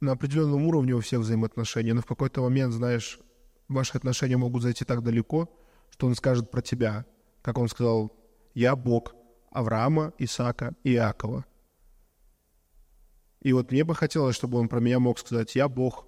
на 0.00 0.12
определенном 0.12 0.66
уровне 0.66 0.94
у 0.94 1.00
всех 1.00 1.20
взаимоотношений, 1.20 1.92
но 1.92 2.00
в 2.00 2.06
какой-то 2.06 2.42
момент, 2.42 2.72
знаешь, 2.72 3.18
ваши 3.68 3.96
отношения 3.96 4.36
могут 4.36 4.62
зайти 4.62 4.84
так 4.84 5.02
далеко, 5.02 5.48
что 5.90 6.06
Он 6.06 6.14
скажет 6.14 6.50
про 6.50 6.62
тебя, 6.62 7.04
как 7.42 7.58
Он 7.58 7.68
сказал, 7.68 8.16
«Я 8.54 8.76
Бог, 8.76 9.14
Авраама, 9.54 10.12
Исаака 10.18 10.74
и 10.82 10.94
Иакова. 10.94 11.44
И 13.40 13.52
вот 13.52 13.70
мне 13.70 13.84
бы 13.84 13.94
хотелось, 13.94 14.34
чтобы 14.34 14.58
он 14.58 14.68
про 14.68 14.80
меня 14.80 14.98
мог 14.98 15.18
сказать, 15.18 15.54
я 15.54 15.68
Бог 15.68 16.06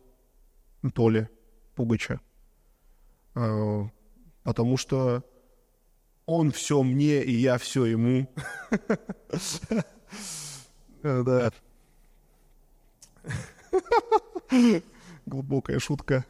Толи 0.94 1.28
Пугача. 1.74 2.20
А, 3.34 3.88
потому 4.42 4.76
что 4.76 5.22
он 6.24 6.50
все 6.50 6.82
мне, 6.82 7.22
и 7.22 7.32
я 7.32 7.58
все 7.58 7.84
ему. 7.84 8.28
Да. 11.06 11.52
Глубокая 15.26 15.78
шутка. 15.78 16.24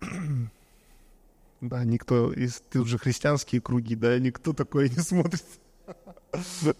Да, 1.60 1.84
никто 1.84 2.32
из... 2.32 2.62
Тут 2.72 2.88
же 2.88 2.96
христианские 2.96 3.60
круги, 3.60 3.94
да, 3.94 4.18
никто 4.18 4.54
такое 4.54 4.88
не 4.88 4.96
смотрит. 4.96 5.44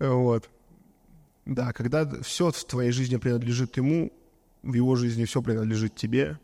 Вот. 0.00 0.50
Да, 1.46 1.72
когда 1.72 2.20
все 2.22 2.50
в 2.50 2.64
твоей 2.64 2.90
жизни 2.90 3.18
принадлежит 3.18 3.76
ему, 3.76 4.12
в 4.64 4.74
его 4.74 4.96
жизни 4.96 5.26
все 5.26 5.42
принадлежит 5.42 5.94
тебе, 5.94 6.40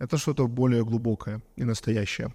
это 0.00 0.18
что-то 0.18 0.48
более 0.48 0.84
глубокое 0.84 1.40
и 1.54 1.62
настоящее. 1.62 2.34